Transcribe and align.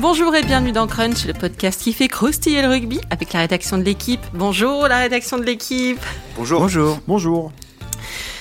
Bonjour 0.00 0.36
et 0.36 0.42
bienvenue 0.42 0.70
dans 0.70 0.86
Crunch, 0.86 1.26
le 1.26 1.32
podcast 1.32 1.82
qui 1.82 1.92
fait 1.92 2.06
croustiller 2.06 2.62
le 2.62 2.68
rugby 2.68 3.00
avec 3.10 3.32
la 3.32 3.40
rédaction 3.40 3.78
de 3.78 3.82
l'équipe. 3.82 4.20
Bonjour 4.32 4.86
la 4.86 4.98
rédaction 4.98 5.38
de 5.38 5.42
l'équipe. 5.42 5.98
Bonjour. 6.36 6.60
Bonjour. 6.60 7.00
Bonjour. 7.08 7.52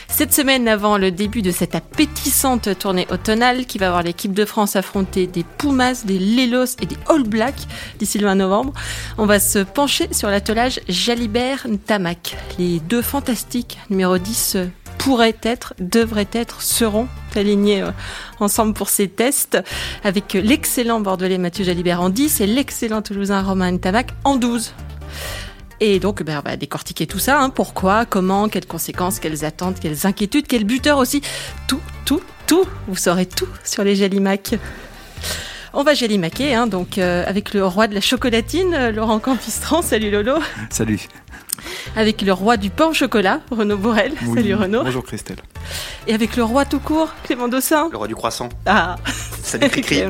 Cette 0.08 0.36
semaine 0.36 0.68
avant 0.68 1.00
le 1.00 1.10
début 1.10 1.42
de 1.42 1.50
cette 1.50 1.74
appétissante 1.74 2.78
tournée 2.78 3.08
automnale 3.10 3.66
qui 3.66 3.80
va 3.80 3.90
voir 3.90 4.04
l'équipe 4.04 4.34
de 4.34 4.46
France 4.46 4.76
affronter 4.76 5.26
des 5.26 5.44
Pumas, 5.44 6.04
des 6.06 6.20
Lelos 6.20 6.76
et 6.80 6.86
des 6.86 6.98
All 7.10 7.24
Blacks 7.24 7.68
d'ici 7.98 8.20
le 8.20 8.28
20 8.28 8.36
novembre, 8.36 8.74
on 9.18 9.26
va 9.26 9.40
se 9.40 9.58
pencher 9.58 10.10
sur 10.12 10.30
l'attelage 10.30 10.80
Jalibert-Ntamak. 10.88 12.38
Les 12.60 12.80
deux 12.82 13.02
fantastiques 13.02 13.80
numéro 13.90 14.20
10 14.20 14.58
pourraient 14.98 15.38
être, 15.44 15.74
devraient 15.80 16.30
être, 16.32 16.62
seront 16.62 17.08
alignés 17.36 17.84
euh, 17.84 17.92
ensemble 18.40 18.74
pour 18.74 18.90
ces 18.90 19.08
tests 19.08 19.58
avec 20.04 20.34
l'excellent 20.34 21.00
Bordelais 21.00 21.38
Mathieu 21.38 21.64
Jalibert 21.64 22.02
en 22.02 22.10
10 22.10 22.42
et 22.42 22.48
l'excellent 22.48 23.02
Toulousain 23.02 23.42
Romain 23.42 23.72
Ntamak 23.72 24.10
en 24.24 24.36
12. 24.36 24.74
Et 25.80 26.00
donc, 26.00 26.24
ben, 26.24 26.42
on 26.44 26.50
va 26.50 26.58
décortiquer 26.58 27.06
tout 27.06 27.20
ça. 27.20 27.40
Hein. 27.40 27.50
Pourquoi, 27.50 28.06
comment, 28.06 28.50
quelles 28.50 28.66
conséquences, 28.66 29.20
quelles 29.20 29.46
attentes, 29.46 29.80
quelles 29.80 30.08
inquiétudes, 30.08 30.48
quels 30.48 30.64
buteurs 30.64 30.98
aussi. 30.98 31.22
Tout, 31.68 31.82
tout, 32.06 32.22
tout. 32.48 32.66
Vous 32.88 32.96
saurez 32.96 33.28
tout 33.28 33.48
sur 33.64 33.84
les 33.84 33.96
Jalimac. 33.96 34.56
On 35.74 35.84
va 35.84 35.94
gélimaquer, 35.94 36.56
hein, 36.56 36.66
donc 36.66 36.98
euh, 36.98 37.24
avec 37.28 37.54
le 37.54 37.64
roi 37.64 37.88
de 37.88 37.94
la 37.94 38.02
chocolatine, 38.02 38.74
euh, 38.74 38.92
Laurent 38.92 39.20
Campistran. 39.20 39.84
Salut 39.84 40.10
Lolo. 40.10 40.40
Salut. 40.72 41.08
Avec 41.96 42.22
le 42.22 42.34
roi 42.34 42.58
du 42.58 42.70
pain 42.70 42.88
au 42.88 42.94
chocolat, 42.94 43.42
Renaud 43.52 43.78
Bourrel. 43.78 44.14
Oui. 44.24 44.36
Salut 44.36 44.56
Renaud. 44.56 44.84
Bonjour 44.84 45.04
Christelle. 45.04 45.38
Et 46.08 46.14
avec 46.14 46.36
le 46.36 46.44
roi 46.44 46.66
tout 46.66 46.80
court, 46.80 47.14
Clément 47.24 47.48
Dossin. 47.48 47.90
Le 47.92 47.98
roi 47.98 48.08
du 48.08 48.16
croissant. 48.16 48.50
Ah, 48.66 48.96
Salut 49.44 49.70
Cricri. 49.72 50.04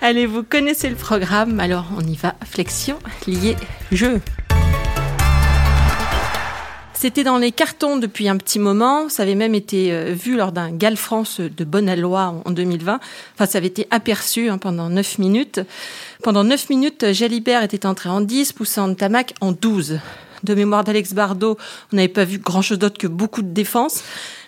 Allez, 0.00 0.26
vous 0.26 0.42
connaissez 0.42 0.88
le 0.88 0.96
programme, 0.96 1.58
alors 1.60 1.86
on 1.96 2.02
y 2.02 2.14
va. 2.14 2.34
Flexion, 2.44 2.98
lié, 3.26 3.56
jeu. 3.90 4.20
C'était 7.00 7.22
dans 7.22 7.38
les 7.38 7.52
cartons 7.52 7.96
depuis 7.96 8.28
un 8.28 8.36
petit 8.36 8.58
moment. 8.58 9.08
Ça 9.08 9.22
avait 9.22 9.36
même 9.36 9.54
été 9.54 9.92
euh, 9.92 10.12
vu 10.12 10.36
lors 10.36 10.50
d'un 10.50 10.72
Gal 10.72 10.96
France 10.96 11.38
de 11.40 11.64
Bonne-Aloi 11.64 12.42
en 12.44 12.50
2020. 12.50 12.98
Enfin, 13.34 13.46
ça 13.46 13.58
avait 13.58 13.68
été 13.68 13.86
aperçu 13.92 14.48
hein, 14.48 14.58
pendant 14.58 14.88
9 14.90 15.18
minutes. 15.18 15.60
Pendant 16.22 16.42
9 16.42 16.68
minutes, 16.70 17.12
Jalibert 17.12 17.62
était 17.62 17.86
entré 17.86 18.08
en 18.08 18.20
10, 18.20 18.52
poussant 18.52 18.92
Tamac 18.94 19.34
en 19.40 19.52
12. 19.52 20.00
De 20.44 20.54
mémoire 20.54 20.84
d'Alex 20.84 21.14
Bardot, 21.14 21.56
on 21.92 21.96
n'avait 21.96 22.08
pas 22.08 22.24
vu 22.24 22.38
grand-chose 22.38 22.78
d'autre 22.78 22.98
que 22.98 23.06
beaucoup 23.06 23.42
de 23.42 23.52
défense. 23.52 24.02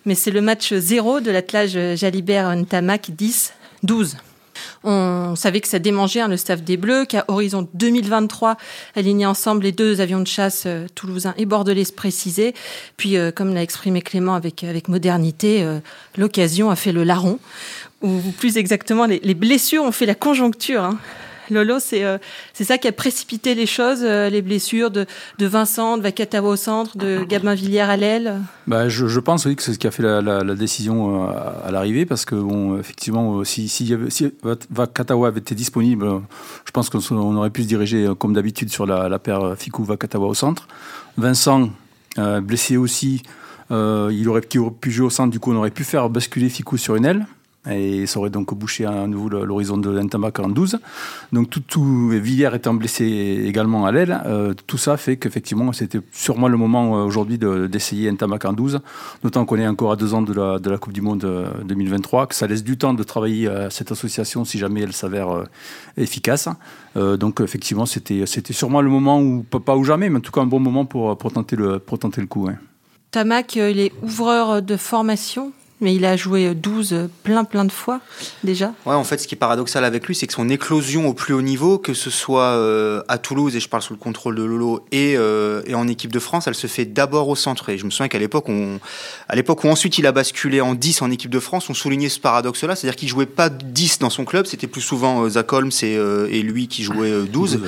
Mais 0.04 0.14
c'est 0.14 0.30
le 0.30 0.40
match 0.40 0.72
0 0.74 1.20
de 1.20 1.30
l'attelage 1.30 1.78
Jalibert-Ntamak 1.96 3.10
10-12. 3.84 4.16
On 4.82 5.36
savait 5.36 5.60
que 5.60 5.68
ça 5.68 5.78
démangeait 5.78 6.20
hein, 6.20 6.28
le 6.28 6.36
staff 6.36 6.62
des 6.62 6.76
Bleus, 6.76 7.04
qu'à 7.04 7.24
horizon 7.28 7.68
2023, 7.74 8.56
aligner 8.96 9.26
ensemble 9.26 9.64
les 9.64 9.72
deux 9.72 10.00
avions 10.00 10.20
de 10.20 10.26
chasse 10.26 10.64
euh, 10.66 10.86
toulousains 10.94 11.34
et 11.36 11.46
bordelais 11.46 11.84
se. 11.84 12.54
Puis, 12.96 13.16
euh, 13.16 13.30
comme 13.30 13.54
l'a 13.54 13.62
exprimé 13.62 14.02
Clément 14.02 14.34
avec, 14.34 14.64
modernité, 14.88 15.62
euh, 15.62 15.78
l'occasion 16.16 16.70
a 16.70 16.76
fait 16.76 16.92
le 16.92 17.04
larron, 17.04 17.38
ou 18.02 18.20
plus 18.38 18.56
exactement, 18.56 19.06
les, 19.06 19.20
les 19.22 19.34
blessures 19.34 19.84
ont 19.84 19.92
fait 19.92 20.06
la 20.06 20.14
conjoncture. 20.14 20.82
Hein. 20.82 20.98
Lolo, 21.50 21.78
c'est 21.78 22.04
euh, 22.04 22.18
c'est 22.52 22.64
ça 22.64 22.78
qui 22.78 22.88
a 22.88 22.92
précipité 22.92 23.54
les 23.54 23.66
choses, 23.66 24.00
euh, 24.02 24.30
les 24.30 24.42
blessures 24.42 24.90
de, 24.90 25.06
de 25.38 25.46
Vincent, 25.46 25.96
de 25.96 26.02
Vakatawa 26.02 26.50
au 26.50 26.56
centre, 26.56 26.96
de 26.96 27.24
Gabin 27.28 27.54
Villiers 27.54 27.80
à 27.80 27.96
l'aile? 27.96 28.40
Bah, 28.66 28.88
je, 28.88 29.06
je 29.06 29.20
pense 29.20 29.44
oui 29.46 29.56
que 29.56 29.62
c'est 29.62 29.72
ce 29.72 29.78
qui 29.78 29.86
a 29.86 29.90
fait 29.90 30.02
la, 30.02 30.20
la, 30.20 30.42
la 30.42 30.54
décision 30.54 31.28
euh, 31.28 31.32
à 31.64 31.70
l'arrivée 31.70 32.06
parce 32.06 32.24
que 32.24 32.34
bon 32.34 32.78
effectivement 32.78 33.42
si 33.44 33.68
si, 33.68 33.94
si 34.08 34.32
Vakatawa 34.70 35.28
avait 35.28 35.40
été 35.40 35.54
disponible, 35.54 36.06
je 36.64 36.70
pense 36.70 36.90
qu'on 36.90 37.00
on 37.10 37.36
aurait 37.36 37.50
pu 37.50 37.62
se 37.62 37.68
diriger 37.68 38.08
comme 38.18 38.32
d'habitude 38.32 38.70
sur 38.70 38.86
la, 38.86 39.08
la 39.08 39.18
paire 39.18 39.54
Fikou 39.56 39.84
Vakatawa 39.84 40.26
au 40.26 40.34
centre. 40.34 40.68
Vincent 41.16 41.70
euh, 42.18 42.40
blessé 42.40 42.76
aussi, 42.76 43.22
il 43.70 44.28
aurait, 44.28 44.40
pu 44.40 44.90
jouer 44.90 45.06
au 45.06 45.10
centre, 45.10 45.30
du 45.30 45.38
coup 45.38 45.52
on 45.52 45.56
aurait 45.56 45.70
pu 45.70 45.84
faire 45.84 46.10
basculer 46.10 46.48
Fikou 46.48 46.76
sur 46.76 46.96
une 46.96 47.04
aile. 47.04 47.26
Et 47.68 48.06
ça 48.06 48.18
aurait 48.20 48.30
donc 48.30 48.54
bouché 48.54 48.86
à 48.86 49.06
nouveau 49.06 49.28
l'horizon 49.28 49.76
de 49.76 49.90
l'Intamak 49.90 50.38
en 50.38 50.48
12. 50.48 50.78
Donc 51.32 51.50
tout, 51.50 51.60
tout 51.60 52.08
Villiers 52.08 52.50
étant 52.54 52.72
blessé 52.72 53.44
également 53.46 53.84
à 53.84 53.92
l'aile, 53.92 54.18
euh, 54.24 54.54
tout 54.66 54.78
ça 54.78 54.96
fait 54.96 55.18
qu'effectivement 55.18 55.70
c'était 55.74 56.00
sûrement 56.10 56.48
le 56.48 56.56
moment 56.56 56.96
euh, 56.98 57.04
aujourd'hui 57.04 57.36
de- 57.36 57.66
d'essayer 57.66 58.08
Intamak 58.08 58.46
en 58.46 58.54
12, 58.54 58.80
d'autant 59.22 59.44
qu'on 59.44 59.58
est 59.58 59.66
encore 59.68 59.92
à 59.92 59.96
deux 59.96 60.14
ans 60.14 60.22
de 60.22 60.32
la, 60.32 60.78
Coupe 60.78 60.94
du 60.94 61.02
Monde 61.02 61.22
euh, 61.24 61.48
2023, 61.64 62.28
que 62.28 62.34
ça 62.34 62.46
laisse 62.46 62.64
du 62.64 62.78
temps 62.78 62.94
de 62.94 63.02
travailler 63.02 63.46
à 63.48 63.68
cette 63.68 63.92
association 63.92 64.46
si 64.46 64.56
jamais 64.58 64.80
elle 64.80 64.94
s'avère 64.94 65.28
euh, 65.30 65.44
efficace. 65.98 66.48
Euh, 66.96 67.18
donc 67.18 67.42
effectivement 67.42 67.84
c'était 67.84 68.24
sûrement 68.52 68.80
le 68.80 68.88
moment 68.88 69.20
où, 69.20 69.42
pas- 69.42 69.76
ou 69.76 69.84
jamais, 69.84 70.08
mais 70.08 70.16
en 70.16 70.20
tout 70.22 70.32
cas 70.32 70.40
un 70.40 70.46
bon 70.46 70.60
moment 70.60 70.86
pour, 70.86 71.18
pour, 71.18 71.30
tenter, 71.30 71.56
le, 71.56 71.78
pour 71.78 71.98
le 72.16 72.26
coup. 72.26 72.48
Tamac, 73.10 73.56
euh, 73.56 73.70
il 73.70 73.80
est 73.80 73.92
ouvreur 74.02 74.62
de 74.62 74.76
formation, 74.76 75.52
mais 75.80 75.94
il 75.94 76.04
a 76.04 76.16
joué 76.16 76.54
12 76.54 77.08
plein 77.22 77.44
plein 77.44 77.64
de 77.64 77.72
fois 77.72 78.00
déjà. 78.44 78.72
Ouais, 78.86 78.94
en 78.94 79.04
fait, 79.04 79.18
ce 79.18 79.26
qui 79.26 79.34
est 79.34 79.38
paradoxal 79.38 79.84
avec 79.84 80.06
lui, 80.06 80.14
c'est 80.14 80.26
que 80.26 80.32
son 80.32 80.48
éclosion 80.48 81.08
au 81.08 81.14
plus 81.14 81.34
haut 81.34 81.42
niveau, 81.42 81.78
que 81.78 81.94
ce 81.94 82.10
soit 82.10 82.54
euh, 82.56 83.02
à 83.08 83.18
Toulouse, 83.18 83.56
et 83.56 83.60
je 83.60 83.68
parle 83.68 83.82
sous 83.82 83.92
le 83.92 83.98
contrôle 83.98 84.34
de 84.34 84.42
Lolo, 84.42 84.84
et, 84.92 85.14
euh, 85.16 85.62
et 85.66 85.74
en 85.74 85.88
équipe 85.88 86.12
de 86.12 86.18
France, 86.18 86.46
elle 86.46 86.54
se 86.54 86.66
fait 86.66 86.84
d'abord 86.84 87.28
au 87.28 87.36
centre. 87.36 87.68
Et 87.68 87.78
je 87.78 87.84
me 87.84 87.90
souviens 87.90 88.08
qu'à 88.08 88.18
l'époque, 88.18 88.48
on, 88.48 88.78
à 89.28 89.36
l'époque 89.36 89.64
où 89.64 89.68
ensuite 89.68 89.98
il 89.98 90.06
a 90.06 90.12
basculé 90.12 90.60
en 90.60 90.74
10 90.74 91.02
en 91.02 91.10
équipe 91.10 91.30
de 91.30 91.40
France, 91.40 91.70
on 91.70 91.74
soulignait 91.74 92.08
ce 92.08 92.20
paradoxe-là, 92.20 92.76
c'est-à-dire 92.76 92.96
qu'il 92.96 93.08
jouait 93.08 93.26
pas 93.26 93.48
10 93.48 93.98
dans 94.00 94.10
son 94.10 94.24
club, 94.24 94.46
c'était 94.46 94.66
plus 94.66 94.80
souvent 94.80 95.24
euh, 95.24 95.30
Zach 95.30 95.52
Holmes 95.52 95.70
et, 95.82 95.96
euh, 95.96 96.28
et 96.30 96.42
lui 96.42 96.68
qui 96.68 96.82
jouaient 96.82 97.10
euh, 97.10 97.24
12. 97.24 97.60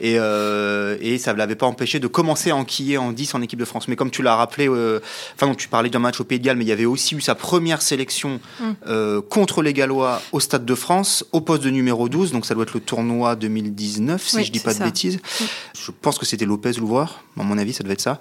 Et, 0.00 0.14
euh, 0.18 0.96
et 1.00 1.18
ça 1.18 1.32
ne 1.32 1.38
l'avait 1.38 1.56
pas 1.56 1.66
empêché 1.66 1.98
de 1.98 2.06
commencer 2.06 2.50
à 2.50 2.56
enquiller 2.56 2.98
en 2.98 3.12
10 3.12 3.34
en 3.34 3.42
équipe 3.42 3.58
de 3.58 3.64
France. 3.64 3.88
Mais 3.88 3.96
comme 3.96 4.10
tu 4.10 4.22
l'as 4.22 4.36
rappelé, 4.36 4.68
enfin 4.68 5.54
tu 5.54 5.68
parlais 5.68 5.90
d'un 5.90 5.98
match 5.98 6.20
au 6.20 6.24
Pays 6.24 6.38
de 6.38 6.44
Galles, 6.44 6.56
mais 6.56 6.64
il 6.64 6.68
y 6.68 6.72
avait 6.72 6.84
aussi 6.84 7.14
eu 7.14 7.20
sa 7.20 7.34
première 7.34 7.57
sélection 7.80 8.40
Mm. 8.60 8.64
euh, 8.86 9.20
contre 9.20 9.62
les 9.62 9.72
Gallois 9.72 10.20
au 10.32 10.40
Stade 10.40 10.64
de 10.64 10.74
France, 10.74 11.24
au 11.32 11.40
poste 11.40 11.62
de 11.62 11.70
numéro 11.70 12.08
12, 12.08 12.32
donc 12.32 12.46
ça 12.46 12.54
doit 12.54 12.64
être 12.64 12.74
le 12.74 12.80
tournoi 12.80 13.36
2019, 13.36 14.26
si 14.26 14.36
Oui, 14.36 14.44
je 14.44 14.52
dis 14.52 14.60
pas 14.60 14.72
de 14.72 14.78
ça. 14.78 14.84
bêtises. 14.84 15.16
Mm. 15.40 15.44
Je 15.86 15.90
pense 15.90 16.18
que 16.18 16.26
c'était 16.26 16.44
Lopez 16.46 16.72
l'ouvreur, 16.78 17.22
à 17.38 17.42
mon 17.42 17.58
avis, 17.58 17.72
ça 17.72 17.82
devait 17.82 17.94
être 17.94 18.00
ça. 18.00 18.18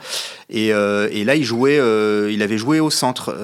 Et, 0.49 0.73
euh, 0.73 1.09
et 1.11 1.23
là, 1.23 1.35
il 1.35 1.43
jouait, 1.43 1.77
euh, 1.79 2.31
il 2.31 2.41
avait 2.41 2.57
joué 2.57 2.79
au 2.79 2.89
centre. 2.89 3.35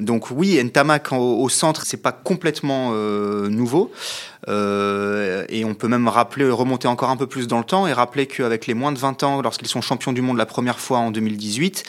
Donc 0.00 0.30
oui, 0.30 0.62
Ntamak 0.62 1.12
au, 1.12 1.42
au 1.42 1.48
centre, 1.48 1.84
c'est 1.84 1.96
pas 1.96 2.12
complètement 2.12 2.92
nouveau. 3.48 3.90
Euh, 4.48 5.44
et 5.48 5.64
on 5.64 5.74
peut 5.74 5.88
même 5.88 6.08
rappeler, 6.08 6.48
remonter 6.50 6.88
encore 6.88 7.10
un 7.10 7.16
peu 7.16 7.26
plus 7.26 7.46
dans 7.46 7.58
le 7.58 7.64
temps 7.64 7.86
et 7.86 7.92
rappeler 7.92 8.26
qu'avec 8.26 8.66
les 8.66 8.74
moins 8.74 8.92
de 8.92 8.98
20 8.98 9.22
ans, 9.22 9.42
lorsqu'ils 9.42 9.68
sont 9.68 9.80
champions 9.82 10.12
du 10.12 10.22
monde 10.22 10.38
la 10.38 10.46
première 10.46 10.80
fois 10.80 10.98
en 10.98 11.10
2018, 11.10 11.84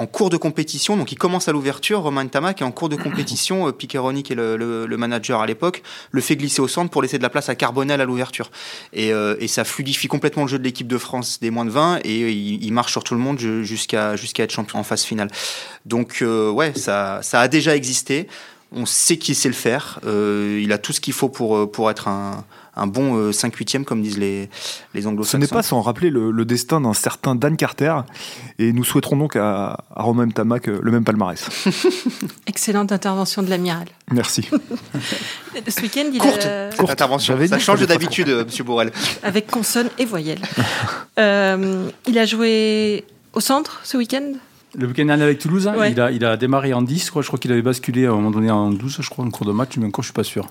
en 0.00 0.06
cours 0.06 0.30
de 0.30 0.38
compétition, 0.38 0.96
donc 0.96 1.12
il 1.12 1.16
commence 1.16 1.48
à 1.48 1.52
l'ouverture, 1.52 2.00
Romain 2.00 2.26
Tamac, 2.26 2.62
et 2.62 2.64
en 2.64 2.72
cours 2.72 2.88
de 2.88 2.96
compétition, 2.96 3.68
euh, 3.68 3.72
Piqueroni, 3.72 4.22
qui 4.22 4.32
est 4.32 4.36
le, 4.36 4.96
manager 4.96 5.40
à 5.40 5.46
l'époque, 5.46 5.82
le 6.10 6.22
fait 6.22 6.36
glisser 6.36 6.62
au 6.62 6.68
centre 6.68 6.90
pour 6.90 7.02
laisser 7.02 7.18
de 7.18 7.22
la 7.22 7.28
place 7.28 7.50
à 7.50 7.54
Carbonel 7.54 8.00
à 8.00 8.06
l'ouverture. 8.06 8.50
Et, 8.94 9.12
euh, 9.12 9.36
ça 9.46 9.64
fluidifie 9.64 10.08
complètement 10.08 10.44
le 10.44 10.48
jeu 10.48 10.58
de 10.58 10.64
l'équipe 10.64 10.86
de 10.86 10.96
France 10.96 11.38
des 11.40 11.50
moins 11.50 11.66
de 11.66 11.70
20, 11.70 11.98
et 12.04 12.30
il, 12.30 12.72
marche 12.72 12.92
sur 12.92 13.04
tout 13.04 13.14
le 13.14 13.20
monde 13.20 13.38
ju- 13.38 13.64
jusqu'à 13.64 14.14
être 14.14 14.52
champion 14.52 14.78
en 14.78 14.84
phase 14.84 15.02
finale. 15.02 15.28
Donc 15.84 16.22
euh, 16.22 16.50
ouais, 16.50 16.72
ça 16.74 17.20
a 17.32 17.48
déjà 17.48 17.76
existé. 17.76 18.26
On 18.72 18.86
sait 18.86 19.16
qu'il 19.16 19.34
sait 19.34 19.48
le 19.48 19.54
faire. 19.54 19.98
Euh, 20.06 20.60
il 20.62 20.72
a 20.72 20.78
tout 20.78 20.92
ce 20.92 21.00
qu'il 21.00 21.12
faut 21.12 21.28
pour, 21.28 21.56
euh, 21.56 21.66
pour 21.66 21.90
être 21.90 22.06
un, 22.06 22.44
un 22.76 22.86
bon 22.86 23.16
euh, 23.16 23.32
5-8e, 23.32 23.82
comme 23.82 24.00
disent 24.00 24.16
les, 24.18 24.48
les 24.94 25.02
Ce 25.02 25.08
anglo-saxons. 25.08 25.38
n'est 25.38 25.48
pas 25.48 25.62
sans 25.64 25.80
rappeler 25.82 26.08
le, 26.08 26.30
le 26.30 26.44
destin 26.44 26.80
d'un 26.80 26.94
certain 26.94 27.34
Dan 27.34 27.56
Carter, 27.56 27.96
et 28.60 28.72
nous 28.72 28.84
souhaiterons 28.84 29.16
donc 29.16 29.34
à, 29.34 29.84
à 29.94 30.02
Romain 30.02 30.28
Tamac 30.28 30.66
le 30.68 30.90
même 30.92 31.02
palmarès. 31.02 31.44
Excellente 32.46 32.92
intervention 32.92 33.42
de 33.42 33.50
l'amiral. 33.50 33.88
Merci. 34.12 34.48
Ce 35.68 35.80
week-end, 35.82 36.08
il 36.12 36.20
Courte. 36.20 36.44
a, 36.46 36.70
Cette 36.70 36.90
intervention. 36.90 37.36
Ça 37.48 37.58
change 37.58 37.84
d'habitude, 37.86 38.28
Monsieur 38.28 38.62
Borrell. 38.62 38.92
avec 39.24 39.48
consonne 39.48 39.88
et 39.98 40.04
voyelle. 40.04 40.38
Euh, 41.18 41.88
il 42.06 42.18
a 42.18 42.24
joué 42.24 43.04
au 43.32 43.40
centre 43.40 43.80
ce 43.82 43.96
week-end? 43.96 44.32
Le 44.78 44.86
week-end 44.86 45.04
dernier 45.06 45.24
avec 45.24 45.38
Toulouse, 45.38 45.66
hein, 45.66 45.74
Ouais. 45.76 45.90
il, 45.92 46.00
a, 46.00 46.10
il 46.12 46.24
a 46.24 46.36
démarré 46.36 46.72
en 46.72 46.82
10, 46.82 47.10
quoi. 47.10 47.22
je 47.22 47.26
crois 47.26 47.38
qu'il 47.38 47.50
avait 47.52 47.62
basculé 47.62 48.06
à 48.06 48.10
un 48.10 48.14
moment 48.14 48.30
donné 48.30 48.50
en 48.50 48.70
12, 48.70 48.98
je 49.00 49.10
crois, 49.10 49.24
en 49.24 49.30
cours 49.30 49.46
de 49.46 49.52
match, 49.52 49.76
mais 49.78 49.86
encore 49.86 50.02
je 50.02 50.08
suis 50.08 50.14
pas 50.14 50.24
sûr. 50.24 50.48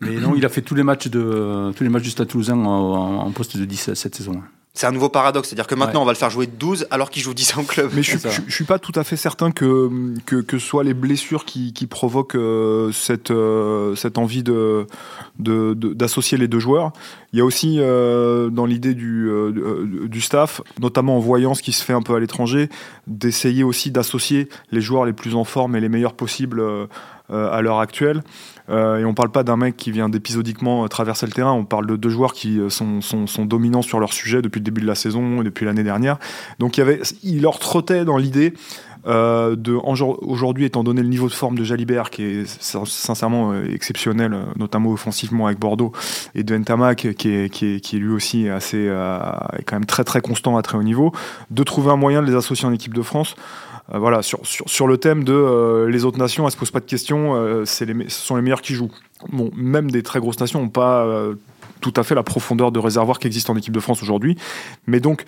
Mais 0.00 0.16
non, 0.16 0.34
il 0.36 0.44
a 0.44 0.48
fait 0.48 0.62
tous 0.62 0.74
les 0.74 0.82
matchs, 0.82 1.08
de, 1.08 1.70
tous 1.76 1.84
les 1.84 1.90
matchs 1.90 2.02
du 2.04 2.10
Stade 2.10 2.28
Toulousain 2.28 2.54
en, 2.58 2.66
en- 2.66 3.18
en 3.26 3.30
poste 3.30 3.56
de 3.56 3.64
10 3.64 3.94
cette 3.94 4.14
saison. 4.14 4.42
C'est 4.74 4.86
un 4.86 4.90
nouveau 4.92 5.10
paradoxe, 5.10 5.48
c'est-à-dire 5.48 5.66
que 5.66 5.74
maintenant 5.74 6.00
Ouais. 6.00 6.04
on 6.04 6.06
va 6.06 6.12
le 6.12 6.16
faire 6.16 6.30
jouer 6.30 6.46
de 6.46 6.52
12 6.52 6.86
alors 6.90 7.10
qu'il 7.10 7.22
joue 7.22 7.34
10 7.34 7.58
en 7.58 7.64
club. 7.64 7.90
Mais 7.94 8.02
je, 8.02 8.16
je, 8.16 8.28
je 8.48 8.54
suis 8.54 8.64
pas 8.64 8.78
tout 8.78 8.92
à 8.98 9.04
fait 9.04 9.16
certain 9.18 9.50
que 9.50 9.90
que, 10.24 10.36
que 10.36 10.58
ce 10.58 10.66
soit 10.66 10.82
les 10.82 10.94
blessures 10.94 11.44
qui, 11.44 11.74
qui 11.74 11.86
provoquent 11.86 12.36
euh, 12.36 12.90
cette 12.90 13.30
euh, 13.30 13.94
cette 13.96 14.16
envie 14.16 14.42
de 14.42 14.86
de- 15.38 15.74
de- 15.74 15.92
d'associer 15.92 16.38
les 16.38 16.48
deux 16.48 16.58
joueurs. 16.58 16.92
Il 17.32 17.38
y 17.38 17.42
a 17.42 17.44
aussi 17.44 17.76
euh, 17.78 18.50
dans 18.50 18.66
l'idée 18.66 18.94
du 18.94 19.28
euh, 19.30 20.06
du- 20.06 20.20
staff, 20.20 20.60
notamment 20.80 21.16
en 21.16 21.18
voyant 21.18 21.54
ce 21.54 21.62
qui 21.62 21.72
se 21.72 21.82
fait 21.82 21.94
un 21.94 22.02
peu 22.02 22.14
à 22.14 22.20
l'étranger, 22.20 22.68
d'essayer 23.06 23.64
aussi 23.64 23.90
d'associer 23.90 24.48
les 24.70 24.82
joueurs 24.82 25.06
les 25.06 25.14
plus 25.14 25.34
en 25.34 25.44
forme 25.44 25.74
et 25.74 25.80
les 25.80 25.88
meilleurs 25.88 26.12
possibles 26.12 26.60
euh, 26.60 26.86
à 27.30 27.62
l'heure 27.62 27.80
actuelle. 27.80 28.22
et 28.68 29.04
on 29.06 29.14
parle 29.14 29.30
pas 29.30 29.42
d'un 29.42 29.56
mec 29.56 29.76
qui 29.76 29.90
vient 29.90 30.10
d'épisodiquement 30.10 30.86
traverser 30.88 31.24
le 31.24 31.32
terrain, 31.32 31.52
on 31.52 31.64
parle 31.64 31.86
de 31.86 31.96
deux 31.96 32.10
joueurs 32.10 32.34
qui 32.34 32.60
sont, 32.68 33.00
sont, 33.00 33.26
sont, 33.26 33.46
dominants 33.46 33.80
sur 33.80 34.00
leur 34.00 34.12
sujet 34.12 34.42
depuis 34.42 34.58
le 34.58 34.64
début 34.64 34.82
de 34.82 34.86
la 34.86 34.94
saison 34.94 35.40
et 35.40 35.44
depuis 35.44 35.64
l'année 35.64 35.82
dernière. 35.82 36.18
Donc 36.58 36.76
il, 36.76 36.80
y 36.80 36.82
avait, 36.82 37.00
il 37.22 37.40
leur 37.40 37.58
trottait 37.58 38.04
dans 38.04 38.18
l'idée 38.18 38.52
euh, 39.06 39.56
aujourd'hui, 40.22 40.64
étant 40.64 40.84
donné 40.84 41.02
le 41.02 41.08
niveau 41.08 41.28
de 41.28 41.32
forme 41.32 41.56
de 41.56 41.64
Jalibert, 41.64 42.10
qui 42.10 42.22
est 42.22 42.62
sincèrement 42.86 43.52
euh, 43.52 43.64
exceptionnel, 43.72 44.32
euh, 44.32 44.42
notamment 44.56 44.90
offensivement 44.90 45.46
avec 45.46 45.58
Bordeaux, 45.58 45.92
et 46.34 46.44
de 46.44 46.56
Ntamak, 46.56 47.14
qui 47.14 47.28
est, 47.28 47.48
qui 47.48 47.66
est, 47.66 47.80
qui 47.80 47.96
est 47.96 47.98
lui 47.98 48.12
aussi 48.12 48.48
assez, 48.48 48.86
est 48.86 49.64
quand 49.64 49.76
même 49.76 49.86
très 49.86 50.04
très 50.04 50.20
constant 50.20 50.56
à 50.56 50.62
très 50.62 50.78
haut 50.78 50.82
niveau, 50.82 51.12
de 51.50 51.62
trouver 51.62 51.90
un 51.90 51.96
moyen 51.96 52.22
de 52.22 52.26
les 52.26 52.36
associer 52.36 52.66
en 52.66 52.72
équipe 52.72 52.94
de 52.94 53.02
France. 53.02 53.34
voilà, 53.92 54.22
sur, 54.22 54.46
sur, 54.46 54.68
sur, 54.68 54.86
le 54.86 54.96
thème 54.96 55.24
de 55.24 55.86
les 55.88 56.04
autres 56.04 56.18
nations, 56.18 56.46
elles 56.46 56.52
se 56.52 56.56
posent 56.56 56.70
pas 56.70 56.80
de 56.80 56.86
questions, 56.86 57.64
c'est 57.64 57.84
les, 57.84 58.08
ce 58.08 58.20
sont 58.24 58.36
les 58.36 58.42
meilleurs 58.42 58.62
qui 58.62 58.74
jouent. 58.74 58.92
Bon, 59.32 59.50
même 59.54 59.90
des 59.90 60.02
très 60.02 60.20
grosses 60.20 60.40
nations 60.40 60.60
n'ont 60.60 60.68
pas 60.68 61.06
tout 61.80 61.92
à 61.96 62.02
fait 62.02 62.14
la 62.14 62.22
profondeur 62.22 62.72
de 62.72 62.78
réservoir 62.78 63.18
qui 63.18 63.26
existe 63.26 63.50
en 63.50 63.56
équipe 63.56 63.74
de 63.74 63.80
France 63.80 64.02
aujourd'hui. 64.02 64.36
Mais 64.86 65.00
donc, 65.00 65.24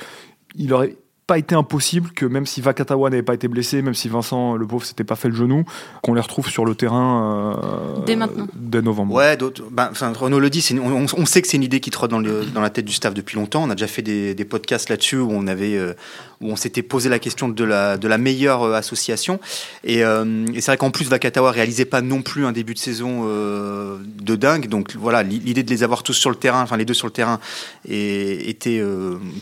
il 0.55 0.73
aurait 0.73 0.97
pas 1.27 1.39
été 1.39 1.55
impossible 1.55 2.11
que 2.11 2.27
même 2.27 2.45
si 2.45 2.61
Vakatawa 2.61 3.09
n'avait 3.09 3.23
pas 3.23 3.33
été 3.33 3.49
blessé, 3.49 3.81
même 3.81 3.95
si 3.95 4.09
Vincent 4.09 4.57
le 4.57 4.67
pauvre 4.67 4.85
s'était 4.85 5.05
pas 5.05 5.17
fait 5.17 5.29
le 5.29 5.35
genou, 5.35 5.65
qu'on 6.03 6.13
les 6.13 6.21
retrouve 6.21 6.49
sur 6.49 6.67
le 6.67 6.75
terrain 6.75 7.55
euh, 7.63 8.05
dès 8.05 8.15
maintenant, 8.15 8.47
dès 8.55 8.83
novembre. 8.83 9.15
Ouais, 9.15 9.39
ben, 9.71 9.91
Renaud 10.15 10.39
le 10.39 10.51
dit, 10.51 10.67
on, 10.83 11.07
on, 11.17 11.27
sait 11.27 11.41
que 11.41 11.49
c'est 11.49 11.57
une 11.57 11.63
idée 11.63 11.81
qui 11.81 11.91
trotte 11.91 12.11
dans, 12.11 12.19
le, 12.19 12.45
dans, 12.45 12.61
la 12.61 12.69
tête 12.69 12.85
du 12.85 12.93
staff 12.93 13.15
depuis 13.15 13.37
longtemps. 13.37 13.63
On 13.63 13.71
a 13.71 13.75
déjà 13.75 13.87
fait 13.87 14.03
des, 14.03 14.35
des 14.35 14.45
podcasts 14.45 14.91
là-dessus 14.91 15.17
où 15.17 15.31
on 15.33 15.47
avait 15.47 15.77
euh, 15.77 15.95
où 16.43 16.51
on 16.51 16.57
s'était 16.57 16.83
posé 16.83 17.09
la 17.09 17.19
question 17.19 17.49
de 17.49 17.65
la, 17.65 17.97
de 17.97 18.07
la 18.07 18.19
meilleure 18.19 18.63
euh, 18.63 18.75
association. 18.75 19.41
Et, 19.83 20.01
et 20.01 20.61
c'est 20.61 20.67
vrai 20.67 20.77
qu'en 20.77 20.91
plus 20.91 21.09
Vakatawa 21.09 21.51
réalisait 21.53 21.85
pas 21.87 22.03
non 22.03 22.21
plus 22.21 22.45
un 22.45 22.53
début 22.53 22.75
de 22.75 22.79
saison 22.79 23.25
de 23.25 24.37
dingue. 24.37 24.69
Donc 24.69 24.95
voilà, 24.97 25.23
l'idée 25.23 25.63
de 25.63 25.71
les 25.71 25.83
avoir 25.83 26.03
tous 26.03 26.13
sur 26.13 26.31
le 26.31 26.37
terrain, 26.37 26.63
enfin 26.63 26.77
les 26.77 26.85
deux 26.85 26.95
sur 26.95 27.07
le 27.07 27.13
terrain, 27.13 27.41
et, 27.89 28.51
était 28.51 28.83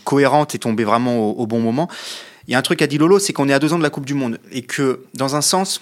cohérente 0.04 0.54
et 0.54 0.58
tombait 0.58 0.84
vraiment 0.84 1.18
au, 1.18 1.32
au 1.32 1.46
bon 1.46 1.60
moment 1.60 1.71
il 2.48 2.52
y 2.52 2.54
a 2.54 2.58
un 2.58 2.62
truc 2.62 2.82
à 2.82 2.86
dit 2.86 2.98
Lolo, 2.98 3.18
c'est 3.18 3.32
qu'on 3.32 3.48
est 3.48 3.52
à 3.52 3.58
deux 3.58 3.72
ans 3.72 3.78
de 3.78 3.82
la 3.82 3.90
Coupe 3.90 4.06
du 4.06 4.14
Monde 4.14 4.38
et 4.50 4.62
que 4.62 5.04
dans 5.14 5.36
un 5.36 5.40
sens, 5.40 5.80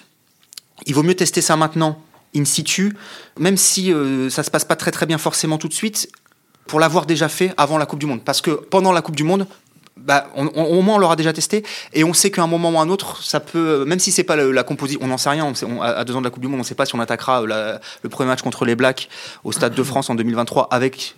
il 0.85 0.93
vaut 0.93 1.03
mieux 1.03 1.15
tester 1.15 1.41
ça 1.41 1.55
maintenant, 1.55 2.01
in 2.35 2.45
situ, 2.45 2.95
même 3.39 3.57
si 3.57 3.91
euh, 3.91 4.29
ça 4.29 4.43
se 4.43 4.51
passe 4.51 4.65
pas 4.65 4.75
très 4.75 4.91
très 4.91 5.05
bien 5.05 5.17
forcément 5.17 5.57
tout 5.57 5.67
de 5.67 5.73
suite, 5.73 6.09
pour 6.67 6.79
l'avoir 6.79 7.05
déjà 7.05 7.29
fait 7.29 7.53
avant 7.57 7.77
la 7.77 7.85
Coupe 7.85 7.99
du 7.99 8.05
Monde. 8.05 8.23
Parce 8.23 8.41
que 8.41 8.51
pendant 8.51 8.91
la 8.91 9.01
Coupe 9.01 9.15
du 9.15 9.23
Monde, 9.23 9.47
bah, 9.97 10.27
au 10.35 10.81
moins 10.81 10.95
on 10.95 10.97
l'aura 10.97 11.15
déjà 11.15 11.33
testé 11.33 11.63
et 11.93 12.03
on 12.03 12.13
sait 12.13 12.31
qu'à 12.31 12.41
un 12.41 12.47
moment 12.47 12.71
ou 12.71 12.79
à 12.79 12.81
un 12.81 12.89
autre, 12.89 13.21
ça 13.23 13.39
peut, 13.39 13.85
même 13.85 13.99
si 13.99 14.11
c'est 14.11 14.23
pas 14.23 14.35
la 14.35 14.63
composition, 14.63 15.01
on 15.03 15.07
n'en 15.07 15.17
sait 15.17 15.29
rien. 15.29 15.51
à 15.81 16.03
deux 16.05 16.15
ans 16.15 16.21
de 16.21 16.25
la 16.25 16.31
Coupe 16.31 16.41
du 16.41 16.47
Monde, 16.47 16.55
on 16.55 16.59
ne 16.59 16.67
sait 16.67 16.75
pas 16.75 16.85
si 16.85 16.95
on 16.95 16.99
attaquera 16.99 17.43
le 17.43 18.09
premier 18.09 18.29
match 18.29 18.41
contre 18.41 18.65
les 18.65 18.75
Blacks 18.75 19.09
au 19.43 19.51
Stade 19.51 19.75
de 19.75 19.83
France 19.83 20.09
en 20.09 20.15
2023 20.15 20.69
avec 20.71 21.15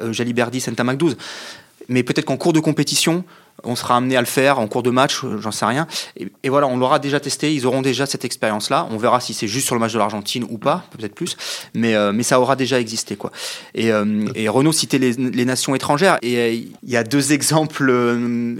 euh, 0.00 0.12
Santa 0.12 0.84
Mac 0.84 0.98
12. 0.98 1.16
Mais 1.88 2.02
peut-être 2.02 2.26
qu'en 2.26 2.36
cours 2.36 2.52
de 2.52 2.60
compétition, 2.60 3.24
on 3.64 3.76
sera 3.76 3.96
amené 3.96 4.16
à 4.16 4.20
le 4.20 4.26
faire 4.26 4.58
en 4.58 4.66
cours 4.66 4.82
de 4.82 4.90
match, 4.90 5.24
euh, 5.24 5.38
j'en 5.40 5.50
sais 5.50 5.64
rien. 5.64 5.86
Et, 6.16 6.48
voilà, 6.48 6.66
on 6.66 6.76
l'aura 6.76 6.98
déjà 6.98 7.20
testé, 7.20 7.54
ils 7.54 7.66
auront 7.66 7.82
déjà 7.82 8.06
cette 8.06 8.24
expérience-là. 8.24 8.86
On 8.90 8.96
verra 8.96 9.20
si 9.20 9.34
c'est 9.34 9.48
juste 9.48 9.66
sur 9.66 9.74
le 9.74 9.80
match 9.80 9.92
de 9.92 9.98
l'Argentine 9.98 10.44
ou 10.48 10.58
pas, 10.58 10.84
peut-être 10.96 11.14
plus, 11.14 11.36
mais, 11.74 11.94
euh, 11.94 12.12
mais 12.12 12.22
ça 12.22 12.40
aura 12.40 12.56
déjà 12.56 12.80
existé. 12.80 13.16
Quoi. 13.16 13.30
Et, 13.74 13.92
euh, 13.92 14.26
et 14.34 14.48
Renaud 14.48 14.72
citait 14.72 14.98
les, 14.98 15.44
nations 15.44 15.74
étrangères, 15.74 16.18
et 16.22 16.54
il 16.54 16.90
y 16.90 16.96
a 16.96 17.02
deux 17.02 17.32
exemples 17.32 17.90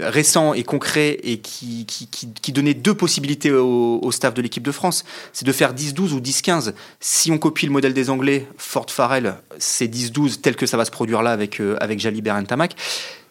récents 0.01 0.53
et 0.53 0.63
concrets 0.63 1.19
et 1.23 1.37
qui, 1.37 1.85
qui, 1.85 2.07
qui, 2.07 2.51
donnaient 2.51 2.73
deux 2.73 2.95
possibilités 2.95 3.51
au, 3.51 4.11
staff 4.11 4.33
de 4.33 4.41
l'équipe 4.41 4.63
de 4.63 4.71
France. 4.71 5.05
C'est 5.31 5.45
de 5.45 5.51
faire 5.51 5.73
10-12 5.73 6.13
ou 6.13 6.19
10-15. 6.19 6.73
Si 6.99 7.31
on 7.31 7.37
copie 7.37 7.65
le 7.65 7.71
modèle 7.71 7.93
des 7.93 8.09
Anglais, 8.09 8.47
Fort 8.57 8.87
Farrell, 8.89 9.35
c'est 9.57 9.87
10-12 9.87 10.41
tel 10.41 10.55
que 10.55 10.65
ça 10.65 10.75
va 10.75 10.85
se 10.85 10.91
produire 10.91 11.21
là 11.21 11.31
avec, 11.31 11.61
avec 11.79 11.99
Jalibert 11.99 12.37
et 12.37 12.43
Tamac. 12.43 12.75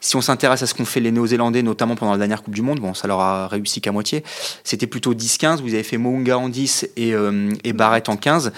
Si 0.01 0.17
on 0.17 0.23
s'intéresse 0.23 0.63
à 0.63 0.67
ce 0.67 0.75
qu'ont 0.75 0.87
fait 0.87 1.01
les 1.01 1.13
Néo-Zélandais, 1.13 1.63
notamment 1.63 1.95
pendant 1.95 2.13
la 2.13 2.19
dernière 2.19 2.43
Coupe 2.43 2.55
du 2.55 2.63
Monde, 2.63 2.81
bon, 2.81 2.95
ça 2.95 3.07
leur 3.07 3.21
a 3.21 3.49
réussi 3.49 3.83
qu'à 3.83 3.93
moitié. 3.93 4.25
C'était 4.65 4.87
plutôt 4.87 5.15
10-15. 5.15 5.61
Vous 5.61 5.75
avez 5.75 5.83
fait 5.83 5.99
Mounga 5.99 6.39
en 6.39 6.49
10 6.49 6.89
et, 6.97 7.13
euh, 7.15 7.51
et 7.65 7.75
Barrett 7.75 8.09
en 8.09 8.17
15. 8.17 8.53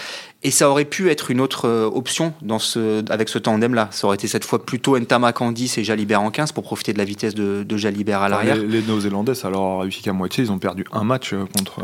Et 0.45 0.53
ça 0.53 0.71
aurait 0.71 0.85
pu 0.85 1.11
être 1.11 1.33
une 1.33 1.41
autre 1.41 1.69
euh, 1.69 1.87
option 1.87 2.33
dans 2.43 2.61
ce, 2.61 3.05
avec 3.11 3.29
ce 3.29 3.39
tandem-là. 3.39 3.89
Ça 3.91 4.07
aurait 4.07 4.15
été 4.17 4.29
cette 4.29 4.45
fois 4.45 4.65
plutôt 4.65 4.97
Ntamak 4.99 5.41
en 5.41 5.51
10 5.51 5.79
et 5.79 5.85
Jalibert 5.85 6.23
en 6.23 6.31
15 6.31 6.53
pour 6.53 6.63
profiter 6.63 6.93
de 6.93 6.99
la 6.99 7.05
vitesse 7.05 7.35
de, 7.35 7.65
de 7.65 7.77
Jalibert 7.77 8.23
à 8.23 8.29
l'arrière. 8.29 8.57
les, 8.57 8.83
Néo-Zélandais, 8.83 9.35
ça 9.35 9.51
leur 9.51 9.63
a 9.63 9.81
réussi 9.81 10.01
qu'à 10.03 10.13
moitié. 10.13 10.45
Ils 10.45 10.53
ont 10.53 10.59
perdu 10.59 10.85
un 10.93 11.03
match 11.03 11.33
euh, 11.33 11.45
contre, 11.57 11.81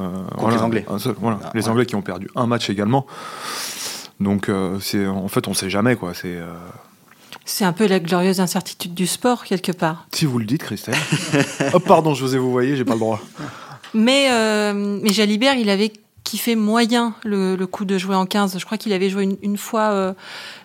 les 0.50 0.58
Anglais. 0.58 0.86
voilà. 1.20 1.40
Ah, 1.42 1.50
les 1.54 1.68
Anglais 1.68 1.86
qui 1.86 1.96
ont 1.96 2.02
perdu 2.02 2.28
un 2.36 2.46
match 2.46 2.70
également. 2.70 3.06
Donc, 4.20 4.50
c'est 4.80 5.06
en 5.06 5.28
fait, 5.28 5.46
on 5.46 5.52
ne 5.52 5.56
sait 5.56 5.70
jamais. 5.70 5.94
quoi. 5.94 6.12
C'est. 6.12 6.38
C'est 7.44 7.64
un 7.64 7.72
peu 7.72 7.86
la 7.86 8.00
glorieuse 8.00 8.40
incertitude 8.40 8.94
du 8.94 9.06
sport, 9.06 9.44
quelque 9.44 9.72
part. 9.72 10.06
Si 10.12 10.26
vous 10.26 10.38
le 10.38 10.44
dites, 10.44 10.62
Christelle. 10.62 10.94
oh, 11.74 11.80
pardon, 11.80 12.14
je 12.14 12.24
vous 12.24 12.34
ai 12.34 12.38
vous 12.38 12.50
voyez, 12.50 12.76
j'ai 12.76 12.84
pas 12.84 12.94
le 12.94 13.00
droit. 13.00 13.20
Mais, 13.94 14.28
euh, 14.30 15.00
mais 15.02 15.12
Jalibert, 15.12 15.54
il 15.54 15.70
avait 15.70 15.92
kiffé 16.24 16.56
moyen 16.56 17.14
le, 17.24 17.56
coup 17.66 17.84
de 17.84 17.96
jouer 17.98 18.14
en 18.14 18.26
15. 18.26 18.58
Je 18.58 18.64
crois 18.64 18.78
qu'il 18.78 18.92
avait 18.92 19.08
joué 19.08 19.38
une, 19.42 19.56
fois 19.56 19.90
euh, 19.92 20.12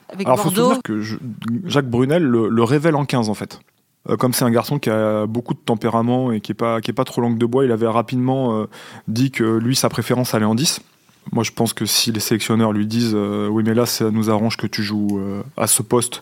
avec 0.10 0.28
Alors, 0.28 0.44
Bordeaux. 0.44 0.74
Faut 0.74 0.82
que 0.84 1.02
Jacques 1.66 1.90
Brunel 1.90 2.24
le, 2.24 2.64
révèle 2.64 2.96
en 2.96 3.06
15, 3.06 3.30
en 3.30 3.34
fait. 3.34 3.60
Euh, 4.10 4.18
comme 4.18 4.34
c'est 4.34 4.44
un 4.44 4.52
garçon 4.52 4.80
qui 4.80 4.90
a 4.90 5.26
beaucoup 5.26 5.54
de 5.54 5.60
tempérament 5.60 6.32
et 6.32 6.42
qui 6.42 6.52
est 6.52 6.56
pas, 6.56 6.82
qui 6.82 6.92
est 6.92 6.94
pas 6.94 7.06
trop 7.06 7.22
langue 7.22 7.38
de 7.38 7.46
bois, 7.46 7.64
il 7.64 7.72
avait 7.72 7.88
rapidement 7.88 8.66
dit 9.08 9.32
que 9.32 9.44
lui, 9.44 9.76
sa 9.76 9.90
préférence 9.90 10.34
allait 10.34 10.46
en 10.46 10.56
10. 10.56 10.82
Moi, 11.32 11.44
je 11.44 11.52
pense 11.52 11.74
que 11.74 11.86
si 11.86 12.12
les 12.12 12.20
sélectionneurs 12.20 12.74
lui 12.74 12.86
disent 12.86 13.16
oui, 13.16 13.64
mais 13.66 13.74
là, 13.74 13.86
ça 13.86 14.12
nous 14.12 14.30
arrange 14.30 14.58
que 14.58 14.68
tu 14.68 14.84
joues 14.84 15.20
à 15.58 15.68
ce 15.68 15.82
poste 15.82 16.22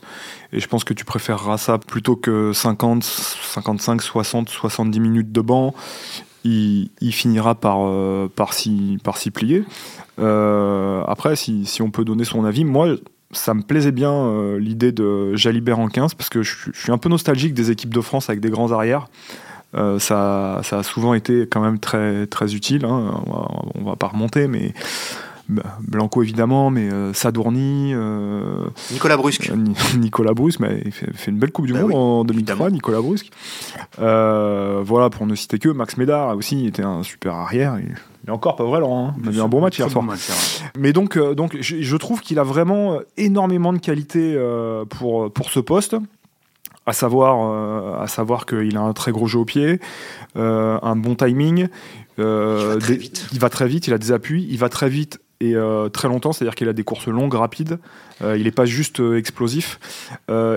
et 0.53 0.59
je 0.59 0.67
pense 0.67 0.83
que 0.83 0.93
tu 0.93 1.05
préféreras 1.05 1.57
ça 1.57 1.77
plutôt 1.77 2.15
que 2.15 2.51
50, 2.53 3.03
55, 3.03 4.01
60, 4.01 4.49
70 4.49 4.99
minutes 4.99 5.31
de 5.31 5.41
banc. 5.41 5.73
Il, 6.43 6.89
finira 7.11 7.53
par, 7.53 7.77
euh, 7.81 8.27
par 8.27 8.53
s'y 8.53 8.99
plier. 9.31 9.63
Euh, 10.19 11.03
après, 11.07 11.35
si, 11.35 11.81
on 11.81 11.91
peut 11.91 12.03
donner 12.03 12.25
son 12.25 12.45
avis, 12.45 12.65
moi, 12.65 12.95
ça 13.31 13.53
me 13.53 13.61
plaisait 13.61 13.91
bien 13.91 14.11
euh, 14.11 14.59
l'idée 14.59 14.91
de 14.91 15.35
Jalibert 15.35 15.79
en 15.79 15.87
15 15.87 16.15
parce 16.15 16.29
que 16.29 16.41
je, 16.41 16.71
suis 16.73 16.91
un 16.91 16.97
peu 16.97 17.09
nostalgique 17.09 17.53
des 17.53 17.69
équipes 17.69 17.93
de 17.93 18.01
France 18.01 18.29
avec 18.29 18.41
des 18.41 18.49
grands 18.49 18.71
arrières. 18.71 19.07
Ça, 19.73 20.61
ça, 20.63 20.79
a 20.79 20.83
souvent 20.83 21.13
été 21.13 21.47
quand 21.47 21.61
même 21.61 21.79
très, 21.79 22.27
très 22.27 22.53
utile. 22.55 22.85
Hein. 22.85 23.21
On, 23.25 23.31
va, 23.31 23.47
on 23.75 23.83
va 23.83 23.95
pas 23.95 24.07
remonter, 24.07 24.47
mais 24.47 24.73
Blanco 25.81 26.23
évidemment, 26.23 26.69
mais 26.69 26.91
euh, 26.91 27.13
Sadourny. 27.13 27.91
Euh, 27.93 28.65
Nicolas 28.91 29.17
Brusque. 29.17 29.49
Euh, 29.49 29.55
Nicolas 29.97 30.33
Brusque, 30.33 30.59
mais 30.59 30.81
il 30.85 30.91
fait, 30.91 31.11
une 31.27 31.37
belle 31.37 31.51
Coupe 31.51 31.67
du 31.67 31.73
bah 31.73 31.81
Monde 31.81 31.93
en 31.93 32.23
2003, 32.23 32.69
Nicolas 32.69 33.01
Brusque. 33.01 33.31
voilà, 33.97 35.09
pour 35.09 35.25
ne 35.27 35.35
citer 35.35 35.59
que, 35.59 35.69
Max 35.69 35.97
Médard 35.97 36.37
aussi 36.37 36.65
était 36.65 36.83
un 36.83 37.03
super 37.03 37.33
arrière. 37.33 37.77
Il 37.79 38.29
est 38.29 38.31
encore 38.31 38.55
pas 38.55 38.63
vrai, 38.63 38.79
Laurent. 38.79 39.09
Hein. 39.09 39.15
Il 39.23 39.29
a 39.29 39.31
eu 39.33 39.41
un 39.41 39.47
bon 39.47 39.61
match 39.61 39.79
hier 39.79 39.89
soir. 39.89 40.05
Mais 40.77 40.93
donc, 40.93 41.17
donc 41.17 41.57
je, 41.59 41.97
trouve 41.97 42.21
qu'il 42.21 42.39
a 42.39 42.43
vraiment 42.43 42.99
énormément 43.17 43.73
de 43.73 43.79
qualité 43.79 44.39
pour, 44.89 45.31
pour 45.31 45.49
ce 45.49 45.59
poste 45.59 45.95
à 46.91 46.93
savoir, 46.93 48.01
à 48.01 48.07
savoir 48.07 48.45
qu'il 48.45 48.75
a 48.75 48.81
un 48.81 48.93
très 48.93 49.11
gros 49.11 49.27
jeu 49.27 49.39
au 49.39 49.45
pied, 49.45 49.79
un 50.35 50.95
bon 50.95 51.15
timing. 51.15 51.67
il, 52.17 52.23
va 52.23 52.77
très 52.79 52.97
vite. 52.97 53.27
il 53.31 53.39
va 53.39 53.49
très 53.49 53.67
vite, 53.67 53.87
il 53.87 53.93
a 53.93 53.97
des 53.97 54.11
appuis, 54.11 54.45
il 54.49 54.57
va 54.57 54.69
très 54.69 54.89
vite 54.89 55.19
et 55.41 55.55
euh, 55.55 55.89
très 55.89 56.07
longtemps, 56.07 56.31
c'est-à-dire 56.31 56.55
qu'il 56.55 56.69
a 56.69 56.73
des 56.73 56.83
courses 56.83 57.07
longues, 57.07 57.33
rapides. 57.33 57.79
Euh, 58.21 58.37
il 58.37 58.43
n'est 58.43 58.51
pas 58.51 58.65
juste 58.65 58.99
euh, 58.99 59.17
explosif 59.17 59.79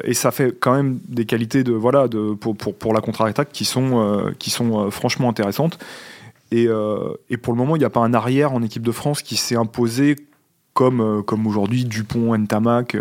et 0.04 0.14
ça 0.14 0.30
fait 0.30 0.54
quand 0.58 0.74
même 0.74 1.00
des 1.08 1.24
qualités 1.24 1.64
de 1.64 1.72
voilà 1.72 2.06
de 2.06 2.34
pour, 2.34 2.54
pour, 2.54 2.74
pour 2.74 2.92
la 2.92 3.00
contre-attaque 3.00 3.48
qui 3.50 3.64
sont 3.64 4.32
qui 4.38 4.50
sont 4.50 4.90
franchement 4.90 5.30
intéressantes. 5.30 5.78
Et, 6.52 6.68
et 7.30 7.36
pour 7.36 7.52
le 7.52 7.58
moment, 7.58 7.74
il 7.74 7.80
n'y 7.80 7.84
a 7.84 7.90
pas 7.90 8.00
un 8.00 8.14
arrière 8.14 8.52
en 8.52 8.62
équipe 8.62 8.82
de 8.82 8.92
France 8.92 9.22
qui 9.22 9.36
s'est 9.36 9.56
imposé 9.56 10.16
comme 10.74 11.22
comme 11.24 11.46
aujourd'hui 11.46 11.84
Dupont, 11.84 12.36
Ntamak. 12.36 12.96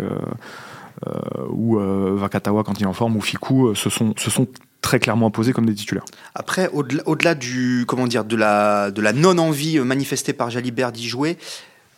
Ou 1.50 1.78
Vakatawa 2.16 2.64
quand 2.64 2.78
il 2.80 2.84
est 2.84 2.86
en 2.86 2.92
forme, 2.92 3.16
ou 3.16 3.20
Fiku, 3.20 3.74
se 3.74 3.90
sont, 3.90 4.14
se 4.16 4.30
sont 4.30 4.46
très 4.80 4.98
clairement 4.98 5.26
imposés 5.26 5.52
comme 5.52 5.66
des 5.66 5.74
titulaires. 5.74 6.04
Après, 6.34 6.68
au-delà 6.72 7.34
du 7.34 7.84
comment 7.86 8.06
dire 8.06 8.24
de 8.24 8.36
la 8.36 8.90
de 8.90 9.00
la 9.00 9.12
non 9.12 9.38
envie 9.38 9.78
manifestée 9.80 10.32
par 10.32 10.50
Jalibert 10.50 10.92
d'y 10.92 11.08
jouer, 11.08 11.38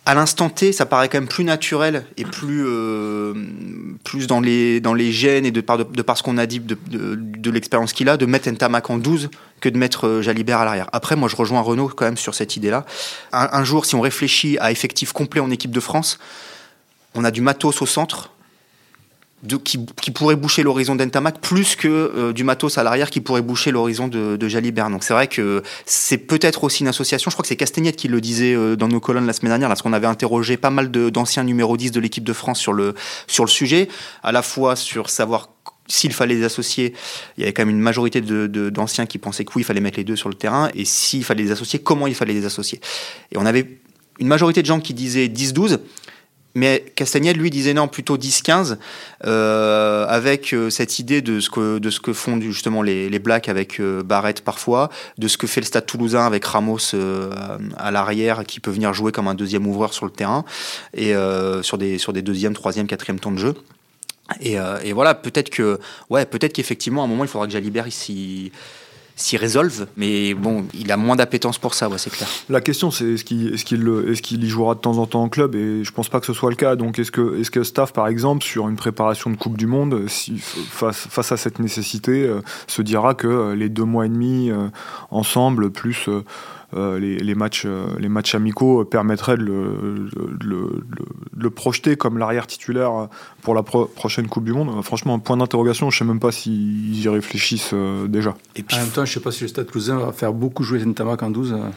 à 0.06 0.14
l'instant 0.14 0.48
T, 0.48 0.70
ça 0.70 0.86
paraît 0.86 1.08
quand 1.08 1.18
même 1.18 1.28
plus 1.28 1.42
naturel 1.42 2.06
et 2.16 2.24
plus, 2.24 2.64
euh, 2.64 3.34
plus 4.04 4.28
dans, 4.28 4.38
les, 4.38 4.80
dans 4.80 4.94
les 4.94 5.10
gènes 5.10 5.44
et 5.44 5.50
de 5.50 5.60
par, 5.60 5.78
de, 5.78 6.02
par 6.02 6.16
ce 6.16 6.22
qu'on 6.22 6.38
a 6.38 6.46
dit 6.46 6.60
de, 6.60 6.78
de, 6.86 7.50
l'expérience 7.50 7.92
qu'il 7.92 8.08
a, 8.08 8.16
de 8.16 8.24
mettre 8.24 8.48
Ntamak 8.48 8.88
en 8.88 8.98
12 8.98 9.30
que 9.60 9.68
de 9.68 9.76
mettre 9.76 10.06
euh, 10.06 10.22
Jalibert 10.22 10.60
à 10.60 10.64
l'arrière. 10.64 10.88
Après, 10.92 11.16
moi, 11.16 11.28
je 11.28 11.34
rejoins 11.34 11.60
Renault 11.60 11.88
quand 11.88 12.04
même 12.04 12.16
sur 12.16 12.36
cette 12.36 12.56
idée-là. 12.56 12.86
Un, 13.32 13.64
jour, 13.64 13.84
si 13.84 13.96
on 13.96 14.00
réfléchit 14.00 14.56
à 14.60 14.70
effectif 14.70 15.12
complet 15.12 15.40
en 15.40 15.50
équipe 15.50 15.72
de 15.72 15.80
France, 15.80 16.20
on 17.16 17.24
a 17.24 17.32
du 17.32 17.40
matos 17.40 17.82
au 17.82 17.86
centre, 17.86 18.30
qui, 19.46 19.84
qui 20.00 20.10
pourrait 20.10 20.36
boucher 20.36 20.62
l'horizon 20.62 20.94
d'Entamac 20.94 21.40
plus 21.40 21.76
que 21.76 21.88
euh, 21.88 22.32
du 22.32 22.44
matos 22.44 22.78
à 22.78 22.82
l'arrière 22.82 23.10
qui 23.10 23.20
pourrait 23.20 23.42
boucher 23.42 23.70
l'horizon 23.70 24.08
de, 24.08 24.36
de 24.36 24.48
Jalibert. 24.48 24.90
Donc 24.90 25.04
c'est 25.04 25.14
vrai 25.14 25.28
que 25.28 25.62
c'est 25.84 26.18
peut-être 26.18 26.64
aussi 26.64 26.82
une 26.82 26.88
association. 26.88 27.30
Je 27.30 27.34
crois 27.34 27.42
que 27.42 27.48
c'est 27.48 27.56
Castagnette 27.56 27.96
qui 27.96 28.08
le 28.08 28.20
disait 28.20 28.54
euh, 28.54 28.76
dans 28.76 28.88
nos 28.88 29.00
colonnes 29.00 29.26
la 29.26 29.32
semaine 29.32 29.50
dernière, 29.50 29.68
lorsqu'on 29.68 29.92
avait 29.92 30.06
interrogé 30.06 30.56
pas 30.56 30.70
mal 30.70 30.90
d'anciens 30.90 31.44
numéro 31.44 31.76
10 31.76 31.92
de 31.92 32.00
l'équipe 32.00 32.24
de 32.24 32.32
France 32.32 32.58
sur 32.58 32.72
le, 32.72 32.94
sur 33.26 33.44
le 33.44 33.50
sujet, 33.50 33.88
à 34.22 34.32
la 34.32 34.42
fois 34.42 34.76
sur 34.76 35.10
savoir 35.10 35.50
s'il 35.88 36.12
fallait 36.12 36.34
les 36.34 36.44
associer, 36.44 36.94
il 37.36 37.42
y 37.42 37.44
avait 37.44 37.52
quand 37.52 37.62
même 37.62 37.74
une 37.74 37.82
majorité 37.82 38.20
d'anciens 38.20 39.06
qui 39.06 39.18
pensaient 39.18 39.44
que 39.44 39.52
oui, 39.54 39.62
il 39.62 39.64
fallait 39.64 39.80
mettre 39.80 39.98
les 39.98 40.04
deux 40.04 40.16
sur 40.16 40.28
le 40.28 40.34
terrain, 40.34 40.68
et 40.74 40.84
s'il 40.84 41.24
fallait 41.24 41.44
les 41.44 41.52
associer, 41.52 41.78
comment 41.78 42.06
il 42.06 42.14
fallait 42.14 42.34
les 42.34 42.44
associer. 42.44 42.80
Et 43.32 43.38
on 43.38 43.46
avait 43.46 43.78
une 44.18 44.28
majorité 44.28 44.62
de 44.62 44.66
gens 44.66 44.80
qui 44.80 44.94
disaient 44.94 45.28
10-12, 45.28 45.78
mais 46.56 46.86
Castagnette, 46.94 47.36
lui, 47.36 47.50
disait 47.50 47.74
non, 47.74 47.86
plutôt 47.86 48.16
10-15, 48.16 48.78
euh, 49.26 50.06
avec 50.08 50.54
euh, 50.54 50.70
cette 50.70 50.98
idée 50.98 51.20
de 51.20 51.38
ce 51.38 51.50
que, 51.50 51.78
de 51.78 51.90
ce 51.90 52.00
que 52.00 52.14
font 52.14 52.40
justement 52.40 52.80
les, 52.80 53.10
les 53.10 53.18
Blacks 53.18 53.50
avec 53.50 53.78
euh, 53.78 54.02
Barrett 54.02 54.40
parfois, 54.40 54.88
de 55.18 55.28
ce 55.28 55.36
que 55.36 55.46
fait 55.46 55.60
le 55.60 55.66
Stade 55.66 55.84
toulousain 55.84 56.24
avec 56.24 56.46
Ramos 56.46 56.78
à 57.76 57.90
l'arrière, 57.90 58.44
qui 58.44 58.60
peut 58.60 58.70
venir 58.70 58.94
jouer 58.94 59.12
comme 59.12 59.28
un 59.28 59.34
deuxième 59.34 59.66
ouvreur 59.66 59.92
sur 59.92 60.06
le 60.06 60.12
terrain, 60.12 60.46
et 60.94 61.12
sur, 61.62 61.76
des, 61.76 61.98
sur 61.98 62.14
des 62.14 62.22
deuxième, 62.22 62.54
troisième, 62.54 62.86
quatrième 62.86 63.20
temps 63.20 63.32
de 63.32 63.38
jeu. 63.38 63.54
Et, 64.40 64.56
voilà, 64.94 65.14
peut-être 65.14 65.50
que, 65.50 65.78
ouais, 66.08 66.24
peut-être 66.24 66.54
qu'effectivement, 66.54 67.02
à 67.02 67.04
un 67.04 67.08
moment, 67.08 67.24
il 67.24 67.28
faudra 67.28 67.46
que 67.46 67.52
Jalibert 67.52 67.86
il 67.86 68.50
s'y 69.18 69.38
résolve, 69.38 69.86
mais 69.96 70.34
bon, 70.34 70.66
il 70.74 70.92
a 70.92 70.98
moins 70.98 71.16
d'appétence 71.16 71.58
pour 71.58 71.72
ça, 71.72 71.88
c'est 71.96 72.10
clair. 72.10 72.28
La 72.50 72.60
question, 72.60 72.90
c'est 72.90 73.14
est-ce 73.14 73.24
qu'il 73.24 74.44
y 74.44 74.48
jouera 74.48 74.74
de 74.74 74.80
temps 74.80 74.98
en 74.98 75.06
temps 75.06 75.22
en 75.22 75.30
club? 75.30 75.54
Et 75.54 75.82
je 75.84 75.90
pense 75.90 76.10
pas 76.10 76.20
que 76.20 76.26
ce 76.26 76.34
soit 76.34 76.50
le 76.50 76.56
cas. 76.56 76.76
Donc, 76.76 76.98
est-ce 76.98 77.10
que, 77.10 77.40
est 77.40 77.48
que 77.48 77.64
Staff, 77.64 77.94
par 77.94 78.08
exemple, 78.08 78.44
sur 78.44 78.68
une 78.68 78.76
préparation 78.76 79.30
de 79.30 79.36
Coupe 79.36 79.56
du 79.56 79.66
Monde, 79.66 80.06
si, 80.08 80.36
face, 80.36 81.06
face 81.08 81.32
à 81.32 81.38
cette 81.38 81.60
nécessité, 81.60 82.24
euh, 82.24 82.42
se 82.66 82.82
dira 82.82 83.14
que 83.14 83.26
euh, 83.26 83.54
les 83.56 83.70
deux 83.70 83.84
mois 83.84 84.04
et 84.04 84.10
demi 84.10 84.50
euh, 84.50 84.68
ensemble, 85.10 85.70
plus 85.70 86.08
les, 86.74 87.18
les 87.18 87.34
matchs, 87.34 87.62
euh, 87.66 87.86
les 87.98 88.08
matchs 88.08 88.34
amicaux, 88.34 88.80
euh, 88.80 88.84
permettraient 88.84 89.36
de 89.36 89.42
le, 89.44 90.08
de 90.40 90.46
le- 90.46 90.84
de 91.36 91.42
le 91.42 91.50
projeter 91.50 91.96
comme 91.96 92.18
l'arrière 92.18 92.46
titulaire 92.46 92.92
euh, 92.92 93.06
pour 93.42 93.54
la 93.54 93.62
pro- 93.62 93.84
prochaine 93.86 94.26
Coupe 94.26 94.44
du 94.44 94.52
Monde 94.52 94.70
Euh, 94.78 94.82
Franchement, 94.82 95.14
un 95.14 95.18
point 95.18 95.36
d'interrogation, 95.36 95.90
je 95.90 95.98
sais 95.98 96.04
même 96.04 96.18
pas 96.20 96.32
s'ils 96.32 96.98
y 97.00 97.08
réfléchissent 97.08 97.70
euh, 97.72 98.06
déjà. 98.08 98.34
Et 98.56 98.62
puis, 98.62 98.76
En 98.76 98.80
même 98.80 98.88
temps, 98.88 99.04
je 99.04 99.10
ne 99.10 99.14
sais 99.14 99.20
pas 99.20 99.30
si 99.30 99.42
le 99.42 99.48
Stade 99.48 99.66
Toulousain 99.66 99.98
va 99.98 100.12
faire 100.12 100.32
beaucoup 100.32 100.62
jouer 100.64 100.84
Ntamak 100.84 101.22
en 101.22 101.30
12 101.30 101.52
euh, 101.52 101.56
dans 101.56 101.64
les 101.64 101.72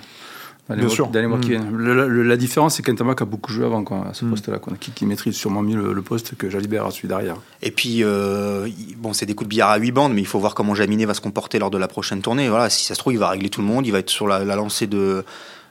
Bien 0.76 0.86
mois, 0.86 0.94
sûr. 0.94 1.08
dans 1.08 1.20
les 1.20 1.28
mois 1.28 1.40
qui 1.40 1.48
Mm. 1.48 1.52
viennent. 1.52 1.72
Le- 1.76 2.08
le- 2.08 2.24
la 2.24 2.38
différence, 2.38 2.76
c'est 2.76 2.84
qu'Ntamak 2.84 3.22
a 3.22 3.26
beaucoup 3.26 3.52
joué 3.52 3.66
avant 3.66 3.84
quoi, 3.84 4.06
à 4.10 4.14
ce 4.14 4.24
Mm. 4.26 4.30
poste-là, 4.30 4.60
qui, 4.80 4.92
qui 4.92 5.06
maîtrise 5.06 5.36
sûrement 5.36 5.62
mieux 5.62 5.76
le, 5.78 5.94
le 5.94 6.02
poste 6.02 6.36
que 6.36 6.50
Jalibert 6.50 6.86
a 6.86 6.92
celui 6.92 7.08
derrière. 7.08 7.36
Et 7.62 7.72
puis, 7.72 8.04
euh, 8.04 8.68
bon, 8.98 9.14
c'est 9.14 9.26
des 9.26 9.34
coups 9.36 9.48
de 9.48 9.50
billard 9.50 9.72
à 9.72 9.78
8 9.78 9.92
bandes, 9.92 10.14
mais 10.14 10.22
il 10.22 10.28
faut 10.28 10.40
voir 10.40 10.54
comment 10.56 10.76
Jaminet 10.76 11.06
va 11.06 11.14
se 11.14 11.22
comporter 11.22 11.58
lors 11.60 11.72
de 11.72 11.78
la 11.78 11.88
prochaine 11.88 12.22
tournée. 12.22 12.50
Voilà, 12.50 12.70
si 12.70 12.86
ça 12.86 12.94
se 12.94 13.00
trouve, 13.00 13.14
il 13.14 13.20
va 13.20 13.30
régler 13.30 13.50
tout 13.50 13.62
le 13.62 13.68
monde, 13.68 13.88
il 13.88 13.92
va 13.92 14.00
être 14.00 14.10
sur 14.10 14.28
la, 14.28 14.44
la 14.46 14.56
lancée 14.56 14.86
de, 14.88 15.26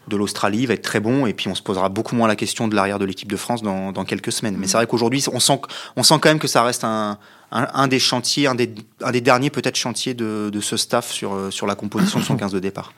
de 0.09 0.17
l'Australie, 0.17 0.61
il 0.61 0.67
va 0.67 0.75
être 0.75 0.83
très 0.83 1.00
bon, 1.00 1.26
et 1.26 1.35
puis 1.35 1.49
on 1.49 1.55
se 1.55 1.62
posera 1.62 1.88
beaucoup 1.90 2.17
moins 2.17 2.26
la 2.28 2.35
question 2.37 2.67
de 2.67 2.75
l'arrière 2.75 2.99
de 2.99 3.05
l'équipe 3.05 3.31
de 3.31 3.37
France 3.37 3.62
dans, 3.62 3.93
dans 3.93 4.05
quelques 4.05 4.33
semaines. 4.33 4.57
Mais 4.59 4.67
c'est 4.67 4.78
vrai 4.78 4.87
qu'aujourd'hui, 4.87 5.23
on 5.33 5.38
sent, 5.38 5.61
on 5.97 6.02
sent 6.02 6.14
quand 6.21 6.31
même 6.31 6.38
que 6.38 6.49
ça 6.49 6.62
reste 6.62 6.83
un, 6.83 7.19
un, 7.52 7.67
un 7.75 7.88
des 7.88 7.99
chantiers, 7.99 8.47
un 8.47 8.55
des, 8.55 8.75
un 9.05 9.11
des 9.12 9.21
derniers 9.21 9.50
peut-être 9.50 9.76
chantiers 9.76 10.14
de, 10.14 10.50
de 10.50 10.61
ce 10.61 10.76
staff 10.76 11.12
sur, 11.12 11.35
euh, 11.35 11.50
sur 11.50 11.67
la 11.67 11.75
composition 11.75 12.19
de 12.21 12.25
son 12.25 12.37
15 12.38 12.52
de 12.52 12.59
départ. 12.59 12.93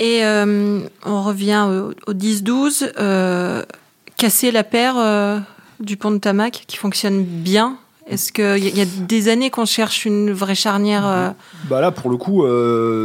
Et 0.00 0.24
euh, 0.24 0.80
on 1.04 1.22
revient 1.22 1.66
au, 1.68 1.92
au 2.10 2.14
10-12. 2.14 2.90
euh, 2.98 3.62
casser 4.16 4.50
la 4.50 4.64
paire 4.64 4.94
euh, 4.98 5.38
du 5.78 5.96
pont 5.96 6.10
de 6.10 6.18
Tamac 6.18 6.64
qui 6.66 6.76
fonctionne 6.78 7.22
bien. 7.22 7.76
Est-ce 8.06 8.32
qu'il 8.32 8.76
y, 8.76 8.80
a- 8.80 8.86
des 9.06 9.28
années 9.28 9.50
qu'on 9.50 9.66
cherche 9.66 10.04
une 10.04 10.32
vraie 10.32 10.56
charnière 10.56 11.34
Bah 11.68 11.80
là, 11.80 11.92
pour 11.92 12.10
le 12.10 12.16
coup, 12.16 12.44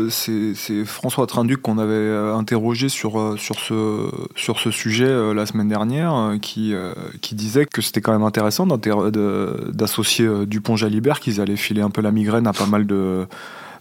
c'est 0.10 0.84
François 0.84 1.28
Trinduc 1.28 1.62
qu'on 1.62 1.78
avait 1.78 2.10
interrogé 2.36 2.90
sur, 2.90 3.36
sur, 3.38 3.60
ce, 3.60 4.72
sujet 4.72 5.34
la 5.36 5.46
semaine 5.46 5.68
dernière, 5.68 6.34
qui, 6.42 6.74
qui 7.22 7.36
disait 7.36 7.68
que 7.68 7.84
c'était 7.84 8.02
quand 8.02 8.14
même 8.14 8.24
intéressant 8.24 8.66
d'associer 8.66 10.28
Dupont-Jalibert, 10.48 11.20
qu'ils 11.20 11.40
allaient 11.40 11.56
filer 11.56 11.82
un 11.82 11.92
peu 11.92 12.02
la 12.02 12.12
migraine 12.12 12.48
à 12.48 12.54
pas 12.54 12.66
mal 12.66 12.88
de 12.88 13.28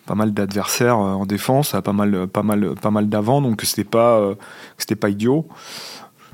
pas 0.06 0.14
mal 0.14 0.32
d'adversaires 0.34 0.98
euh, 0.98 1.12
en 1.14 1.26
défense, 1.26 1.74
à 1.74 1.82
pas 1.82 1.92
mal, 1.92 2.26
pas 2.26 2.42
mal, 2.42 2.74
pas 2.80 2.90
mal 2.90 3.08
d'avant, 3.08 3.40
donc 3.42 3.56
que 3.56 3.66
c'était 3.66 3.84
pas, 3.84 4.18
euh, 4.18 4.34
c'était 4.78 4.96
pas 4.96 5.08
idiot. 5.08 5.46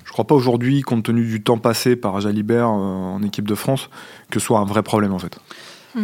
Je 0.05 0.12
crois 0.12 0.27
pas 0.27 0.35
aujourd'hui, 0.35 0.83
compte 0.83 1.05
tenu 1.05 1.25
du 1.25 1.41
temps 1.41 1.59
passé 1.59 1.95
par 1.95 2.21
Jalibert 2.21 2.67
euh, 2.67 3.15
en 3.15 3.23
équipe 3.23 3.47
de 3.47 3.55
France, 3.55 3.89
que 4.31 4.41
ce 4.41 4.47
soit 4.47 4.59
un 4.59 4.65
vrai 4.65 4.83
problème 4.83 5.12
en 5.12 5.19
fait. 5.19 5.39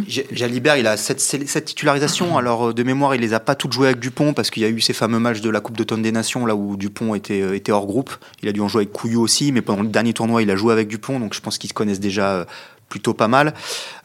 J- 0.05 0.25
Jalibert, 0.31 0.75
il 0.75 0.85
a 0.85 0.97
cette, 0.97 1.21
cette 1.21 1.63
titularisation. 1.63 2.37
Alors, 2.37 2.73
de 2.73 2.83
mémoire, 2.83 3.15
il 3.15 3.21
les 3.21 3.33
a 3.33 3.39
pas 3.39 3.55
toutes 3.55 3.71
jouées 3.71 3.87
avec 3.87 3.99
Dupont 3.99 4.33
parce 4.33 4.49
qu'il 4.49 4.63
y 4.63 4.65
a 4.65 4.69
eu 4.69 4.81
ces 4.81 4.91
fameux 4.91 5.19
matchs 5.19 5.39
de 5.39 5.49
la 5.49 5.61
Coupe 5.61 5.77
d'automne 5.77 6.01
des 6.01 6.11
Nations 6.11 6.45
là 6.45 6.55
où 6.57 6.75
Dupont 6.75 7.15
était, 7.15 7.55
était 7.55 7.71
hors 7.71 7.85
groupe. 7.85 8.11
Il 8.43 8.49
a 8.49 8.51
dû 8.51 8.59
en 8.59 8.67
jouer 8.67 8.81
avec 8.81 8.91
Couillou 8.91 9.21
aussi, 9.21 9.53
mais 9.53 9.61
pendant 9.61 9.83
le 9.83 9.87
dernier 9.87 10.11
tournoi, 10.11 10.41
il 10.41 10.51
a 10.51 10.57
joué 10.57 10.73
avec 10.73 10.89
Dupont, 10.89 11.21
donc 11.21 11.33
je 11.33 11.39
pense 11.39 11.57
qu'ils 11.57 11.69
se 11.69 11.73
connaissent 11.73 12.01
déjà 12.01 12.31
euh, 12.31 12.45
plutôt 12.89 13.13
pas 13.13 13.27
mal. 13.27 13.53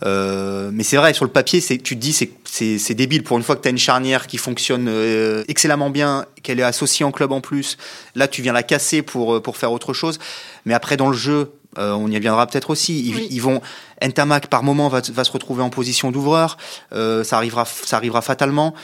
Euh, 0.05 0.71
mais 0.73 0.83
c'est 0.83 0.97
vrai, 0.97 1.15
sur 1.15 1.25
le 1.25 1.31
papier, 1.31 1.61
c'est, 1.61 1.79
tu 1.79 1.95
te 1.97 2.01
dis, 2.01 2.13
c'est, 2.13 2.31
c'est, 2.45 2.79
c'est 2.79 2.95
débile. 2.95 3.23
Pour 3.23 3.37
une 3.37 3.43
fois 3.43 3.57
que 3.57 3.63
tu 3.63 3.69
as 3.69 3.71
une 3.71 3.79
charnière 3.79 4.27
qui 4.27 4.39
fonctionne 4.39 4.87
euh, 4.89 5.45
excellemment 5.49 5.91
bien, 5.91 6.27
qu'elle 6.43 6.61
est 6.61 6.65
associée 6.65 7.05
en 7.05 7.13
club 7.13 7.33
en 7.33 7.41
plus, 7.41 7.77
là, 8.15 8.29
tu 8.29 8.43
viens 8.43 8.53
la 8.53 8.63
casser 8.63 9.03
pour, 9.03 9.35
euh, 9.35 9.41
pour 9.41 9.57
faire 9.57 9.73
autre 9.73 9.93
chose. 9.93 10.19
Mais 10.65 10.75
après, 10.75 10.97
dans 10.97 11.09
le 11.09 11.17
jeu, 11.17 11.53
euh, 11.79 11.93
on 11.93 12.09
y 12.11 12.17
reviendra 12.17 12.47
peut-être 12.47 12.71
aussi. 12.71 13.01
Ils, 13.09 13.15
Oui. 13.15 13.29
ils 13.31 13.41
vont 13.41 13.61
Ntamak 14.03 14.49
par 14.49 14.63
moment 14.63 14.89
va, 14.89 15.01
va 15.13 15.25
se 15.25 15.33
retrouver 15.33 15.63
en 15.63 15.71
position 15.71 16.11
d'ouvreur. 16.11 16.57
Euh, 16.93 17.25
ça 17.25 17.37
arrivera, 17.37 17.65
ça 17.65 17.97
arrivera 17.97 18.21
fatalement. 18.21 18.75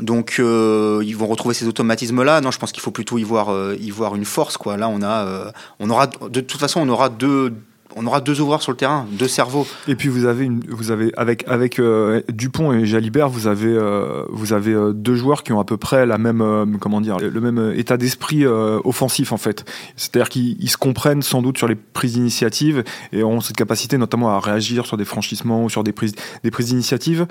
Donc 0.00 0.36
euh, 0.38 1.02
ils 1.04 1.16
vont 1.16 1.26
retrouver 1.26 1.54
ces 1.54 1.66
automatismes-là. 1.66 2.42
Non, 2.42 2.50
je 2.50 2.58
pense 2.58 2.70
qu'il 2.70 2.82
faut 2.82 2.90
plutôt 2.90 3.18
y 3.18 3.22
voir, 3.22 3.50
euh, 3.50 3.76
y 3.80 3.90
voir 3.90 4.14
une 4.14 4.26
force. 4.26 4.58
Quoi. 4.58 4.76
Là, 4.76 4.88
on 4.88 5.00
a, 5.02 5.24
euh, 5.26 5.50
on 5.80 5.88
aura, 5.90 6.06
de 6.06 6.40
toute 6.40 6.60
façon, 6.60 6.80
on 6.80 6.88
aura 6.88 7.08
deux, 7.08 7.54
on 7.94 8.06
aura 8.06 8.20
deux 8.20 8.40
ouvreurs 8.40 8.62
sur 8.62 8.72
le 8.72 8.76
terrain, 8.76 9.06
deux 9.12 9.28
cerveaux. 9.28 9.66
Et 9.88 9.94
puis 9.94 10.08
vous 10.08 10.24
avez, 10.26 10.44
une, 10.44 10.60
vous 10.68 10.90
avez 10.90 11.12
avec 11.16 11.46
avec 11.48 11.78
euh, 11.78 12.22
Dupont 12.28 12.72
et 12.72 12.84
Jalibert, 12.86 13.28
vous 13.28 13.46
avez 13.46 13.68
euh, 13.68 14.24
vous 14.30 14.52
avez 14.52 14.72
euh, 14.72 14.92
deux 14.92 15.14
joueurs 15.14 15.42
qui 15.42 15.52
ont 15.52 15.60
à 15.60 15.64
peu 15.64 15.76
près 15.76 16.04
la 16.06 16.18
même 16.18 16.40
euh, 16.40 16.66
comment 16.80 17.00
dire 17.00 17.18
le 17.18 17.40
même 17.40 17.72
état 17.76 17.96
d'esprit 17.96 18.46
offensif 18.46 19.32
en 19.32 19.36
fait. 19.36 19.64
C'est-à-dire 19.96 20.28
qu'ils 20.28 20.56
ils 20.62 20.70
se 20.70 20.76
comprennent 20.76 21.22
sans 21.22 21.42
doute 21.42 21.58
sur 21.58 21.68
les 21.68 21.74
prises 21.74 22.14
d'initiative 22.14 22.84
et 23.12 23.22
ont 23.22 23.40
cette 23.40 23.56
capacité 23.56 23.98
notamment 23.98 24.30
à 24.30 24.40
réagir 24.40 24.86
sur 24.86 24.96
des 24.96 25.04
franchissements 25.04 25.64
ou 25.64 25.70
sur 25.70 25.84
des 25.84 25.92
prises 25.92 26.14
des 26.42 26.50
prises 26.50 26.68
d'initiative 26.68 27.26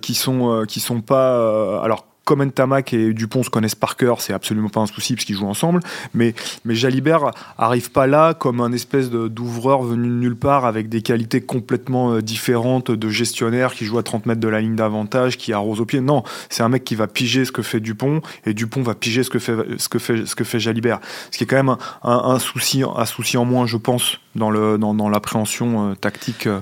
qui 0.00 0.14
sont 0.14 0.64
qui 0.66 0.80
sont 0.80 1.00
pas 1.00 1.82
alors 1.82 2.11
comme 2.24 2.44
Ntamak 2.44 2.92
et 2.92 3.12
Dupont 3.12 3.42
se 3.42 3.50
connaissent 3.50 3.74
par 3.74 3.96
cœur, 3.96 4.20
c'est 4.20 4.32
absolument 4.32 4.68
pas 4.68 4.80
un 4.80 4.86
souci 4.86 5.14
parce 5.14 5.24
qu'ils 5.24 5.36
jouent 5.36 5.46
ensemble. 5.48 5.80
Mais, 6.14 6.34
mais 6.64 6.74
Jalibert 6.74 7.30
arrive 7.58 7.90
pas 7.90 8.06
là 8.06 8.34
comme 8.34 8.60
un 8.60 8.72
espèce 8.72 9.10
d'ouvreur 9.10 9.82
venu 9.82 10.08
de 10.08 10.12
nulle 10.14 10.36
part 10.36 10.64
avec 10.64 10.88
des 10.88 11.02
qualités 11.02 11.40
complètement 11.40 12.12
euh, 12.12 12.22
différentes 12.22 12.90
de 12.90 13.08
gestionnaire 13.08 13.74
qui 13.74 13.84
joue 13.84 13.98
à 13.98 14.02
30 14.02 14.26
mètres 14.26 14.40
de 14.40 14.48
la 14.48 14.60
ligne 14.60 14.76
d'avantage, 14.76 15.36
qui 15.36 15.52
arrose 15.52 15.80
au 15.80 15.84
pied. 15.84 16.00
Non, 16.00 16.22
c'est 16.48 16.62
un 16.62 16.68
mec 16.68 16.84
qui 16.84 16.94
va 16.94 17.06
piger 17.06 17.44
ce 17.44 17.52
que 17.52 17.62
fait 17.62 17.80
Dupont 17.80 18.20
et 18.46 18.54
Dupont 18.54 18.82
va 18.82 18.94
piger 18.94 19.22
ce 19.24 19.30
que 19.30 19.38
fait, 19.38 19.56
ce 19.78 19.88
que 19.88 19.98
fait, 19.98 20.26
ce 20.26 20.34
que 20.36 20.44
fait 20.44 20.60
Jalibert. 20.60 21.00
Ce 21.30 21.38
qui 21.38 21.44
est 21.44 21.46
quand 21.46 21.56
même 21.56 21.68
un- 21.70 21.78
un 22.02 22.38
souci, 22.38 22.82
un 22.84 23.04
souci 23.04 23.36
en 23.36 23.44
moins, 23.44 23.66
je 23.66 23.76
pense, 23.76 24.18
dans 24.34 24.50
le 24.50 24.78
dans, 24.78 24.94
dans 24.94 25.08
l'appréhension 25.08 25.90
euh, 25.90 25.94
tactique 25.94 26.46
euh, 26.46 26.60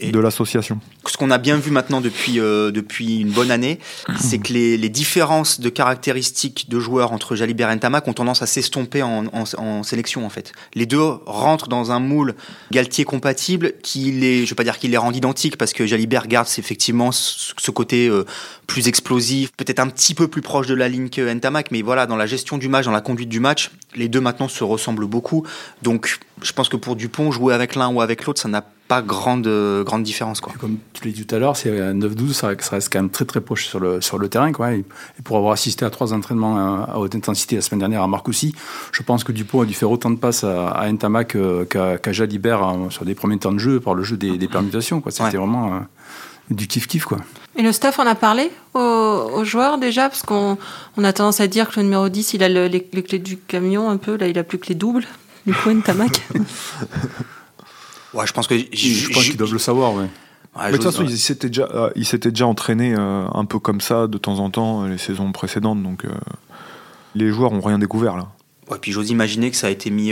Et- 0.00 0.10
de 0.10 0.18
l'association. 0.18 0.80
ce 1.06 1.16
qu'on 1.16 1.30
a 1.30 1.38
bien 1.38 1.56
vu 1.56 1.70
maintenant 1.70 2.00
depuis, 2.00 2.40
euh, 2.40 2.70
depuis 2.70 3.18
une 3.20 3.30
bonne 3.30 3.50
année, 3.50 3.78
c'est 4.18 4.38
que 4.38 4.52
les, 4.52 4.76
les 4.78 4.88
différences 4.88 5.60
de 5.60 5.68
caractéristiques 5.68 6.68
de 6.70 6.78
joueurs 6.80 7.12
entre 7.12 7.36
Jalibert 7.36 7.70
et 7.70 7.76
Ntamak 7.76 8.08
ont 8.08 8.12
tendance 8.12 8.42
à 8.42 8.46
s'estomper 8.46 9.02
en, 9.02 9.26
en, 9.26 9.44
en 9.58 9.82
sélection 9.82 10.24
en 10.24 10.30
fait. 10.30 10.52
Les 10.74 10.86
deux 10.86 11.02
rentrent 11.26 11.68
dans 11.68 11.92
un 11.92 12.00
moule 12.00 12.34
Galtier 12.72 13.04
compatible 13.04 13.74
qui 13.82 14.12
les, 14.12 14.44
je 14.46 14.50
vais 14.50 14.56
pas 14.56 14.64
dire 14.64 14.78
qu'il 14.78 14.90
les 14.90 14.96
rend 14.96 15.12
identiques 15.12 15.56
parce 15.56 15.72
que 15.72 15.86
Jalibert 15.86 16.26
garde 16.26 16.48
effectivement 16.58 17.12
ce, 17.12 17.70
côté 17.70 18.10
plus 18.70 18.86
explosif, 18.86 19.50
peut-être 19.56 19.80
un 19.80 19.88
petit 19.88 20.14
peu 20.14 20.28
plus 20.28 20.42
proche 20.42 20.68
de 20.68 20.74
la 20.74 20.88
ligne 20.88 21.08
que 21.08 21.32
Ntamak, 21.34 21.72
mais 21.72 21.82
voilà, 21.82 22.06
dans 22.06 22.14
la 22.16 22.26
gestion 22.26 22.56
du 22.56 22.68
match, 22.68 22.84
dans 22.84 22.92
la 22.92 23.00
conduite 23.00 23.28
du 23.28 23.40
match, 23.40 23.72
les 23.96 24.08
deux 24.08 24.20
maintenant 24.20 24.46
se 24.46 24.62
ressemblent 24.62 25.06
beaucoup. 25.06 25.44
Donc 25.82 26.20
je 26.40 26.52
pense 26.52 26.68
que 26.68 26.76
pour 26.76 26.94
Dupont, 26.94 27.32
jouer 27.32 27.52
avec 27.52 27.74
l'un 27.74 27.88
ou 27.92 28.00
avec 28.00 28.24
l'autre, 28.26 28.40
ça 28.40 28.48
n'a 28.48 28.64
pas 28.86 29.02
grande, 29.02 29.48
euh, 29.48 29.82
grande 29.82 30.04
différence 30.04 30.40
quoi. 30.40 30.52
Comme 30.60 30.78
tu 30.92 31.04
l'as 31.04 31.12
dit 31.12 31.26
tout 31.26 31.34
à 31.34 31.38
l'heure, 31.40 31.56
c'est 31.56 31.80
un 31.80 31.94
9-12, 31.94 32.32
ça, 32.32 32.50
ça 32.60 32.70
reste 32.76 32.92
quand 32.92 33.00
même 33.00 33.10
très 33.10 33.24
très 33.24 33.40
proche 33.40 33.66
sur 33.66 33.80
le, 33.80 34.00
sur 34.00 34.18
le 34.18 34.28
terrain. 34.28 34.52
Quoi. 34.52 34.74
Et, 34.74 34.84
pour 35.24 35.36
avoir 35.36 35.52
assisté 35.52 35.84
à 35.84 35.90
trois 35.90 36.12
entraînements 36.12 36.56
à, 36.56 36.92
à 36.92 36.98
haute 36.98 37.16
intensité 37.16 37.56
la 37.56 37.62
semaine 37.62 37.80
dernière 37.80 38.02
à 38.02 38.06
Marcoussis, 38.06 38.54
je 38.92 39.02
pense 39.02 39.24
que 39.24 39.32
Dupont 39.32 39.62
a 39.62 39.66
dû 39.66 39.74
faire 39.74 39.90
autant 39.90 40.10
de 40.10 40.16
passes 40.16 40.44
à, 40.44 40.68
à 40.68 40.90
Ntamak 40.92 41.34
euh, 41.34 41.64
qu'à 41.64 41.98
qu'à 41.98 42.12
Jalibert 42.12 42.62
euh, 42.62 42.90
sur 42.90 43.04
des 43.04 43.16
premiers 43.16 43.38
temps 43.38 43.52
de 43.52 43.58
jeu 43.58 43.80
par 43.80 43.94
le 43.94 44.04
jeu 44.04 44.16
des, 44.16 44.38
des 44.38 44.46
permutations. 44.48 45.02
C'était 45.08 45.24
Ouais. 45.24 45.30
vraiment 45.36 45.74
euh, 45.74 45.78
du 46.50 46.66
kiff-kiff. 46.66 47.04
quoi. 47.04 47.18
Et 47.56 47.62
le 47.62 47.72
staff 47.72 47.98
en 47.98 48.06
a 48.06 48.14
parlé 48.14 48.50
aux, 48.74 48.78
aux 48.80 49.44
joueurs 49.44 49.78
déjà? 49.78 50.08
Parce 50.08 50.22
qu'on 50.22 50.56
on 50.96 51.04
a 51.04 51.12
tendance 51.12 51.40
à 51.40 51.46
dire 51.46 51.68
que 51.70 51.76
le 51.78 51.84
numéro 51.84 52.08
10, 52.08 52.34
il 52.34 52.42
a 52.42 52.48
le- 52.48 52.66
les, 52.66 52.88
les 52.92 53.02
clés 53.02 53.18
du 53.18 53.36
camion 53.38 53.88
un 53.90 53.96
peu. 53.96 54.16
Là, 54.16 54.26
il 54.28 54.38
a 54.38 54.44
plus 54.44 54.58
que 54.58 54.66
les 54.68 54.74
doubles. 54.74 55.04
Du 55.46 55.54
coup, 55.54 55.70
Ntamak. 55.70 56.22
Ouais, 58.12 58.26
je 58.26 58.32
pense 58.32 58.46
que 58.48 58.56
Je 58.56 59.12
pense 59.12 59.24
qu'ils 59.24 59.36
doivent 59.36 59.52
le 59.52 59.58
savoir. 59.60 59.94
Ouais. 59.94 60.06
Mais 60.58 60.72
de 60.72 60.76
toute 60.78 60.86
façon, 60.86 61.04
il 61.04 61.16
s'était 61.16 61.46
déjà, 61.46 61.68
euh, 61.72 61.90
il 61.94 62.04
s'était 62.04 62.30
déjà 62.30 62.46
entraîné 62.46 62.92
euh, 62.98 63.26
un 63.32 63.44
peu 63.44 63.60
comme 63.60 63.80
ça 63.80 64.08
de 64.08 64.18
temps 64.18 64.40
en 64.40 64.50
temps 64.50 64.84
les 64.84 64.98
saisons 64.98 65.30
précédentes, 65.30 65.80
donc 65.80 66.04
les 67.14 67.30
joueurs 67.30 67.52
ont 67.52 67.60
rien 67.60 67.78
découvert 67.78 68.16
là. 68.16 68.26
Ouais, 68.68 68.78
puis 68.80 68.90
j'ose 68.90 69.10
imaginer 69.10 69.50
que 69.52 69.56
ça 69.56 69.68
a 69.68 69.70
été 69.70 69.90
mis, 69.90 70.10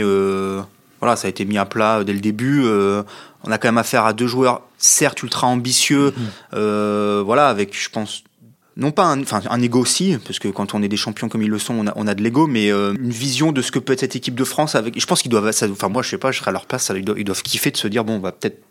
voilà, 0.99 1.15
ça 1.15 1.27
a 1.27 1.29
été 1.29 1.45
mis 1.45 1.57
à 1.57 1.65
plat 1.65 2.03
dès 2.03 2.13
le 2.13 2.19
début. 2.19 2.63
on 2.65 3.51
a 3.51 3.57
quand 3.57 3.67
même 3.67 3.77
affaire 3.77 4.05
à 4.05 4.13
deux 4.13 4.27
joueurs, 4.27 4.61
certes 4.77 5.23
ultra 5.23 5.47
ambitieux, 5.47 6.13
mm-hmm. 6.53 7.21
voilà, 7.21 7.47
avec, 7.49 7.79
je 7.79 7.89
pense, 7.89 8.23
non 8.79 8.91
pas 8.91 9.03
un, 9.03 9.21
enfin, 9.21 9.41
un 9.49 9.61
ego 9.61 9.79
aussi, 9.79 10.17
parce 10.25 10.39
que 10.39 10.47
quand 10.47 10.73
on 10.73 10.81
est 10.81 10.87
des 10.87 10.97
champions 10.97 11.27
comme 11.27 11.41
ils 11.41 11.49
le 11.49 11.59
sont, 11.59 11.73
on 11.75 11.87
a, 11.87 11.93
on 11.95 12.07
a 12.07 12.15
de 12.15 12.23
l'ego, 12.23 12.47
mais 12.47 12.71
euh, 12.71 12.93
une 12.93 13.11
vision 13.11 13.51
de 13.51 13.61
ce 13.61 13.71
que 13.71 13.79
peut 13.79 13.93
être 13.93 13.99
cette 13.99 14.15
équipe 14.15 14.35
de 14.35 14.43
France. 14.45 14.75
Avec, 14.75 14.99
je 14.99 15.05
pense 15.05 15.21
qu'ils 15.21 15.31
doivent, 15.31 15.51
ça, 15.51 15.67
enfin 15.69 15.89
moi 15.89 16.01
je 16.01 16.09
sais 16.09 16.17
pas, 16.17 16.31
je 16.31 16.39
serais 16.39 16.49
à 16.49 16.51
leur 16.53 16.65
place, 16.65 16.91
ils, 16.95 17.03
doivent, 17.03 17.19
ils 17.19 17.25
doivent 17.25 17.43
kiffer 17.43 17.71
de 17.71 17.77
se 17.77 17.87
dire 17.87 18.05
bon, 18.05 18.13
on 18.15 18.19
va 18.19 18.31
peut-être, 18.31 18.63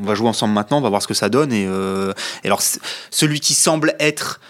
on 0.00 0.04
va 0.04 0.14
jouer 0.14 0.28
ensemble 0.28 0.52
maintenant, 0.52 0.78
on 0.78 0.82
va 0.82 0.90
voir 0.90 1.02
ce 1.02 1.08
que 1.08 1.14
ça 1.14 1.30
donne. 1.30 1.52
Et, 1.52 1.66
euh, 1.66 2.12
et 2.44 2.48
alors 2.48 2.62
celui 3.10 3.40
qui 3.40 3.54
semble 3.54 3.94
être 3.98 4.40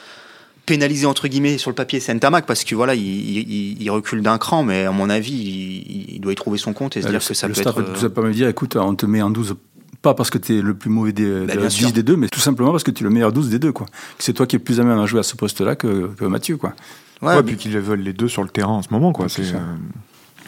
pénalisé 0.66 1.06
entre 1.06 1.28
guillemets 1.28 1.58
sur 1.58 1.70
le 1.70 1.74
papier, 1.74 2.00
c'est 2.00 2.14
Ntamak 2.14 2.46
parce 2.46 2.64
que 2.64 2.74
voilà, 2.74 2.94
il, 2.94 3.02
il, 3.02 3.82
il 3.82 3.90
recule 3.90 4.22
d'un 4.22 4.38
cran, 4.38 4.62
mais 4.64 4.84
à 4.84 4.90
mon 4.92 5.10
avis, 5.10 5.32
il, 5.32 6.14
il, 6.16 6.20
doit 6.20 6.32
y 6.32 6.36
trouver 6.36 6.58
son 6.58 6.72
compte 6.72 6.96
et 6.96 7.02
se 7.02 7.08
dire 7.08 7.24
que 7.26 7.34
ça 7.34 7.46
le 7.48 7.54
peut 7.54 7.60
staff 7.60 7.76
être. 7.78 8.04
Euh... 8.04 8.08
pas 8.08 8.22
me 8.22 8.32
dire, 8.32 8.48
écoute, 8.48 8.76
on 8.76 8.94
te 8.94 9.06
met 9.06 9.20
en 9.22 9.30
12 9.30 9.56
pas 10.02 10.12
parce 10.14 10.28
que 10.28 10.36
tu 10.38 10.58
es 10.58 10.60
le 10.60 10.74
plus 10.74 10.90
mauvais 10.90 11.12
des, 11.12 11.24
Bah, 11.46 11.54
de- 11.54 11.60
bien 11.60 11.68
10 11.68 11.74
sûr. 11.76 11.92
des 11.92 12.02
deux, 12.02 12.16
mais 12.16 12.28
tout 12.28 12.40
simplement 12.40 12.70
parce 12.72 12.82
que 12.84 12.90
tu 12.90 13.02
es 13.02 13.06
le 13.06 13.10
meilleur 13.10 13.32
12 13.32 13.48
des 13.48 13.58
deux. 13.58 13.72
quoi. 13.72 13.86
C'est 14.18 14.34
toi 14.34 14.46
qui 14.46 14.56
es 14.56 14.58
plus 14.58 14.78
à 14.80 14.84
même 14.84 14.98
à 14.98 15.06
jouer 15.06 15.20
à 15.20 15.22
ce 15.22 15.34
poste-là 15.34 15.76
que, 15.76 16.08
que 16.18 16.24
Mathieu. 16.26 16.56
Quoi. 16.58 16.74
Ouais, 17.22 17.28
Ouais, 17.28 17.36
mais- 17.36 17.42
puis 17.42 17.56
qu'ils 17.56 17.78
veulent 17.78 18.00
les 18.00 18.12
deux 18.12 18.28
sur 18.28 18.42
le 18.42 18.50
terrain 18.50 18.72
en 18.72 18.82
ce 18.82 18.88
moment, 18.90 19.12
quoi. 19.12 19.28
C'est 19.30 19.44
ça. 19.44 19.54
euh, 19.56 19.60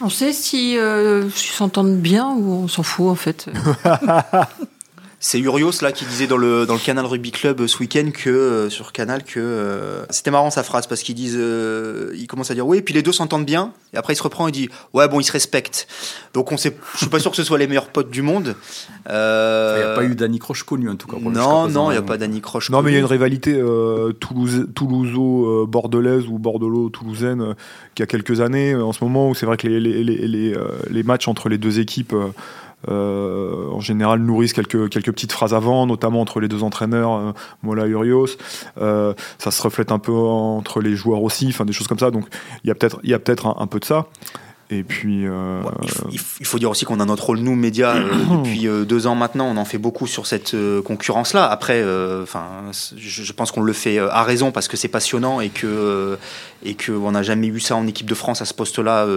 On 0.01 0.09
sait 0.09 0.31
si 0.33 0.77
euh, 0.77 1.27
s'ils 1.31 1.53
s'entendent 1.55 1.97
bien 1.97 2.27
ou 2.27 2.51
on 2.51 2.67
s'en 2.67 2.83
fout 2.83 3.07
en 3.09 3.15
fait. 3.15 3.49
C'est 5.19 5.39
Urios 5.39 5.71
là 5.81 5.91
qui 5.91 6.05
disait 6.05 6.27
dans 6.27 6.37
le, 6.37 6.67
dans 6.67 6.75
le 6.75 6.79
Canal 6.79 7.03
Rugby 7.07 7.31
Club 7.31 7.61
euh, 7.61 7.67
ce 7.67 7.79
week-end 7.79 8.11
que 8.13 8.29
euh, 8.29 8.69
sur 8.69 8.93
Canal 8.93 9.23
que 9.23 9.39
euh, 9.39 10.05
c'était 10.11 10.29
marrant 10.29 10.51
sa 10.51 10.61
phrase 10.61 10.85
parce 10.85 11.01
qu'ils 11.01 11.15
disent 11.15 11.35
euh, 11.39 12.11
il 12.15 12.27
commence 12.27 12.51
à 12.51 12.53
dire 12.53 12.67
oui 12.67 12.83
puis 12.83 12.93
les 12.93 13.01
deux 13.01 13.11
s'entendent 13.11 13.43
bien 13.45 13.73
et 13.93 13.97
après 13.97 14.13
il 14.13 14.15
se 14.15 14.21
reprend 14.21 14.47
et 14.47 14.51
dit 14.51 14.69
ouais 14.93 15.07
bon 15.07 15.19
ils 15.19 15.23
se 15.23 15.31
respectent 15.31 15.87
donc 16.35 16.51
on 16.51 16.57
sait 16.57 16.77
je 16.93 16.97
suis 16.99 17.07
pas 17.09 17.17
sûr 17.19 17.31
que 17.31 17.37
ce 17.37 17.43
soit 17.43 17.57
les 17.57 17.65
meilleurs 17.65 17.87
potes 17.89 18.11
du 18.11 18.21
monde 18.21 18.53
Il 19.07 19.11
Euh, 19.11 19.77
n'y 19.77 19.83
a 19.91 19.95
pas 19.95 20.03
eu 20.03 20.13
Danny 20.15 20.37
Croche 20.37 20.61
connu 20.61 20.87
en 20.87 20.95
tout 20.95 21.07
cas. 21.07 21.17
pour 21.17 21.31
le- 21.31 21.35
jusqu'à 21.35 21.49
non 21.51 21.67
non 21.67 21.89
il 21.89 21.95
y 21.95 21.97
a 21.97 22.01
hein. 22.01 22.03
pas 22.03 22.17
d'Annie 22.17 22.41
Croche 22.41 22.69
Non, 22.69 22.83
mais 22.83 22.91
il 22.91 22.93
y 22.93 22.97
a 22.97 22.99
une 22.99 23.05
rivalité 23.05 23.55
euh, 23.59 24.11
Toulouse, 24.13 24.67
Toulouso-bordelaise 24.75 26.27
ou 26.27 26.37
Bordelot-toulousaine 26.37 27.41
euh, 27.41 27.53
qui 27.95 28.03
a 28.03 28.05
quelques 28.05 28.39
années. 28.41 28.73
euh, 28.73 28.83
en 28.85 28.93
ce 28.93 29.03
moment 29.03 29.29
où 29.29 29.35
c'est 29.35 29.45
vrai 29.47 29.57
que 29.57 29.67
les, 29.67 29.79
les, 29.79 30.03
les, 30.03 30.27
les, 30.27 30.53
euh, 30.53 30.67
les 30.91 31.03
matchs 31.03 31.27
entre 31.27 31.49
les 31.49 31.57
deux 31.57 31.79
équipes. 31.79 32.13
Euh, 32.87 33.69
en 33.71 33.79
général 33.79 34.19
nourrissent 34.19 34.53
quelques, 34.53 34.89
quelques 34.89 35.11
petites 35.11 35.31
phrases 35.31 35.53
avant, 35.53 35.85
notamment 35.85 36.21
entre 36.21 36.39
les 36.39 36.47
deux 36.47 36.63
entraîneurs, 36.63 37.13
euh, 37.13 37.31
Mola 37.63 37.87
et 37.87 37.89
Urios. 37.89 38.37
Euh, 38.79 39.13
ça 39.39 39.51
se 39.51 39.61
reflète 39.61 39.91
un 39.91 39.99
peu 39.99 40.13
entre 40.13 40.81
les 40.81 40.95
joueurs 40.95 41.23
aussi, 41.23 41.47
enfin 41.49 41.65
des 41.65 41.73
choses 41.73 41.87
comme 41.87 41.99
ça. 41.99 42.11
Donc 42.11 42.27
il 42.63 42.67
y 42.67 42.71
a 42.71 42.75
peut-être 42.75 42.99
il 43.03 43.09
y 43.09 43.13
a 43.13 43.19
peut-être 43.19 43.47
un, 43.47 43.55
un 43.59 43.67
peu 43.67 43.79
de 43.79 43.85
ça. 43.85 44.07
Et 44.69 44.83
puis 44.83 45.25
euh, 45.25 45.61
Ouais, 45.61 45.71
il, 46.11 46.19
faut, 46.19 46.57
il 46.57 46.59
dire 46.59 46.69
aussi 46.69 46.83
qu'on 46.83 46.99
a 46.99 47.05
notre 47.05 47.27
rôle, 47.27 47.39
nous, 47.39 47.55
médias, 47.55 47.95
euh, 47.95 48.09
depuis 48.43 48.67
euh, 48.67 48.83
deux 48.83 49.07
ans 49.07 49.15
maintenant. 49.15 49.45
On 49.45 49.57
en 49.57 49.65
fait 49.65 49.77
beaucoup 49.77 50.07
sur 50.07 50.27
cette 50.27 50.55
concurrence-là. 50.83 51.45
Après, 51.45 51.83
enfin, 52.21 52.45
je, 52.97 53.23
je 53.23 53.33
pense 53.33 53.51
qu'on 53.51 53.61
le 53.61 53.73
fait 53.73 53.97
à 53.99 54.23
raison 54.23 54.51
parce 54.51 54.67
que 54.67 54.75
c'est 54.75 54.87
passionnant 54.87 55.39
et 55.39 55.49
que 55.49 56.17
et 56.63 56.73
que 56.73 56.91
on 56.91 57.11
n'a 57.11 57.23
jamais 57.23 57.47
eu 57.47 57.59
ça 57.59 57.75
en 57.75 57.87
équipe 57.87 58.09
de 58.09 58.15
France 58.15 58.41
à 58.41 58.45
ce 58.45 58.53
poste-là. 58.53 59.07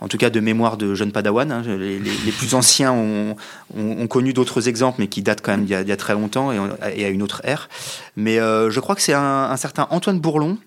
En 0.00 0.08
tout 0.08 0.18
cas, 0.18 0.28
de 0.30 0.40
mémoire 0.40 0.76
de 0.76 0.94
jeunes 0.94 1.12
Padawan. 1.12 1.50
hein. 1.50 1.62
Les, 1.66 1.98
les- 1.98 2.10
les 2.24 2.32
plus 2.32 2.54
anciens 2.60 2.92
ont, 2.92 3.36
ont- 3.76 3.96
ont 4.02 4.06
connu 4.06 4.32
d'autres 4.32 4.68
exemples, 4.68 4.96
mais 5.00 5.06
qui 5.08 5.22
datent 5.22 5.40
quand 5.42 5.52
même 5.52 5.64
d'il 5.64 5.78
y 5.80 5.88
y 5.88 5.92
a 5.92 5.96
très 5.96 6.12
longtemps 6.14 6.52
et, 6.52 6.58
et 6.94 7.04
à 7.04 7.08
une 7.08 7.22
autre 7.22 7.40
ère. 7.44 7.68
Mais 8.16 8.38
euh, 8.38 8.70
je 8.70 8.80
crois 8.80 8.94
que 8.94 9.02
c'est 9.02 9.14
un, 9.14 9.20
un 9.50 9.56
certain 9.56 9.86
Antoine 9.90 10.18
Bourlon, 10.20 10.58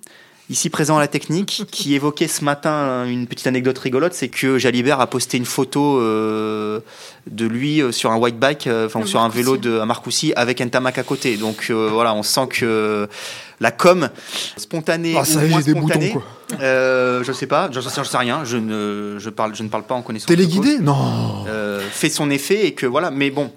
ici 0.49 0.69
présent 0.69 0.97
à 0.97 0.99
la 0.99 1.07
technique, 1.07 1.63
qui 1.71 1.95
évoquait 1.95 2.27
ce 2.27 2.43
matin 2.43 3.05
une 3.05 3.27
petite 3.27 3.47
anecdote 3.47 3.77
rigolote, 3.77 4.13
c'est 4.13 4.29
que 4.29 4.57
Jalibert 4.57 4.99
a 4.99 5.07
posté 5.07 5.37
une 5.37 5.45
photo 5.45 5.99
euh, 5.99 6.79
de 7.29 7.45
lui 7.45 7.81
euh, 7.81 7.91
sur 7.91 8.11
un 8.11 8.17
white 8.17 8.39
bike, 8.39 8.67
euh, 8.67 8.87
enfin 8.87 9.05
sur 9.05 9.21
un 9.21 9.29
vélo 9.29 9.57
de 9.57 9.79
à 9.79 9.85
Marcoussis 9.85 10.33
avec 10.35 10.61
Ntamak 10.61 10.97
à 10.97 11.03
côté. 11.03 11.37
Donc 11.37 11.67
euh, 11.69 11.89
voilà, 11.91 12.13
on 12.13 12.23
sent 12.23 12.47
que 12.49 13.07
la 13.59 13.71
com 13.71 14.09
spontanée 14.57 15.15
ah, 15.17 15.25
ça 15.25 15.39
ou 15.39 15.47
moins 15.47 15.61
des 15.61 15.73
boutons 15.73 15.87
spontanée, 15.87 16.11
quoi. 16.11 16.23
euh, 16.61 17.23
je 17.23 17.31
sais 17.33 17.47
pas, 17.47 17.69
j'en 17.71 17.81
sais, 17.81 17.89
j'en 17.95 18.03
sais 18.03 18.17
rien, 18.17 18.45
je 18.45 18.57
ne, 18.57 19.17
je 19.19 19.29
parle, 19.29 19.53
je 19.55 19.63
ne 19.63 19.69
parle 19.69 19.83
pas 19.83 19.95
en 19.95 20.01
connaissance. 20.01 20.27
de 20.29 20.33
Téléguidé 20.35 20.77
cause. 20.77 20.85
Non. 20.85 21.45
Euh, 21.47 21.81
fait 21.91 22.09
son 22.09 22.29
effet 22.29 22.65
et 22.67 22.73
que 22.73 22.85
voilà, 22.85 23.11
mais 23.11 23.29
bon. 23.29 23.51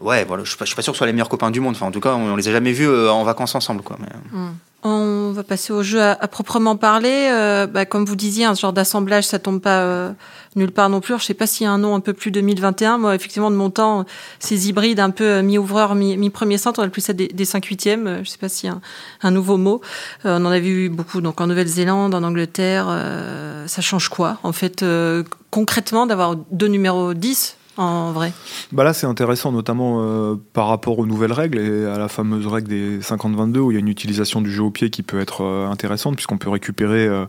Ouais, 0.00 0.24
voilà, 0.24 0.44
je 0.44 0.50
suis 0.50 0.58
pas, 0.58 0.66
suis 0.66 0.74
pas 0.76 0.82
sûr 0.82 0.92
que 0.92 0.96
ce 0.96 0.98
soit 0.98 1.06
les 1.06 1.12
meilleurs 1.12 1.28
copains 1.28 1.50
du 1.50 1.60
monde. 1.60 1.74
Enfin, 1.74 1.86
en 1.86 1.90
tout 1.90 2.00
cas, 2.00 2.14
on, 2.14 2.32
on 2.32 2.36
les 2.36 2.48
a 2.48 2.52
jamais 2.52 2.72
vus 2.72 2.86
euh, 2.88 3.10
en 3.10 3.24
vacances 3.24 3.54
ensemble, 3.54 3.82
quoi. 3.82 3.96
Mais, 4.00 4.08
Hmm. 4.32 4.50
On 4.88 5.32
va 5.32 5.42
passer 5.42 5.72
au 5.72 5.82
jeu 5.82 6.00
à, 6.00 6.12
à 6.12 6.28
proprement 6.28 6.76
parler. 6.76 7.28
Euh, 7.32 7.66
bah, 7.66 7.86
comme 7.86 8.04
vous 8.04 8.14
disiez, 8.14 8.44
un 8.44 8.54
genre 8.54 8.72
d'assemblage, 8.72 9.24
ça 9.24 9.40
tombe 9.40 9.60
pas 9.60 9.80
euh, 9.80 10.12
nulle 10.54 10.70
part 10.70 10.88
non 10.90 11.00
plus. 11.00 11.12
Alors, 11.12 11.20
je 11.20 11.24
sais 11.26 11.34
pas 11.34 11.48
s'il 11.48 11.64
y 11.64 11.66
a 11.66 11.72
un 11.72 11.78
nom 11.78 11.96
un 11.96 12.00
peu 12.00 12.12
plus 12.12 12.30
2021. 12.30 12.98
Moi, 12.98 13.14
effectivement, 13.16 13.50
de 13.50 13.56
mon 13.56 13.68
temps, 13.70 14.04
ces 14.38 14.68
hybrides 14.68 15.00
un 15.00 15.10
peu 15.10 15.24
euh, 15.24 15.42
mi-ouvreur, 15.42 15.96
mi- 15.96 16.16
mi-premier 16.16 16.56
centre, 16.56 16.78
on 16.80 16.84
a 16.84 16.88
plus 16.88 17.00
ça 17.00 17.14
des, 17.14 17.26
des 17.26 17.44
5 17.44 17.64
huitièmes. 17.64 18.06
Euh, 18.06 18.20
Je 18.22 18.28
sais 18.30 18.38
pas 18.38 18.48
s'il 18.48 18.68
y 18.70 18.72
a 18.72 18.78
un, 19.22 19.30
nouveau 19.32 19.56
mot. 19.56 19.80
Euh, 20.24 20.38
on 20.38 20.44
en 20.44 20.50
a 20.52 20.60
vu 20.60 20.88
beaucoup 20.88 21.20
donc 21.20 21.40
en 21.40 21.48
Nouvelle-Zélande, 21.48 22.14
en 22.14 22.22
Angleterre. 22.22 22.86
Euh, 22.88 23.66
ça 23.66 23.82
change 23.82 24.08
quoi, 24.08 24.38
en 24.44 24.52
fait, 24.52 24.84
euh, 24.84 25.24
concrètement, 25.50 26.06
d'avoir 26.06 26.36
deux 26.52 26.68
numéros 26.68 27.12
10 27.12 27.56
en 27.76 28.12
vrai 28.12 28.32
Bah 28.72 28.84
là, 28.84 28.92
c'est 28.92 29.06
intéressant, 29.06 29.52
notamment 29.52 29.98
euh, 30.00 30.34
par 30.52 30.68
rapport 30.68 30.98
aux 30.98 31.06
nouvelles 31.06 31.32
règles 31.32 31.58
et 31.58 31.84
à 31.86 31.98
la 31.98 32.08
fameuse 32.08 32.46
règle 32.46 32.68
des 32.68 32.98
50-22, 33.00 33.58
où 33.58 33.70
il 33.70 33.74
y 33.74 33.76
a 33.76 33.80
une 33.80 33.88
utilisation 33.88 34.40
du 34.40 34.50
jeu 34.50 34.62
au 34.62 34.70
pied 34.70 34.90
qui 34.90 35.02
peut 35.02 35.20
être 35.20 35.42
euh, 35.44 35.68
intéressante, 35.68 36.14
puisqu'on 36.16 36.38
peut 36.38 36.48
récupérer, 36.50 37.06
euh, 37.06 37.26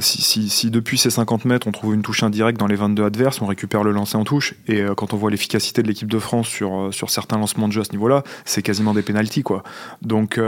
si, 0.00 0.48
si- 0.48 0.70
depuis 0.70 0.98
ces 0.98 1.10
50 1.10 1.44
mètres, 1.44 1.66
on 1.66 1.72
trouve 1.72 1.94
une 1.94 2.02
touche 2.02 2.22
indirecte 2.22 2.58
dans 2.60 2.66
les 2.66 2.76
22 2.76 3.04
adverses, 3.04 3.40
on 3.42 3.46
récupère 3.46 3.82
le 3.82 3.92
lancer 3.92 4.16
en 4.16 4.24
touche. 4.24 4.54
Et 4.68 4.82
quand 4.96 5.12
on 5.14 5.16
voit 5.16 5.30
l'efficacité 5.30 5.82
de 5.82 5.88
l'équipe 5.88 6.10
de 6.10 6.18
France 6.18 6.46
sur, 6.48 6.88
sur 6.92 7.10
certains 7.10 7.38
lancements 7.38 7.68
de 7.68 7.72
jeu 7.72 7.80
à 7.80 7.84
ce 7.84 7.92
niveau-là, 7.92 8.22
c'est 8.44 8.62
quasiment 8.62 8.94
des 8.94 9.02
pénalties. 9.02 9.42
Quoi. 9.42 9.62
Donc, 10.02 10.40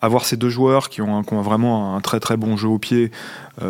avoir 0.00 0.24
ces 0.24 0.36
deux 0.36 0.48
joueurs 0.50 0.88
qui 0.88 1.00
ont, 1.02 1.18
un- 1.18 1.22
qui 1.22 1.34
ont 1.34 1.42
vraiment 1.42 1.94
un 1.96 2.00
très 2.00 2.20
très 2.20 2.36
bon 2.36 2.56
jeu 2.56 2.68
au 2.68 2.78
pied, 2.78 3.10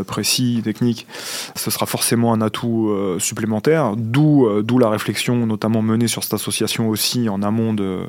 précis, 0.05 0.61
technique, 0.65 1.07
ce 1.55 1.71
sera 1.71 1.87
forcément 1.87 2.33
un 2.33 2.41
atout 2.41 2.91
euh, 2.91 3.19
supplémentaire, 3.19 3.95
d'où 3.97 4.47
euh, 4.47 4.63
d'où 4.63 4.79
la 4.79 4.89
réflexion 4.89 5.47
notamment 5.47 5.83
menée 5.83 6.09
sur 6.09 6.23
cette 6.25 6.35
association 6.35 6.89
aussi 6.89 7.29
en 7.29 7.43
amont 7.43 7.75
de, 7.75 8.01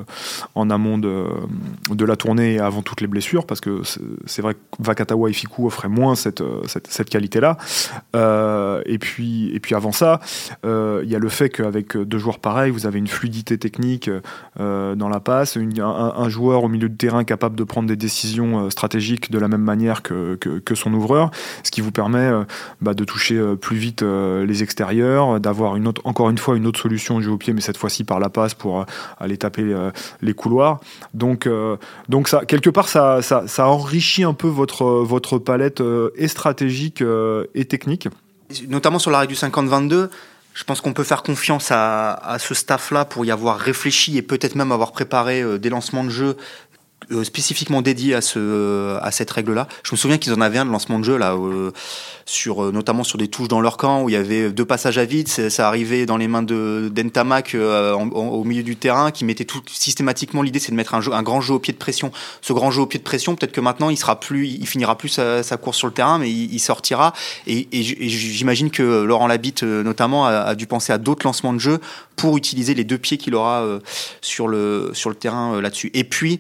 en 0.56 0.70
amont 0.70 0.98
de, 0.98 1.26
de 1.90 2.06
la 2.06 2.16
tournée 2.16 2.60
avant 2.60 2.82
toutes 2.82 3.02
les 3.02 3.08
blessures, 3.08 3.46
parce 3.46 3.62
que 3.62 3.82
c'est- 3.84 4.42
vrai 4.42 4.56
que 4.56 4.60
Vakatawa 4.80 5.30
et 5.30 5.34
Fiku 5.34 5.68
offraient 5.68 5.88
moins 5.88 6.16
cette, 6.16 6.42
euh, 6.42 6.64
cette, 6.66 7.10
qualité-là. 7.10 7.58
Euh, 8.16 8.82
et, 8.86 8.98
puis, 8.98 9.54
et 9.54 9.60
puis 9.60 9.76
avant 9.76 9.92
ça, 9.92 10.20
euh, 10.66 11.02
il 11.04 11.12
y 11.12 11.16
a 11.16 11.20
le 11.20 11.30
fait 11.30 11.50
qu'avec 11.50 11.96
deux 11.96 12.18
joueurs 12.18 12.40
pareils, 12.40 12.72
vous 12.72 12.88
avez 12.88 12.98
une 12.98 13.08
fluidité 13.08 13.58
technique 13.60 14.10
euh, 14.60 14.96
dans 14.96 15.10
la 15.10 15.20
passe, 15.20 15.58
un, 15.58 16.30
joueur 16.30 16.64
au 16.64 16.70
milieu 16.70 16.90
de 16.90 16.96
terrain 16.96 17.24
capable 17.24 17.56
de 17.56 17.64
prendre 17.64 17.88
des 17.88 17.96
décisions 17.96 18.66
euh, 18.66 18.70
stratégiques 18.70 19.30
de 19.32 19.38
la 19.38 19.48
même 19.48 19.62
manière 19.62 20.02
que, 20.02 20.36
que, 20.36 20.60
que 20.60 20.76
son 20.76 20.94
ouvreur, 20.94 21.30
ce 21.72 21.76
qui 21.76 21.82
vous 21.82 21.92
permet 21.92 22.20
euh, 22.20 22.44
bah, 22.82 22.94
de 22.94 23.06
toucher 23.06 23.38
euh, 23.38 23.56
plus 23.56 23.78
vite 23.78 24.04
euh, 24.04 24.46
les 24.46 24.62
extérieurs, 24.62 25.40
d'avoir 25.40 25.78
une 25.78 25.88
autre, 25.88 26.02
encore 26.04 26.30
une 26.30 26.38
fois 26.38 26.58
une 26.58 26.68
autre 26.68 26.82
solution 26.82 27.16
au 27.16 27.22
jeu 27.22 27.32
au 27.32 27.38
pied, 27.38 27.54
mais 27.54 27.62
cette 27.62 27.78
fois-ci 27.78 28.04
par 28.04 28.20
la 28.20 28.30
passe 28.30 28.54
pour 28.54 28.86
aller 29.20 29.38
taper 29.38 29.74
les 30.22 30.34
couloirs. 30.34 30.80
Donc, 31.14 31.48
donc 32.10 32.28
ça, 32.28 32.46
quelque 32.46 32.70
part, 32.70 32.90
ça, 32.90 33.22
enrichit 33.60 34.24
un 34.24 34.34
peu 34.34 34.48
votre, 34.48 34.86
votre 34.86 35.38
palette 35.38 35.82
et 36.16 36.28
stratégique 36.28 37.04
et 37.56 37.66
technique. 37.66 38.10
notamment 38.68 39.00
sur 39.00 39.12
la 39.12 39.20
règle 39.20 39.34
du 39.34 39.40
50-22, 39.40 40.10
je 40.54 40.64
pense 40.64 40.82
qu'on 40.82 40.94
peut 40.94 41.04
faire 41.04 41.24
confiance 41.24 41.70
à, 41.72 42.38
ce 42.40 42.54
staff-là 42.54 43.06
pour 43.06 43.24
y 43.26 43.32
avoir 43.32 43.58
réfléchi 43.58 44.18
et 44.18 44.22
peut-être 44.22 44.56
même 44.56 44.72
avoir 44.72 44.92
préparé 44.92 45.60
des 45.60 45.70
lancements 45.70 46.04
de 46.04 46.10
jeu 46.10 46.38
euh, 47.12 47.24
spécifiquement 47.24 47.82
dédiés 47.82 48.14
à, 48.14 48.22
ce, 48.22 48.40
euh, 48.40 49.00
à 49.02 49.12
cette 49.12 49.32
règle-là. 49.32 49.68
Je 49.84 49.92
me 49.92 49.98
souviens 49.98 50.18
qu'ils 50.18 50.34
en 50.34 50.42
avaient 50.42 50.60
un 50.60 50.66
de 50.66 50.72
lancement 50.72 51.00
de 51.00 51.04
jeu, 51.04 51.18
là, 51.18 51.34
euh, 51.34 51.72
sur, 52.26 52.64
euh, 52.64 52.72
notamment 52.72 53.04
sur 53.04 53.18
des 53.18 53.28
touches 53.28 53.48
dans 53.48 53.62
leur 53.62 53.78
camp, 53.78 54.04
où 54.04 54.10
il 54.10 54.14
y 54.14 54.16
avait 54.16 54.52
deux 54.52 54.66
passages 54.66 54.98
à 54.98 55.06
vide, 55.06 55.28
ça 55.28 55.68
arrivait 55.68 56.06
dans 56.06 56.18
les 56.18 56.28
mains 56.28 56.44
de 56.44 56.90
d'Entamac 56.94 57.56
euh, 57.56 57.94
au 57.94 58.44
milieu 58.44 58.64
du 58.64 58.76
terrain, 58.76 59.12
qui 59.12 59.26
mettait 59.26 59.46
tout 59.46 59.62
systématiquement, 59.68 60.42
l'idée 60.42 60.60
c'est 60.60 60.72
de 60.72 60.78
mettre 60.78 60.94
un, 60.94 61.02
jeu, 61.02 61.14
un 61.14 61.24
grand 61.24 61.42
jeu 61.42 61.56
au 61.56 61.60
pied 61.60 61.74
de 61.74 61.78
pression. 61.78 62.12
Ce 62.42 62.54
grand 62.54 62.72
jeu 62.72 62.82
au 62.82 62.86
pied 62.86 63.00
de 63.00 63.04
pression, 63.04 63.36
peut-être 63.36 63.52
que 63.52 63.62
maintenant 63.62 63.90
il 63.90 63.98
sera 63.98 64.20
plus, 64.20 64.48
il 64.48 64.68
finira 64.68 64.98
plus 64.98 65.10
sa, 65.10 65.44
sa 65.44 65.58
course 65.58 65.78
sur 65.78 65.88
le 65.88 65.94
terrain, 65.94 66.20
mais 66.20 66.32
il, 66.32 66.60
sortira. 66.60 67.14
Et, 67.48 67.68
et 67.72 67.84
j'imagine 67.84 68.70
que 68.70 69.04
Laurent 69.04 69.28
Labitte, 69.28 69.64
euh, 69.64 69.84
notamment, 69.84 70.28
a, 70.28 70.42
a 70.42 70.56
dû 70.56 70.68
penser 70.68 70.94
à 70.94 70.98
d'autres 70.98 71.26
lancements 71.26 71.54
de 71.54 71.60
jeu 71.60 71.80
pour 72.16 72.38
utiliser 72.38 72.74
les 72.76 72.84
deux 72.84 73.00
pieds 73.00 73.18
qu'il 73.18 73.34
aura 73.34 73.66
sur, 74.22 74.48
le, 74.48 74.92
sur 74.94 75.10
le 75.10 75.16
terrain 75.16 75.60
là-dessus. 75.60 75.90
Et 75.96 76.04
puis, 76.04 76.40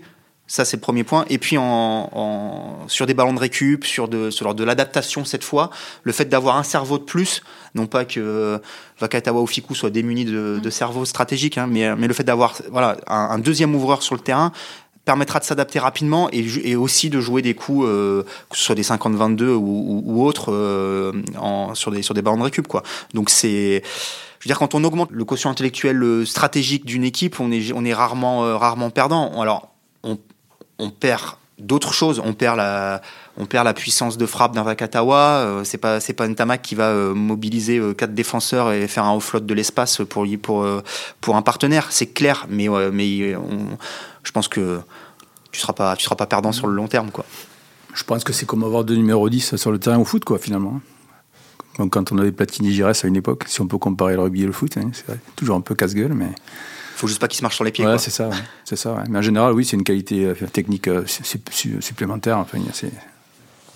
Ça, 0.52 0.66
c'est 0.66 0.76
le 0.76 0.82
premier 0.82 1.06
point. 1.06 1.24
Et 1.30 1.38
puis, 1.38 1.56
en, 1.58 2.80
sur 2.88 3.06
des 3.06 3.14
ballons 3.14 3.32
de 3.32 3.40
récup, 3.40 3.86
sur 3.86 4.10
de, 4.10 4.30
sur 4.30 4.54
de 4.54 4.66
l'adaptation 4.66 5.24
cette 5.24 5.46
fois, 5.46 5.70
le 6.04 6.12
fait 6.12 6.26
d'avoir 6.26 6.58
un 6.58 6.64
cerveau 6.64 6.98
de 6.98 7.04
plus, 7.04 7.42
non 7.74 7.88
pas 7.88 8.04
que 8.04 8.60
Vakatawa 9.00 9.40
ou 9.40 9.48
Fiku 9.48 9.76
soient 9.76 9.92
démunis 9.92 10.26
de, 10.26 10.60
de 10.62 10.70
cerveau 10.70 11.06
stratégique, 11.06 11.58
hein, 11.58 11.68
mais, 11.72 11.96
mais 11.96 12.06
le 12.06 12.14
fait 12.14 12.26
d'avoir 12.26 12.56
voilà, 12.70 12.98
un, 13.08 13.40
deuxième 13.40 13.74
ouvreur 13.74 14.04
sur 14.04 14.14
le 14.14 14.20
terrain 14.20 14.52
permettra 15.06 15.40
de 15.40 15.46
s'adapter 15.46 15.80
rapidement 15.80 16.28
et, 16.34 16.46
et, 16.66 16.76
aussi 16.76 17.10
de 17.10 17.22
jouer 17.22 17.42
des 17.42 17.54
coups, 17.54 17.86
euh, 17.88 18.24
que 18.50 18.58
ce 18.58 18.64
soit 18.66 18.76
des 18.76 18.84
50-22 18.84 19.52
ou, 19.52 20.04
ou, 20.06 20.26
autres, 20.26 20.52
euh, 20.52 21.14
en, 21.38 21.76
sur, 21.76 21.92
des, 21.92 22.02
sur 22.02 22.14
des 22.14 22.22
ballons 22.22 22.38
de 22.40 22.44
récup. 22.44 22.68
Quoi. 22.68 22.84
Donc 23.14 23.30
c'est 23.30 23.84
je 24.42 24.48
veux 24.48 24.50
dire, 24.50 24.58
quand 24.58 24.74
on 24.74 24.84
augmente 24.84 25.12
le 25.12 25.24
quotient 25.24 25.52
intellectuel 25.52 26.02
euh, 26.02 26.26
stratégique 26.26 26.84
d'une 26.84 27.04
équipe, 27.04 27.40
on 27.40 27.52
est, 27.52 27.72
on 27.74 27.86
est 27.86 27.94
rarement, 27.94 28.44
euh, 28.44 28.58
rarement 28.58 28.90
perdant. 28.90 29.40
Alors, 29.40 29.71
on, 30.80 30.90
perd 30.90 31.36
d'autres 31.60 31.94
choses. 31.94 32.22
On 32.24 32.34
perd 32.34 32.58
la, 32.58 33.02
on 33.38 33.46
perd 33.46 33.66
la 33.66 33.74
puissance 33.74 34.18
de 34.18 34.26
frappe 34.26 34.54
d'un 34.54 34.64
Vakatawa. 34.64 35.18
Euh, 35.18 35.64
c'est 35.64 35.78
pas, 35.78 36.00
c'est 36.00 36.14
pas 36.14 36.28
Ntamak 36.28 36.62
qui 36.62 36.76
va 36.76 36.90
euh, 36.90 37.14
mobiliser 37.14 37.78
euh, 37.78 37.94
quatre 37.94 38.14
défenseurs 38.14 38.72
et 38.72 38.88
faire 38.88 39.06
un 39.06 39.16
offload 39.16 39.46
de 39.46 39.54
l'espace 39.54 40.02
pour, 40.10 40.26
pour, 40.42 40.68
pour 41.22 41.36
un 41.36 41.42
partenaire. 41.42 41.88
C'est 41.92 42.08
clair, 42.08 42.46
mais, 42.50 42.68
mais 42.92 43.34
je 44.24 44.32
pense 44.32 44.48
que 44.48 44.80
tu 45.52 45.60
seras 45.60 45.74
pas, 45.74 45.96
tu 45.96 46.04
seras 46.04 46.16
pas 46.16 46.28
perdant 46.28 46.52
sur 46.52 46.68
le 46.68 46.74
long 46.74 46.88
terme, 46.88 47.12
quoi. 47.12 47.26
Je 47.94 48.04
pense 48.06 48.24
que 48.24 48.32
c'est 48.32 48.46
comme 48.46 48.64
avoir 48.64 48.86
deux 48.86 48.96
numéros 48.96 49.30
10 49.30 49.58
sur 49.58 49.72
le 49.72 49.78
terrain 49.78 49.98
au 49.98 50.06
foot, 50.06 50.24
quoi, 50.24 50.40
finalement. 50.40 50.80
Quand 51.90 52.12
on 52.12 52.18
avait 52.18 52.32
Platini 52.32 52.72
Giresse 52.72 53.06
à 53.06 53.08
une 53.08 53.16
époque, 53.16 53.46
si 53.48 53.62
on 53.62 53.68
peut 53.68 53.78
comparer 53.78 54.14
le 54.14 54.22
rugby 54.22 54.44
et 54.44 54.46
le 54.46 54.52
foot, 54.52 54.78
hein, 54.78 54.92
c'est 54.94 55.20
toujours 55.36 55.56
un 55.56 55.62
peu 55.62 55.74
casse-gueule, 55.74 56.14
mais 56.14 56.30
faut 57.02 57.08
juste 57.08 57.20
pas 57.20 57.28
qu'il 57.28 57.38
se 57.38 57.44
marche 57.44 57.56
sur 57.56 57.64
les 57.64 57.72
pieds. 57.72 57.86
Ouais, 57.86 57.98
c'est 57.98 58.12
ça. 58.12 58.30
C'est 58.64 58.76
ça. 58.76 59.04
Mais 59.10 59.18
en 59.18 59.22
général, 59.22 59.54
oui, 59.54 59.66
c'est 59.66 59.76
une 59.76 59.84
qualité 59.84 60.26
euh, 60.26 60.36
technique 60.54 60.88
euh, 60.88 61.04
supplémentaire. 61.80 62.38
Enfin, 62.38 62.60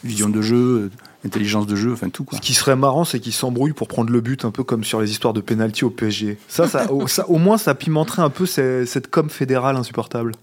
vision 0.03 0.29
de 0.29 0.41
jeu, 0.41 0.55
euh, 0.55 0.91
intelligence 1.25 1.65
de 1.65 1.75
jeu, 1.75 1.91
enfin 1.91 2.09
tout. 2.09 2.23
Quoi. 2.23 2.37
Ce 2.37 2.41
qui 2.41 2.53
serait 2.53 2.75
marrant, 2.75 3.03
c'est 3.03 3.19
qu'il 3.19 3.33
s'embrouille 3.33 3.73
pour 3.73 3.87
prendre 3.87 4.11
le 4.11 4.21
but, 4.21 4.45
un 4.45 4.51
peu 4.51 4.63
comme 4.63 4.83
sur 4.83 5.01
les 5.01 5.09
histoires 5.09 5.33
de 5.33 5.41
penalty 5.41 5.83
au 5.83 5.89
PSG. 5.89 6.37
Ça, 6.47 6.67
ça, 6.67 6.91
au, 6.91 7.07
ça, 7.07 7.27
au 7.27 7.39
moins, 7.39 7.57
ça 7.57 7.73
pimenterait 7.73 8.21
un 8.21 8.29
peu 8.29 8.45
cette 8.45 9.07
com 9.09 9.29
fédérale 9.29 9.75
insupportable. 9.75 10.33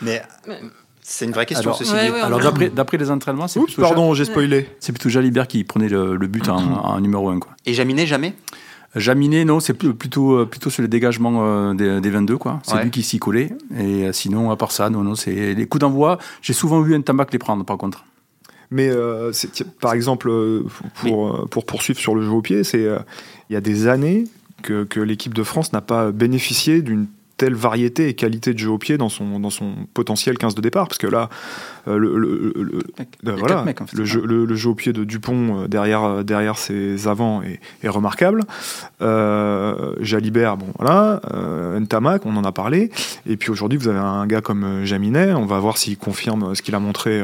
Mais. 0.00 0.22
C'est 1.02 1.24
une 1.24 1.32
vraie 1.32 1.46
question, 1.46 1.72
Alors, 1.92 2.38
Alors 2.38 2.52
d'après 2.72 2.96
les 2.96 3.10
entraînements, 3.10 3.48
c'est 3.48 3.58
plutôt 3.58 3.82
pardon, 3.82 4.14
j'ai 4.14 4.26
spoilé. 4.26 4.68
C'est 4.78 4.92
plutôt 4.92 5.08
Jalibert 5.08 5.48
qui 5.48 5.64
prenait 5.64 5.88
le, 5.88 6.16
but 6.28 6.48
en, 6.48 6.58
en, 6.84 7.00
numéro 7.00 7.30
1. 7.30 7.40
Quoi. 7.40 7.50
Et 7.66 7.74
Jaminet, 7.74 8.06
jamais? 8.06 8.34
Jaminet, 8.96 9.44
non, 9.44 9.60
c'est 9.60 9.74
plutôt, 9.74 10.38
euh, 10.38 10.46
plutôt 10.46 10.68
sur 10.68 10.82
les 10.82 10.88
dégagements 10.88 11.44
euh, 11.44 12.00
des, 12.00 12.10
22, 12.10 12.36
quoi. 12.36 12.60
C'est 12.64 12.82
lui 12.82 12.90
qui 12.90 13.02
s'y 13.02 13.18
collait. 13.18 13.52
Et 13.76 14.06
euh, 14.06 14.12
sinon, 14.12 14.50
à 14.50 14.56
part 14.56 14.72
ça, 14.72 14.90
non, 14.90 15.02
non, 15.02 15.14
c'est 15.14 15.54
les 15.54 15.66
coups 15.66 15.80
d'envoi. 15.80 16.18
J'ai 16.42 16.52
souvent 16.52 16.80
vu 16.80 16.94
un 16.94 17.00
tabac 17.00 17.26
les 17.32 17.38
prendre, 17.38 17.64
par 17.64 17.78
contre. 17.78 18.04
Mais 18.72 18.88
par 19.80 19.94
exemple, 19.94 20.30
pour, 20.94 21.48
pour 21.48 21.66
poursuivre 21.66 21.98
sur 21.98 22.14
le 22.14 22.22
jeu 22.22 22.30
au 22.30 22.40
pied, 22.40 22.62
c'est 22.62 22.86
il 23.48 23.52
y 23.52 23.56
a 23.56 23.60
des 23.60 23.88
années 23.88 24.24
que, 24.62 24.84
que 24.84 25.00
l'équipe 25.00 25.34
de 25.34 25.42
France 25.42 25.72
n'a 25.72 25.80
pas 25.80 26.12
bénéficié 26.12 26.80
d'une 26.80 27.06
telle 27.40 27.54
variété 27.54 28.08
et 28.08 28.12
qualité 28.12 28.52
de 28.52 28.58
jeu 28.58 28.68
au 28.68 28.76
pied 28.76 28.98
dans 28.98 29.08
son, 29.08 29.40
dans 29.40 29.48
son 29.48 29.72
potentiel 29.94 30.36
15 30.36 30.54
de 30.54 30.60
départ. 30.60 30.88
Parce 30.88 30.98
que 30.98 31.06
là, 31.06 31.30
euh, 31.88 31.96
le, 31.96 32.18
le, 32.18 32.52
le, 32.54 32.78
euh, 33.26 33.34
voilà, 33.38 33.64
le, 33.94 34.04
jeu, 34.04 34.22
le, 34.22 34.54
jeu 34.54 34.68
au 34.68 34.74
pied 34.74 34.92
de 34.92 35.04
Dupont 35.04 35.62
euh, 35.62 35.66
derrière, 35.66 36.22
derrière 36.22 36.58
ses 36.58 37.08
avants 37.08 37.40
est, 37.40 37.58
est 37.82 37.88
remarquable. 37.88 38.42
Jalibert, 39.00 40.58
bon 40.58 40.66
voilà. 40.78 41.22
Ntamak, 41.80 42.26
on 42.26 42.36
en 42.36 42.44
a 42.44 42.52
parlé. 42.52 42.90
Et 43.24 43.38
puis 43.38 43.50
aujourd'hui, 43.50 43.78
vous 43.78 43.88
avez 43.88 43.98
un 43.98 44.26
gars 44.26 44.42
comme 44.42 44.84
Jaminet. 44.84 45.32
On 45.32 45.46
va 45.46 45.58
voir 45.60 45.78
s'il 45.78 45.96
confirme 45.96 46.54
ce 46.54 46.60
qu'il 46.60 46.74
a 46.74 46.78
montré. 46.78 47.22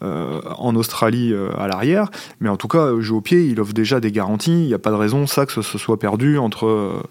en 0.00 0.76
Australie 0.76 1.34
à 1.58 1.66
l'arrière. 1.66 2.08
Mais 2.38 2.48
en 2.48 2.56
tout 2.56 2.68
cas, 2.68 3.00
jeu 3.00 3.14
au 3.14 3.20
pied, 3.20 3.46
il 3.46 3.58
offre 3.60 3.72
déjà 3.72 3.98
des 3.98 4.12
garanties. 4.12 4.62
Il 4.62 4.68
n'y 4.68 4.74
a 4.74 4.78
pas 4.78 4.90
de 4.90 4.96
raison, 4.96 5.26
ça, 5.26 5.44
que 5.44 5.52
ce, 5.52 5.62
ce 5.62 5.76
soit 5.76 5.98
perdu 5.98 6.38
entre 6.38 7.02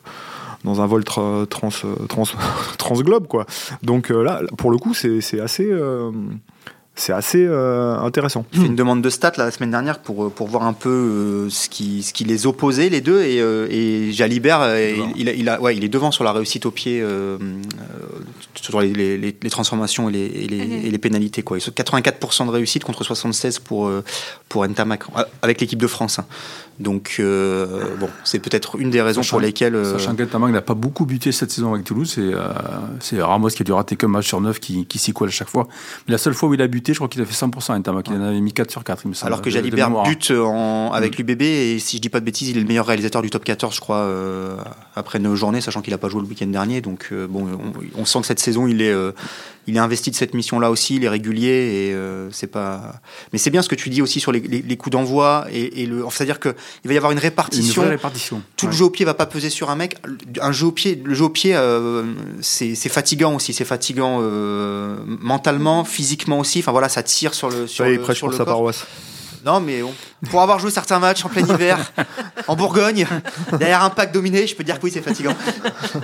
dans 0.64 0.82
un 0.82 0.86
vol 0.86 1.04
trans, 1.04 1.46
trans, 1.46 1.70
transglobe, 2.78 3.28
quoi. 3.28 3.46
Donc 3.82 4.12
euh, 4.12 4.24
là, 4.24 4.42
pour 4.58 4.72
le 4.72 4.78
coup, 4.78 4.94
c'est 4.94 5.40
assez 5.40 5.68
euh, 5.70 6.12
c'est 6.96 7.14
assez 7.14 7.44
euh, 7.44 7.98
intéressant. 7.98 8.46
J'ai 8.52 8.62
fait 8.62 8.68
une 8.68 8.76
demande 8.76 9.02
de 9.02 9.10
stats 9.10 9.34
la 9.38 9.50
semaine 9.50 9.72
dernière 9.72 10.00
pour, 10.00 10.32
pour 10.32 10.48
voir 10.48 10.64
un 10.64 10.74
peu 10.74 11.48
ce, 11.50 11.68
qui, 11.68 12.04
ce 12.04 12.14
qui 12.14 12.24
les 12.24 12.46
opposait, 12.46 12.90
les 12.90 13.02
deux. 13.02 13.24
Et, 13.24 13.38
et 13.38 14.12
Jalibert, 14.12 14.78
il, 15.16 15.28
il, 15.28 15.50
a, 15.50 15.60
ouais, 15.60 15.76
il 15.76 15.84
est 15.84 15.90
devant 15.90 16.12
sur 16.12 16.24
la 16.24 16.32
réussite 16.32 16.68
au 16.68 16.72
pied, 16.72 17.04
sur 18.54 18.80
les, 18.80 18.94
les, 18.94 19.18
les, 19.18 19.50
transformations 19.50 20.08
et 20.08 20.12
les, 20.12 20.26
et 20.26 20.92
les, 20.92 20.98
pénalités. 21.00 21.42
Quoi. 21.42 21.58
Ils 21.58 21.62
sont 21.62 21.72
84% 21.72 22.46
de 22.46 22.52
réussite 22.52 22.84
contre 22.84 23.04
76% 23.04 23.64
pour, 23.64 23.92
pour 24.48 24.68
Ntamak, 24.68 25.06
avec 25.42 25.62
l'équipe 25.62 25.82
de 25.82 25.88
France. 25.88 26.20
Hein. 26.20 26.26
Donc, 26.80 27.18
euh, 27.20 27.96
bon, 28.00 28.10
c'est 28.24 28.40
peut-être 28.40 28.80
une 28.80 28.90
des 28.90 29.02
raisons 29.02 29.22
pour 29.22 29.40
lesquelles. 29.40 29.76
Euh... 29.76 29.98
Sachant 29.98 30.16
qu'Eltamag 30.16 30.52
n'a 30.52 30.62
pas 30.62 30.74
beaucoup 30.74 31.06
buté 31.06 31.32
cette 31.32 31.52
saison 31.52 31.74
avec 31.74 31.86
Toulouse, 31.86 32.12
c'est 33.00 33.16
euh, 33.16 33.26
Ramos 33.26 33.50
qui 33.50 33.62
a 33.62 33.66
dû 33.66 33.74
rater 33.74 33.96
qu'un 33.96 34.08
match 34.08 34.28
sur 34.28 34.42
neuf 34.42 34.60
qui, 34.60 34.86
qui 34.86 34.98
s'y 34.98 35.14
colle 35.14 35.30
à 35.30 35.32
chaque 35.32 35.50
fois. 35.50 35.68
Mais 36.08 36.12
la 36.12 36.18
seule 36.18 36.34
fois 36.34 36.50
où 36.50 36.54
il 36.54 36.62
a 36.62 36.68
buté, 36.68 36.94
je 36.94 36.98
crois 36.98 37.08
qu'il 37.08 37.22
a 37.22 37.26
fait 37.26 37.46
100% 37.46 37.78
Eltamag. 37.78 38.06
Il 38.10 38.16
en 38.16 38.24
avait 38.24 38.42
mis 38.42 38.54
4 38.54 38.72
sur 38.72 38.84
4, 38.84 39.02
il 39.06 39.10
me 39.10 39.14
semble. 39.14 39.28
Alors 39.28 39.42
que 39.42 39.50
Jalibert 39.50 39.92
bute 40.04 40.32
en, 40.32 40.92
avec 40.92 41.14
mm. 41.14 41.22
l'UBB, 41.22 41.42
et 41.42 41.80
si 41.80 41.98
je 41.98 42.02
dis 42.02 42.10
pas 42.10 42.20
de 42.20 42.26
bêtises, 42.26 42.50
il 42.50 42.58
est 42.58 42.62
le 42.62 42.68
meilleur 42.68 42.88
réalisateur 42.88 43.22
du 43.22 43.30
top 43.30 43.44
14, 43.44 43.76
je 43.76 43.80
crois, 43.80 43.98
euh, 43.98 44.56
après 44.96 45.20
nos 45.20 45.36
journées, 45.36 45.62
sachant 45.62 45.82
qu'il 45.82 45.92
n'a 45.92 45.98
pas 45.98 46.10
joué 46.10 46.22
le 46.22 46.28
week-end 46.28 46.48
dernier. 46.48 46.82
Donc, 46.82 47.10
euh, 47.12 47.28
bon, 47.28 47.48
on, 47.48 48.02
on, 48.02 48.06
sent 48.06 48.22
que 48.22 48.28
cette 48.28 48.40
saison, 48.40 48.68
il 48.68 48.82
est 48.82 48.94
il 49.68 49.78
est 49.78 49.80
investi 49.80 50.12
de 50.12 50.16
cette 50.16 50.34
mission-là 50.34 50.70
aussi, 50.70 50.96
il 50.96 51.04
est 51.06 51.10
régulier 51.10 51.48
et 51.48 51.94
euh, 51.94 52.30
c'est 52.32 52.48
pas. 52.48 52.96
Mais 53.32 53.40
c'est 53.40 53.50
bien 53.50 53.62
ce 53.62 53.70
que 53.70 53.76
tu 53.76 53.90
dis 53.90 54.02
aussi 54.02 54.20
sur 54.20 54.32
les, 54.32 54.42
les, 54.42 54.78
coups 54.78 54.92
d'envoi 54.92 55.46
et, 55.52 55.82
et, 55.82 55.86
le. 55.86 56.04
C'est-à-dire 56.12 56.40
qu'il 56.40 56.54
va 56.84 56.94
y 56.94 56.98
avoir 56.98 57.12
une 57.12 57.20
répartition. 57.20 57.84
Une 57.84 57.90
répartition. 57.90 58.42
Tout 58.58 58.68
le 58.68 58.74
jeu 58.74 58.86
au 58.86 58.90
pied 58.90 59.06
va 59.06 59.14
pas 59.14 59.26
peser 59.26 59.50
sur 59.50 59.70
un 59.70 59.76
mec. 59.76 59.98
Un 60.42 60.52
jeu 60.52 60.68
au 60.68 60.72
pied, 60.72 61.02
le 61.04 61.14
jeu 61.14 61.26
au 61.26 61.30
pied, 61.30 61.56
euh, 61.56 62.04
c'est 62.42 62.76
fatigant 62.76 63.36
aussi. 63.36 63.54
C'est 63.54 63.66
fatigant 63.66 64.20
euh, 64.22 64.98
mentalement, 65.06 65.86
physiquement 65.86 66.40
aussi. 66.40 66.60
Enfin 66.60 66.72
voilà, 66.72 66.90
ça 66.90 67.04
tire 67.04 67.34
sur 67.34 67.50
le 67.50 67.68
sur, 67.68 67.86
le, 67.86 68.14
sur 68.14 68.28
le 68.28 68.36
sa 68.36 68.46
paroisse. 68.46 68.86
Non, 69.46 69.60
mais 69.60 69.82
pour 70.30 70.42
avoir 70.42 70.58
joué 70.60 70.72
certains 70.72 71.00
matchs 71.00 71.26
en 71.26 71.30
plein 71.30 71.46
hiver, 71.46 71.78
en 72.48 72.56
Bourgogne, 72.56 73.06
derrière 73.60 73.84
un 73.84 73.90
pack 73.90 74.14
dominé, 74.14 74.48
je 74.48 74.56
peux 74.56 74.64
dire 74.64 74.80
que 74.80 74.86
oui, 74.86 74.92
c'est 74.92 75.02
fatigant. 75.02 75.36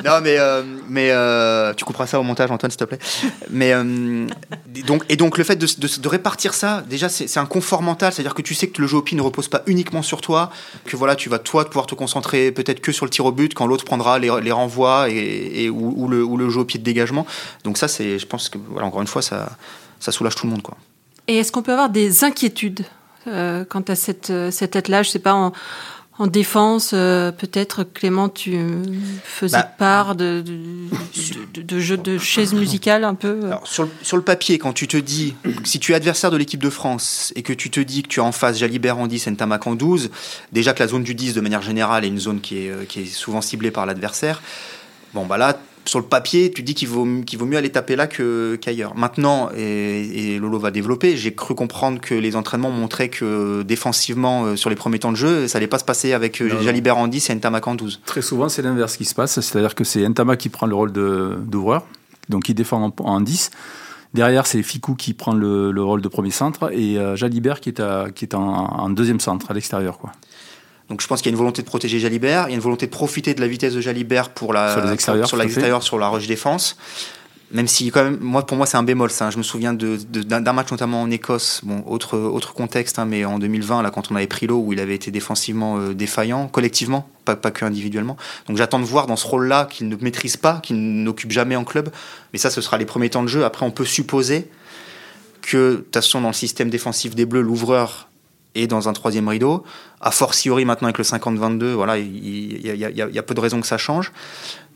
non, 0.06 0.20
mais, 0.22 0.38
euh, 0.38 0.64
mais 0.90 1.12
euh, 1.12 1.74
tu 1.74 1.86
couperas 1.86 2.06
ça 2.06 2.20
au 2.20 2.24
montage, 2.24 2.52
Antoine, 2.52 2.70
s'il 2.70 2.80
te 2.80 2.84
plaît. 2.84 3.00
Mais 3.50 3.74
euh, 3.74 4.28
donc, 4.86 5.06
et 5.08 5.16
donc, 5.16 5.38
le 5.38 5.46
fait 5.46 5.56
de, 5.56 5.66
de, 5.66 6.08
répartir 6.08 6.54
ça, 6.54 6.84
déjà, 6.90 7.08
c'est 7.08 7.38
un 7.38 7.46
confort 7.46 7.82
mental, 7.82 8.12
c'est-à-dire 8.12 8.34
que 8.34 8.42
tu 8.42 8.54
sais 8.54 8.68
que 8.68 8.82
le 8.82 8.88
jeu 8.88 8.98
au 8.98 9.02
pied 9.02 9.16
ne 9.16 9.22
repose 9.22 9.48
pas 9.48 9.64
uniquement 9.68 10.02
sur 10.02 10.20
toi, 10.20 10.52
que 10.86 10.98
voilà, 10.98 11.16
tu 11.16 11.30
vas 11.30 11.40
toi 11.40 11.64
pouvoir 11.64 11.86
te 11.86 11.96
concentrer 11.96 12.52
peut-être 12.52 12.82
que 12.82 12.92
sur 12.92 13.06
le 13.06 13.10
tir 13.10 13.26
au 13.26 13.32
but, 13.32 13.54
quand 13.54 13.68
l'autre 13.68 13.86
prendra 13.86 14.20
les, 14.20 14.32
les, 14.42 14.52
renvois 14.52 15.10
et, 15.10 15.64
et 15.64 15.70
ou, 15.70 16.08
le, 16.10 16.24
ou, 16.24 16.36
le, 16.36 16.50
jeu 16.50 16.62
au 16.62 16.66
pied 16.66 16.80
de 16.80 16.84
dégagement. 16.84 17.26
Donc 17.64 17.78
ça, 17.78 17.88
c'est, 17.88 18.20
je 18.20 18.26
pense 18.26 18.50
que 18.50 18.58
voilà, 18.70 18.88
encore 18.88 19.02
une 19.02 19.08
fois, 19.08 19.22
ça, 19.22 19.50
ça 20.00 20.12
soulage 20.12 20.36
tout 20.36 20.46
le 20.46 20.52
monde, 20.52 20.62
quoi. 20.62 20.76
Et 21.28 21.38
est-ce 21.38 21.52
qu'on 21.52 21.62
peut 21.62 21.72
avoir 21.72 21.90
des 21.90 22.24
inquiétudes? 22.24 22.86
Euh, 23.30 23.66
quant 23.66 23.84
à 23.88 23.96
cette, 23.96 24.30
euh, 24.30 24.52
cet 24.52 24.76
attelage 24.76 25.08
Je 25.08 25.12
sais 25.12 25.20
pas, 25.20 25.34
en, 25.34 25.54
en 26.18 26.28
défense, 26.28 26.92
euh, 26.94 27.32
peut-être 27.32 27.84
Clément, 27.84 28.30
tu 28.30 28.58
faisais 29.24 29.58
bah, 29.58 29.64
part 29.64 30.16
de, 30.16 30.44
de, 31.56 31.62
de, 31.62 31.80
jeux 31.80 31.98
de 31.98 32.18
chaises 32.18 32.54
musicales 32.54 33.04
un 33.04 33.16
peu 33.16 33.40
Alors, 33.46 33.68
sur, 33.68 33.84
le, 33.84 33.90
sur, 34.02 34.18
le, 34.18 34.24
papier, 34.24 34.58
quand 34.58 34.74
tu 34.74 34.88
te 34.88 34.98
dis, 34.98 35.36
si 35.64 35.80
tu 35.80 35.94
es 35.94 35.96
adversaire 35.96 36.32
de 36.32 36.38
l'équipe 36.38 36.62
de 36.62 36.70
France 36.70 37.32
et 37.36 37.42
que 37.42 37.54
tu 37.54 37.70
te 37.70 37.80
dis 37.80 38.04
que 38.04 38.10
tu 38.10 38.20
as 38.20 38.24
en 38.24 38.32
face 38.32 38.58
Jalibert 38.58 38.98
en 38.98 39.08
10 39.08 39.28
et 39.28 39.32
Ntamak 39.32 39.66
en 39.68 39.76
12, 39.76 40.10
déjà 40.52 40.74
que 40.74 40.84
la 40.84 40.88
zone 40.88 41.04
du 41.04 41.16
10 41.16 41.36
de 41.36 41.42
manière 41.42 41.62
générale 41.62 42.04
est 42.04 42.10
une 42.10 42.20
zone 42.20 42.42
qui 42.42 42.58
est, 42.58 42.88
qui 42.88 43.02
est 43.02 43.06
souvent 43.06 43.42
ciblée 43.42 43.72
par 43.72 43.86
l'adversaire, 43.86 44.42
bon 45.14 45.26
bah 45.26 45.38
là, 45.38 45.58
sur 45.86 46.00
le 46.00 46.06
papier, 46.06 46.52
tu 46.52 46.62
dis 46.62 46.76
qu'il 46.76 46.88
vaut, 46.88 47.06
vaut 47.06 47.46
mieux 47.46 47.58
aller 47.58 47.72
taper 47.72 47.96
là 47.96 48.08
qu'ailleurs. 48.08 48.96
Maintenant, 48.96 49.50
et, 49.58 50.38
Lolo 50.40 50.60
va 50.60 50.72
développer, 50.72 51.18
j'ai 51.18 51.34
cru 51.34 51.56
comprendre 51.56 52.00
que 52.00 52.14
les 52.14 52.36
entraînements 52.36 52.72
montraient 52.72 53.10
que 53.10 53.64
défensivement, 53.64 54.46
euh, 54.46 54.56
sur 54.56 54.70
les 54.70 54.76
premiers 54.76 55.00
temps 55.00 55.12
de 55.12 55.18
jeu, 55.18 55.48
ça 55.48 55.58
allait 55.58 55.68
pas 55.68 55.80
se 55.80 55.84
passer 55.84 56.14
avec 56.14 56.42
euh, 56.42 56.62
Jalibert 56.62 56.98
en 56.98 57.08
10 57.08 57.30
et 57.30 57.36
Ntamak 57.36 57.68
en 57.68 57.76
12. 57.76 58.02
Très 58.06 58.22
souvent, 58.22 58.50
c'est 58.50 58.62
l'inverse 58.62 58.98
qui 58.98 59.06
se 59.06 59.16
passe, 59.16 59.40
c'est-à-dire 59.40 59.76
que 59.76 59.84
c'est 59.84 60.08
Ntamak 60.08 60.40
qui 60.40 60.50
prend 60.50 60.68
le 60.68 60.76
rôle 60.76 60.92
de, 60.92 61.38
d'ouvreur, 61.46 61.86
donc 62.30 62.50
il 62.50 62.54
défend 62.54 62.94
en, 63.00 63.22
10. 63.22 63.52
Derrière, 64.14 64.48
c'est 64.48 64.64
Ficou 64.64 64.96
qui 64.96 65.14
prend 65.14 65.34
le, 65.34 65.72
rôle 65.82 66.02
de 66.02 66.08
premier 66.08 66.32
centre 66.32 66.72
et 66.74 66.98
euh, 66.98 67.16
Jalibert 67.16 67.60
qui 67.60 67.70
est, 67.70 67.80
à, 67.80 68.08
qui 68.14 68.26
est 68.26 68.36
en, 68.36 68.42
en, 68.42 68.90
deuxième 68.90 69.20
centre, 69.20 69.52
à 69.52 69.54
l'extérieur. 69.54 69.98
Quoi. 69.98 70.12
Donc 70.90 71.02
je 71.02 71.08
pense 71.08 71.22
qu'il 71.22 71.28
y 71.30 71.34
a 71.34 71.36
une 71.36 71.38
volonté 71.38 71.62
de 71.62 71.68
protéger 71.68 72.00
Jalibert, 72.00 72.46
il 72.48 72.52
y 72.52 72.54
a 72.54 72.56
une 72.56 72.62
volonté 72.62 72.86
de 72.88 72.92
profiter 72.92 73.34
de 73.34 73.42
la 73.42 73.48
vitesse 73.48 73.74
de 73.74 73.82
Jalibert 73.82 74.30
pour 74.30 74.54
la, 74.54 74.74
sur 74.74 74.86
l'extérieur, 74.90 75.28
sur, 75.28 75.38
la, 75.38 75.82
sur 75.82 76.00
la 76.00 76.08
rush 76.10 76.28
défense. 76.28 76.78
même 77.52 77.68
si 77.68 77.90
quand 77.92 78.04
même, 78.04 78.18
moi 78.22 78.46
pour 78.46 78.58
moi 78.58 78.66
c'est 78.66 78.78
un 78.78 78.84
bémol 78.84 79.10
ça. 79.12 79.28
hein. 79.28 79.32
Je 79.32 79.38
me 79.38 79.44
souviens 79.44 79.74
de, 79.74 79.98
d'un 79.98 80.54
match 80.54 80.72
notamment 80.72 81.02
en 81.02 81.12
Écosse, 81.12 81.62
bon 81.64 81.84
autre 81.88 82.18
autre 82.18 82.54
contexte, 82.54 82.98
hein, 83.00 83.06
mais 83.06 83.24
en 83.26 83.38
2020 83.40 83.82
là 83.84 83.92
quand 83.92 84.12
on 84.12 84.16
avait 84.16 84.28
pris 84.28 84.48
l'eau 84.48 84.60
où 84.66 84.74
il 84.74 84.80
avait 84.80 84.96
été 84.96 85.12
défensivement 85.12 85.78
euh, 85.80 85.94
défaillant 85.94 86.48
collectivement, 86.48 87.08
pas 87.26 87.36
pas 87.36 87.52
que 87.52 87.66
individuellement. 87.66 88.18
Donc 88.48 88.58
j'attends 88.58 88.80
de 88.80 88.86
voir 88.86 89.06
dans 89.08 89.16
ce 89.16 89.28
rôle-là 89.28 89.66
qu'il 89.66 89.90
ne 89.90 89.96
maîtrise 89.96 90.38
pas, 90.38 90.60
qu'il 90.64 91.04
n'occupe 91.04 91.32
jamais 91.32 91.56
en 91.56 91.64
club. 91.66 91.90
Mais 92.34 92.40
ça 92.40 92.50
ce 92.50 92.62
sera 92.62 92.78
les 92.80 92.86
premiers 92.86 93.10
temps 93.12 93.24
de 93.24 93.28
jeu. 93.28 93.46
Après 93.46 93.66
on 93.66 93.72
peut 93.72 93.86
supposer 93.86 94.50
que 95.42 95.72
de 95.72 95.76
toute 95.78 95.94
façon 95.94 96.22
dans 96.22 96.28
le 96.30 96.34
système 96.34 96.70
défensif 96.70 97.16
des 97.16 97.26
Bleus 97.26 97.42
l'ouvreur 97.42 98.09
est 98.56 98.68
dans 98.68 98.90
un 98.90 98.94
troisième 98.94 99.28
rideau. 99.28 99.64
A 100.02 100.12
fortiori 100.12 100.66
maintenant 100.66 100.88
avec 100.88 100.98
le 100.98 101.04
50-22, 101.04 101.74
voilà 101.74 101.98
il 101.98 102.62
y 102.62 103.20
a 103.20 103.24
peu 103.24 103.34
de 103.34 103.40
raisons 103.40 103.62
que 103.62 103.68
ça 103.68 103.78
change. 103.78 104.12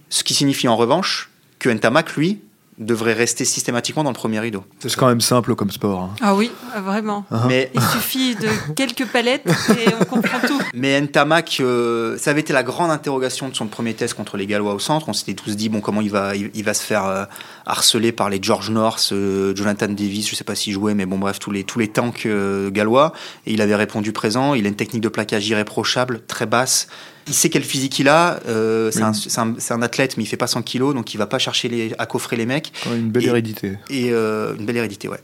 Ce 0.09 0.23
qui 0.23 0.33
signifie 0.33 0.67
en 0.67 0.75
revanche 0.75 1.29
que 1.59 1.69
Ntamak, 1.69 2.15
lui, 2.15 2.41
devrait 2.77 3.13
rester 3.13 3.45
systématiquement 3.45 4.03
dans 4.03 4.09
le 4.09 4.15
premier 4.15 4.39
rideau. 4.39 4.63
C'est 4.79 4.95
quand 4.95 5.07
même 5.07 5.21
simple 5.21 5.55
comme 5.55 5.71
sport. 5.71 6.01
hein. 6.01 6.09
Ah 6.21 6.35
oui, 6.35 6.51
vraiment. 6.83 7.25
Mais, 7.47 7.71
Il 7.73 7.81
suffit 7.81 8.35
de 8.35 8.47
quelques 8.75 9.05
palettes 9.05 9.45
et 9.77 9.89
on 9.99 10.05
comprend 10.05 10.39
tout. 10.45 10.59
mais 10.73 10.99
Ntamak, 11.01 11.57
euh, 11.59 12.17
ça 12.17 12.31
avait 12.31 12.41
été 12.41 12.51
la 12.53 12.63
grande 12.63 12.91
interrogation 12.91 13.49
de 13.49 13.55
son 13.55 13.67
premier 13.67 13.93
test 13.93 14.13
contre 14.15 14.37
les 14.37 14.47
Gallois 14.47 14.73
au 14.73 14.79
centre. 14.79 15.09
On 15.09 15.13
s'était 15.13 15.33
tous 15.33 15.55
dit, 15.55 15.69
bon, 15.69 15.81
comment 15.81 16.01
il 16.01 16.09
va, 16.09 16.35
il, 16.35 16.49
il 16.53 16.63
va 16.63 16.73
se 16.73 16.83
faire 16.83 17.05
euh, 17.05 17.25
harceler 17.65 18.11
par 18.11 18.29
les 18.29 18.39
George 18.41 18.69
North, 18.69 19.09
euh, 19.11 19.55
Jonathan 19.55 19.87
Davis, 19.87 20.29
je 20.29 20.35
sais 20.35 20.43
pas 20.43 20.55
s'il 20.55 20.73
jouait, 20.73 20.93
mais 20.95 21.05
bon, 21.05 21.17
bref, 21.19 21.39
tous 21.39 21.51
les, 21.51 21.63
tous 21.63 21.79
les 21.79 21.87
tanks 21.89 22.25
euh, 22.25 22.69
gallois. 22.71 23.13
Et 23.45 23.53
il 23.53 23.61
avait 23.61 23.75
répondu 23.75 24.11
présent. 24.13 24.53
Il 24.53 24.65
a 24.65 24.69
une 24.69 24.75
technique 24.75 25.01
de 25.03 25.09
plaquage 25.09 25.47
irréprochable, 25.47 26.21
très 26.27 26.45
basse. 26.45 26.87
Il 27.27 27.33
sait 27.33 27.49
quel 27.49 27.63
physique 27.63 27.99
il 27.99 28.09
a. 28.09 28.39
euh, 28.47 28.91
c'est 28.91 29.01
Oui. 29.03 29.53
un, 29.71 29.81
athlète, 29.81 30.17
mais 30.17 30.23
il 30.23 30.27
fait 30.27 30.37
pas 30.37 30.47
100 30.47 30.61
kilos, 30.61 30.93
donc 30.93 31.13
il 31.13 31.17
va 31.17 31.25
pas 31.25 31.39
chercher 31.39 31.69
les, 31.69 31.93
à 31.97 32.05
coffrer 32.05 32.35
les 32.35 32.45
mecs. 32.45 32.73
Une 32.87 33.09
belle 33.11 33.23
Et- 33.23 33.27
hérédité. 33.27 33.77
et 33.89 34.11
euh, 34.11 34.55
une 34.59 34.65
belle 34.65 34.77
hérédité, 34.77 35.07
ouais. 35.07 35.19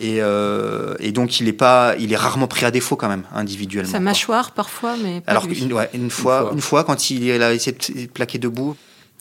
Et, 0.00 0.18
euh, 0.20 0.94
et 1.00 1.10
donc 1.12 1.40
il 1.40 1.48
est 1.48 1.52
pas, 1.52 1.94
il 1.98 2.12
est 2.12 2.16
rarement 2.16 2.46
pris 2.46 2.64
à 2.64 2.70
défaut 2.70 2.96
quand 2.96 3.08
même 3.08 3.24
individuellement. 3.34 3.90
Sa 3.90 3.98
quoi. 3.98 4.04
mâchoire 4.04 4.50
parfois, 4.52 4.94
mais 5.02 5.20
pas 5.20 5.32
Alors 5.32 5.46
une, 5.46 5.72
ouais, 5.72 5.90
une 5.94 6.10
fois, 6.10 6.42
fois. 6.42 6.50
une 6.52 6.60
fois 6.60 6.84
quand 6.84 7.10
il, 7.10 7.24
il 7.24 7.42
a 7.42 7.52
essayé 7.52 7.76
de 7.76 8.06
plaquer 8.06 8.38
debout. 8.38 8.76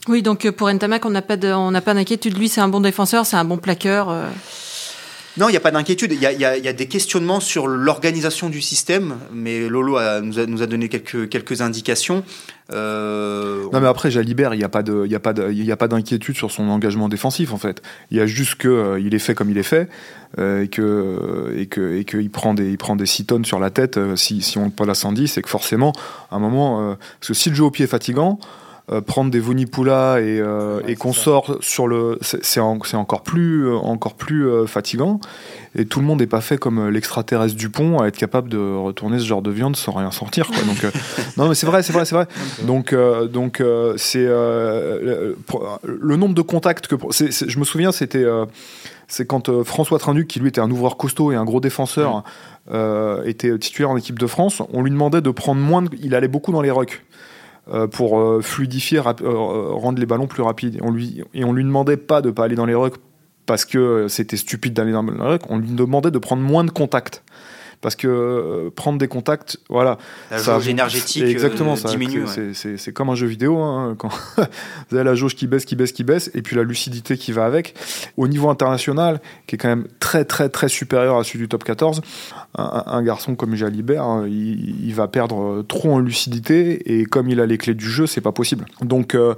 Oui, 0.07 0.21
donc 0.23 0.49
pour 0.51 0.71
Ntamak, 0.71 1.05
on 1.05 1.11
n'a 1.11 1.21
pas 1.21 1.37
de- 1.37 1.51
on 1.53 1.69
n'a 1.71 1.81
pas 1.81 1.93
d'inquiétude. 1.93 2.35
Lui, 2.37 2.49
c'est 2.49 2.61
un 2.61 2.67
bon 2.69 2.81
défenseur, 2.81 3.25
c'est 3.25 3.35
un 3.35 3.45
bon 3.45 3.57
plaqueur. 3.57 4.09
Euh. 5.37 5.41
Non, 5.41 5.49
il 5.49 5.51
n'y 5.51 5.57
a 5.57 5.61
pas 5.61 5.71
d'inquiétude. 5.71 6.11
Il 6.13 6.21
y 6.21 6.45
a, 6.45 6.73
des 6.73 6.87
questionnements 6.87 7.39
sur 7.39 7.67
l'organisation 7.67 8.49
du 8.49 8.61
système, 8.61 9.17
mais 9.33 9.67
Lolo 9.67 9.99
nous, 10.21 10.39
a, 10.39 10.67
donné 10.67 10.89
quelques, 10.89 11.61
indications. 11.61 12.23
Euh, 12.73 13.65
Non 13.73 13.81
mais 13.81 13.87
après 13.87 14.11
Jalibert, 14.11 14.53
il 14.53 14.57
n'y 14.57 14.63
a 14.63 14.69
pas 14.69 15.87
d'inquiétude 15.87 16.37
sur 16.37 16.51
son 16.51 16.69
engagement 16.69 17.09
défensif 17.09 17.53
en 17.53 17.57
fait. 17.57 17.81
Il 18.11 18.17
y 18.17 18.21
a 18.21 18.25
juste 18.25 18.55
que 18.55 18.67
euh, 18.67 19.09
est 19.13 19.19
fait 19.19 19.35
comme 19.35 19.49
il 19.49 19.57
est 19.57 19.63
fait 19.63 19.89
euh, 20.39 20.63
et 20.63 20.69
que 20.69 21.53
et 21.57 21.65
que 21.65 21.97
et 21.97 22.05
qu'il 22.05 22.29
prend 22.29 22.53
des, 22.53 22.69
il 22.69 22.77
prend 22.77 22.95
des 22.95 23.05
6 23.05 23.25
tonnes 23.25 23.45
sur 23.45 23.59
la 23.59 23.69
tête 23.69 23.97
euh, 23.97 24.15
si 24.15 24.41
si 24.41 24.57
on 24.57 24.65
le 24.65 24.71
pas 24.71 24.89
à 24.89 24.93
110, 24.93 25.27
c'est 25.27 25.41
que 25.41 25.49
forcément 25.49 25.91
à 26.31 26.37
un 26.37 26.39
moment, 26.39 26.91
euh, 26.91 26.93
parce 27.19 27.29
que 27.29 27.33
si 27.33 27.49
le 27.49 27.55
jeu 27.55 27.65
au 27.65 27.71
pied 27.71 27.85
est 27.85 27.89
fatigant. 27.89 28.39
Euh, 28.91 29.01
prendre 29.01 29.29
des 29.29 29.39
Vonipula 29.39 30.19
et, 30.21 30.39
euh, 30.39 30.79
Ouais, 30.83 30.93
et 30.93 30.95
qu'on 30.95 31.13
sort 31.13 31.57
sur 31.61 31.87
le 31.87 32.17
c'est 32.21 32.59
en- 32.59 32.79
encore 32.93 33.21
plus 33.23 33.67
euh, 33.67 33.75
encore 33.75 34.15
plus 34.15 34.47
euh, 34.47 34.65
fatigant 34.65 35.19
et 35.75 35.85
tout 35.85 35.99
le 35.99 36.05
monde 36.05 36.19
n'est 36.19 36.27
pas 36.27 36.41
fait 36.41 36.57
comme 36.57 36.89
l'extraterrestre 36.89 37.55
Dupont 37.55 37.99
à 37.99 38.07
être 38.07 38.17
capable 38.17 38.49
de 38.49 38.57
retourner 38.57 39.19
ce 39.19 39.25
genre 39.25 39.41
de 39.41 39.51
viande 39.51 39.75
sans 39.75 39.91
rien 39.91 40.11
sortir 40.11 40.47
quoi 40.47 40.61
donc 40.63 40.83
euh, 40.83 40.91
non 41.37 41.47
mais 41.49 41.55
c'est 41.55 41.67
vrai 41.67 41.83
c'est 41.83 41.93
vrai 41.93 42.05
c'est 42.05 42.15
vrai 42.15 42.27
donc, 42.63 42.95
donc 43.31 43.63
c'est 43.97 44.25
le, 44.25 45.35
nombre 46.15 46.33
de 46.33 46.41
contacts 46.41 46.87
que 46.87 46.95
je 47.11 47.59
me 47.59 47.63
souviens, 47.65 47.91
c'était 47.91 48.25
c'est 49.11 49.27
quand 49.27 49.49
euh, 49.49 49.63
François 49.63 49.99
Trinduc, 49.99 50.27
qui 50.27 50.39
lui 50.39 50.47
était 50.47 50.61
un 50.61 50.71
ouvreur 50.71 50.95
costaud 50.95 51.31
et 51.31 51.35
un 51.35 51.43
gros 51.43 51.59
défenseur, 51.59 52.23
euh, 52.71 53.23
était 53.25 53.57
titulaire 53.59 53.91
en 53.91 53.97
équipe 53.97 54.17
de 54.17 54.25
France. 54.27 54.61
On 54.71 54.81
lui 54.81 54.89
demandait 54.89 55.21
de 55.21 55.29
prendre 55.31 55.59
moins. 55.59 55.81
De, 55.81 55.89
il 56.01 56.15
allait 56.15 56.29
beaucoup 56.29 56.53
dans 56.53 56.61
les 56.61 56.71
rucks. 56.71 57.03
Euh, 57.67 57.87
pour 57.87 58.19
euh, 58.19 58.41
fluidifier, 58.41 58.99
euh, 58.99 59.69
rendre 59.71 59.99
les 59.99 60.07
ballons 60.07 60.27
plus 60.27 60.41
rapides. 60.41 60.79
On 60.81 60.91
lui, 60.91 61.23
et 61.33 61.43
on 61.43 61.53
lui 61.53 61.63
demandait 61.63 61.97
pas 61.97 62.21
de 62.21 62.31
pas 62.31 62.45
aller 62.45 62.55
dans 62.55 62.65
les 62.65 62.73
rucks 62.73 62.97
parce 63.45 63.65
que 63.65 64.07
c'était 64.07 64.37
stupide 64.37 64.73
d'aller 64.73 64.91
dans 64.91 65.03
les 65.03 65.11
rucks. 65.11 65.43
On 65.49 65.59
lui 65.59 65.69
demandait 65.69 66.11
de 66.11 66.17
prendre 66.17 66.41
moins 66.41 66.63
de 66.63 66.71
contacts. 66.71 67.23
Parce 67.81 67.95
que 67.95 68.07
euh, 68.07 68.69
prendre 68.75 68.99
des 68.99 69.07
contacts, 69.07 69.57
voilà, 69.69 69.97
la 70.29 70.37
ça- 70.37 70.53
jauge 70.55 70.67
énergétique 70.67 71.23
exactement 71.23 71.73
euh, 71.73 71.75
ça. 71.77 71.89
diminue. 71.89 72.25
C'est- 72.53 72.91
comme 72.93 73.09
un 73.09 73.15
jeu 73.15 73.25
vidéo. 73.27 73.57
hein, 73.59 73.95
quand 73.97 74.09
vous 74.89 74.95
avez 74.97 75.03
la 75.03 75.15
jauge 75.15 75.35
qui 75.35 75.47
baisse, 75.47 75.65
qui 75.65 75.75
baisse, 75.75 75.91
qui 75.91 76.03
baisse, 76.03 76.29
et 76.35 76.41
puis 76.43 76.55
la 76.55 76.63
lucidité 76.63 77.17
qui 77.17 77.31
va 77.31 77.45
avec. 77.45 77.73
Au 78.17 78.27
niveau 78.27 78.49
international, 78.49 79.19
qui 79.47 79.55
est 79.55 79.57
quand 79.57 79.67
même 79.69 79.87
très, 79.99 80.25
très, 80.25 80.49
très 80.49 80.69
supérieur 80.69 81.17
à 81.17 81.23
celui 81.23 81.39
du 81.39 81.47
top 81.47 81.63
14, 81.63 82.01
un, 82.57 82.83
un 82.85 83.01
garçon 83.03 83.33
comme 83.35 83.55
Jalibert, 83.55 84.03
hein, 84.03 84.25
il, 84.27 84.85
il 84.85 84.93
va 84.93 85.07
perdre 85.07 85.63
trop 85.67 85.93
en 85.93 85.99
lucidité, 85.99 86.99
et 86.99 87.05
comme 87.05 87.29
il 87.29 87.39
a 87.39 87.45
les 87.47 87.57
clés 87.57 87.73
du 87.73 87.89
jeu, 87.89 88.05
c'est 88.05 88.21
pas 88.21 88.31
possible. 88.31 88.65
Donc, 88.81 89.15
euh, 89.15 89.33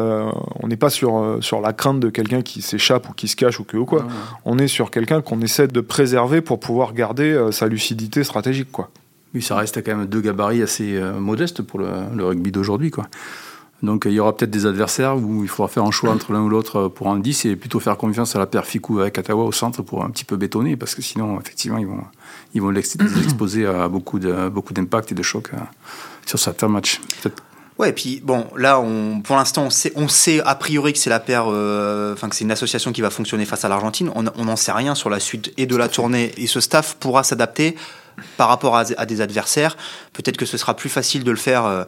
euh, 0.00 0.30
on 0.60 0.66
n'est 0.66 0.76
pas 0.76 0.90
sur, 0.90 1.16
euh, 1.18 1.40
sur 1.40 1.60
la 1.60 1.72
crainte 1.72 2.00
de 2.00 2.10
quelqu'un 2.10 2.42
qui 2.42 2.60
s'échappe 2.60 3.08
ou 3.08 3.12
qui 3.12 3.28
se 3.28 3.36
cache 3.36 3.60
ou 3.60 3.64
que 3.64 3.76
ou 3.76 3.84
quoi. 3.84 4.04
On 4.44 4.58
est 4.58 4.66
sur 4.66 4.90
quelqu'un 4.90 5.20
qu'on 5.20 5.40
essaie 5.42 5.68
de 5.68 5.80
préserver 5.80 6.40
pour 6.40 6.58
pouvoir 6.58 6.92
garder 6.94 7.30
euh, 7.32 7.52
sa 7.52 7.66
lucidité 7.66 7.83
stratégique, 8.22 8.70
quoi. 8.72 8.90
Oui, 9.34 9.42
ça 9.42 9.56
reste 9.56 9.82
quand 9.84 9.96
même 9.96 10.06
deux 10.06 10.20
gabarits 10.20 10.62
assez 10.62 10.94
euh, 10.96 11.18
modestes 11.18 11.62
pour 11.62 11.80
le, 11.80 11.88
le 12.14 12.24
rugby 12.24 12.52
d'aujourd'hui. 12.52 12.90
quoi. 12.90 13.06
Donc 13.82 14.04
il 14.06 14.12
y 14.12 14.20
aura 14.20 14.34
peut-être 14.34 14.50
des 14.52 14.64
adversaires 14.64 15.16
où 15.16 15.42
il 15.42 15.48
faudra 15.48 15.68
faire 15.68 15.82
un 15.84 15.90
choix 15.90 16.10
entre 16.10 16.32
l'un 16.32 16.40
ou 16.40 16.48
l'autre 16.48 16.76
euh, 16.76 16.88
pour 16.88 17.08
un 17.10 17.18
10 17.18 17.44
et 17.46 17.56
plutôt 17.56 17.80
faire 17.80 17.96
confiance 17.96 18.34
à 18.36 18.38
la 18.38 18.46
paire 18.46 18.64
Ficou 18.64 19.00
avec 19.00 19.14
Katawa 19.14 19.44
au 19.44 19.52
centre 19.52 19.82
pour 19.82 20.04
un 20.04 20.10
petit 20.10 20.24
peu 20.24 20.36
bétonner 20.36 20.76
parce 20.76 20.94
que 20.94 21.02
sinon, 21.02 21.38
effectivement, 21.40 21.78
ils 21.78 21.86
vont, 21.86 22.00
ils 22.54 22.62
vont 22.62 22.70
l'ex- 22.70 22.96
les 22.98 23.24
exposer 23.24 23.66
à 23.66 23.88
beaucoup 23.88 24.18
de- 24.20 24.48
beaucoup 24.48 24.72
d'impact 24.72 25.10
et 25.12 25.14
de 25.16 25.22
chocs 25.22 25.50
euh, 25.52 25.58
sur 26.26 26.38
certains 26.38 26.68
matchs. 26.68 27.00
Peut-être 27.22 27.42
Ouais, 27.78 27.90
et 27.90 27.92
puis 27.92 28.20
bon, 28.22 28.46
là, 28.56 28.78
on, 28.78 29.20
pour 29.20 29.36
l'instant, 29.36 29.64
on 29.64 29.70
sait, 29.70 29.92
on 29.96 30.06
sait 30.06 30.40
a 30.40 30.54
priori 30.54 30.92
que 30.92 30.98
c'est 30.98 31.10
la 31.10 31.18
paire, 31.18 31.46
euh, 31.48 32.12
enfin 32.12 32.28
que 32.28 32.36
c'est 32.36 32.44
une 32.44 32.52
association 32.52 32.92
qui 32.92 33.00
va 33.00 33.10
fonctionner 33.10 33.44
face 33.46 33.64
à 33.64 33.68
l'Argentine. 33.68 34.10
On 34.14 34.24
on 34.36 34.44
n'en 34.44 34.56
sait 34.56 34.72
rien 34.72 34.94
sur 34.94 35.10
la 35.10 35.18
suite 35.18 35.52
et 35.56 35.66
de 35.66 35.76
la 35.76 35.88
tournée. 35.88 36.32
Et 36.36 36.46
ce 36.46 36.60
staff 36.60 36.94
pourra 36.94 37.24
s'adapter 37.24 37.74
par 38.36 38.48
rapport 38.48 38.76
à, 38.76 38.84
à 38.96 39.06
des 39.06 39.20
adversaires. 39.20 39.76
Peut-être 40.12 40.36
que 40.36 40.46
ce 40.46 40.56
sera 40.56 40.76
plus 40.76 40.88
facile 40.88 41.24
de 41.24 41.30
le 41.32 41.36
faire 41.36 41.64
euh, 41.64 41.84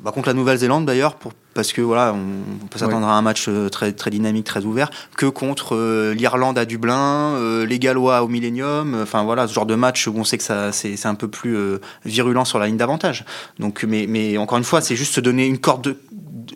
bah, 0.00 0.12
contre 0.12 0.28
la 0.28 0.34
Nouvelle-Zélande 0.34 0.86
d'ailleurs, 0.86 1.14
pour- 1.16 1.32
parce 1.54 1.72
que 1.72 1.80
voilà, 1.80 2.14
on, 2.14 2.64
on 2.64 2.66
peut 2.68 2.78
s'attendre 2.78 3.06
à 3.08 3.14
un 3.14 3.22
match 3.22 3.46
euh, 3.48 3.68
très, 3.68 3.90
très 3.92 4.10
dynamique, 4.10 4.44
très 4.46 4.64
ouvert, 4.64 4.90
que 5.16 5.26
contre 5.26 5.74
euh, 5.74 6.14
l'Irlande 6.14 6.56
à 6.56 6.64
Dublin, 6.64 7.34
euh, 7.34 7.66
les 7.66 7.80
Gallois 7.80 8.22
au 8.22 8.28
Millennium. 8.28 8.94
euh, 8.94 9.02
Enfin 9.02 9.24
voilà, 9.24 9.48
ce 9.48 9.54
genre 9.54 9.66
de 9.66 9.74
match 9.74 10.06
où 10.06 10.14
on 10.16 10.22
sait 10.24 10.38
que 10.38 10.44
ça, 10.44 10.70
c'est, 10.70 10.96
c'est 10.96 11.08
un 11.08 11.16
peu 11.16 11.26
plus 11.28 11.56
euh, 11.56 11.80
virulent 12.04 12.44
sur 12.44 12.60
la 12.60 12.66
ligne 12.68 12.76
d'avantage. 12.76 13.24
Donc, 13.58 13.84
mais, 13.88 14.06
mais 14.08 14.38
encore 14.38 14.58
une 14.58 14.64
fois, 14.64 14.80
c'est 14.80 14.94
juste 14.94 15.14
se 15.14 15.20
donner 15.20 15.46
une 15.46 15.58
corde 15.58 15.82
de, 15.82 15.96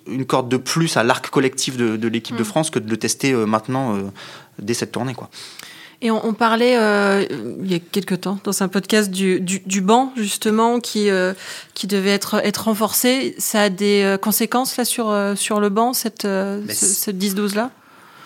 une 0.07 0.25
corde 0.25 0.49
de 0.49 0.57
plus 0.57 0.97
à 0.97 1.03
l'arc 1.03 1.29
collectif 1.31 1.77
de, 1.77 1.97
de 1.97 2.09
l'équipe 2.09 2.37
de 2.37 2.43
Mm. 2.43 2.47
France 2.47 2.71
que 2.71 2.79
de 2.79 2.89
le 2.89 2.97
tester 2.97 3.33
euh, 3.33 3.45
maintenant 3.45 3.97
euh, 3.97 4.03
dès 4.61 4.75
cette 4.75 4.93
tournée, 4.93 5.15
quoi. 5.15 5.29
Et 6.05 6.11
on, 6.11 6.27
on 6.27 6.35
parlait 6.35 6.77
euh, 6.77 7.25
il 7.62 7.71
y 7.71 7.75
a 7.75 7.79
quelque 7.79 8.15
temps 8.17 8.38
dans 8.45 8.62
un 8.62 8.69
podcast 8.69 9.11
du, 9.11 9.41
du, 9.41 9.61
du 9.65 9.81
banc 9.81 10.12
justement 10.17 10.81
qui 10.81 11.09
euh, 11.11 11.33
qui 11.75 11.87
devait 11.87 12.11
être 12.11 12.41
être 12.45 12.65
renforcé. 12.65 13.35
Ça 13.38 13.62
a 13.62 13.69
des 13.71 14.03
euh, 14.03 14.17
conséquences 14.19 14.77
là 14.77 14.85
sur 14.85 15.11
euh, 15.11 15.37
sur 15.37 15.61
le 15.61 15.69
banc 15.69 15.93
cette 15.93 16.25
euh, 16.25 16.61
ce, 16.69 16.75
c'est- 16.75 16.87
ce 17.05 17.11
10 17.12 17.35
12 17.37 17.55
là. 17.55 17.71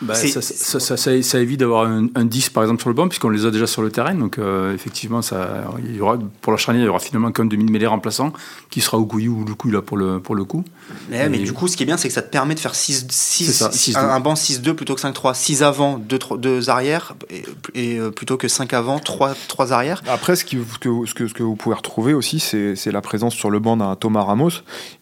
Bah, 0.03 0.15
ça, 0.15 0.43
ça, 0.43 0.81
ça- 0.81 0.97
ça- 0.97 1.23
ça 1.23 1.41
évite 1.41 1.61
d'avoir 1.61 1.87
un, 1.87 2.09
un 2.15 2.25
10 2.25 2.51
par 2.51 2.63
exemple 2.63 2.81
sur 2.83 2.91
le 2.91 2.95
banc 2.95 3.09
puisqu'on 3.09 3.31
les 3.31 3.47
a 3.47 3.51
déjà 3.51 3.67
sur 3.67 3.81
le 3.83 3.91
terrain. 3.91 4.15
Donc 4.15 4.39
euh, 4.39 4.75
effectivement, 4.75 5.23
ça, 5.23 5.65
il 5.85 5.97
y 5.97 6.01
aura, 6.01 6.19
pour 6.43 6.53
la 6.53 6.59
charnière, 6.59 6.83
il 6.85 6.87
y 6.87 6.89
aura 6.91 6.99
finalement 6.99 7.33
qu'un 7.33 7.47
demi-mêlée 7.47 7.87
remplaçant 7.87 8.33
qui 8.71 8.81
sera 8.83 8.99
Okouyou 8.99 9.41
ou 9.41 9.45
Lukou 9.47 9.71
là 9.71 9.81
pour 9.83 9.97
le, 9.97 10.21
pour 10.21 10.35
le 10.35 10.45
coup. 10.45 10.65
Mais, 11.11 11.29
mais 11.29 11.39
Et- 11.39 11.43
du 11.45 11.53
coup, 11.53 11.67
ce 11.69 11.77
qui 11.77 11.83
est 11.83 11.87
bien, 11.87 11.97
c'est 11.97 12.09
que 12.09 12.15
ça 12.15 12.23
te 12.23 12.31
permet 12.31 12.55
de 12.55 12.61
faire 12.61 12.75
6, 12.75 13.07
C'est 13.11 13.45
ça, 13.53 13.71
6-2. 13.71 13.97
un, 13.97 14.09
un 14.11 14.21
banc 14.21 14.35
6-2 14.35 14.75
plutôt 14.75 14.95
que 14.95 15.01
5-3. 15.01 15.35
6 15.35 15.63
avant, 15.63 15.99
2, 15.99 16.69
arrière, 16.69 17.15
et, 17.31 17.45
et, 17.75 17.99
euh, 17.99 18.11
plutôt 18.11 18.37
que 18.37 18.49
5 18.49 18.75
avant, 18.75 18.99
3, 18.99 19.35
3 19.49 19.73
arrière. 19.73 20.03
Après, 20.09 20.37
ce, 20.37 20.45
qui- 20.45 20.59
ce 20.73 20.79
que, 20.79 20.91
ce, 21.07 21.15
que, 21.15 21.27
ce 21.29 21.35
que 21.35 21.43
vous 21.43 21.57
pouvez 21.57 21.75
retrouver 21.75 22.13
aussi, 22.15 22.39
c'est 22.41 22.77
c'est 22.77 22.93
la 22.93 23.01
présence 23.01 23.35
sur 23.35 23.51
le 23.51 23.59
banc 23.59 23.77
d'un 23.77 23.95
Thomas 23.97 24.23
Ramos, 24.25 24.51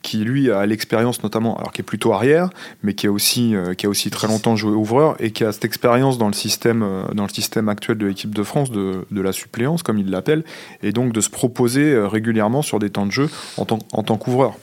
qui 0.03 0.19
lui 0.19 0.51
a 0.51 0.65
l'expérience 0.67 1.23
notamment, 1.23 1.57
alors 1.59 1.73
qui 1.73 1.81
est 1.81 1.85
plutôt 1.85 2.13
arrière, 2.13 2.51
mais 2.83 2.95
qui 2.95 3.07
a 3.07 3.13
aussi, 3.13 3.55
euh, 3.57 3.75
qui 3.75 3.87
a 3.87 3.89
aussi 3.89 4.11
très 4.11 4.29
longtemps 4.29 4.55
joué 4.57 4.73
ouvreur 4.85 5.17
et 5.19 5.31
qui 5.33 5.45
a 5.45 5.53
cette 5.53 5.65
expérience 5.65 6.19
dans 6.19 6.29
le 6.29 6.33
système, 6.35 6.83
euh, 6.83 7.03
dans 7.15 7.25
le 7.25 7.29
système 7.29 7.69
actuel 7.69 7.99
de 7.99 8.07
l'équipe 8.07 8.35
de 8.35 8.43
France 8.43 8.71
de, 8.71 9.05
de 9.11 9.21
la 9.21 9.33
suppléance, 9.33 9.83
comme 9.83 9.99
il 9.99 10.11
l'appelle, 10.11 10.45
et 10.83 10.93
donc 10.93 11.13
de 11.13 11.21
se 11.21 11.31
proposer 11.31 11.93
euh, 11.93 12.07
régulièrement 12.07 12.63
sur 12.63 12.79
des 12.79 12.91
temps 12.91 13.07
de 13.07 13.13
jeu 13.13 13.29
en 13.57 13.65
tant, 13.65 13.79
en 13.93 14.03
tant 14.03 14.17
qu'ouvreur. 14.17 14.55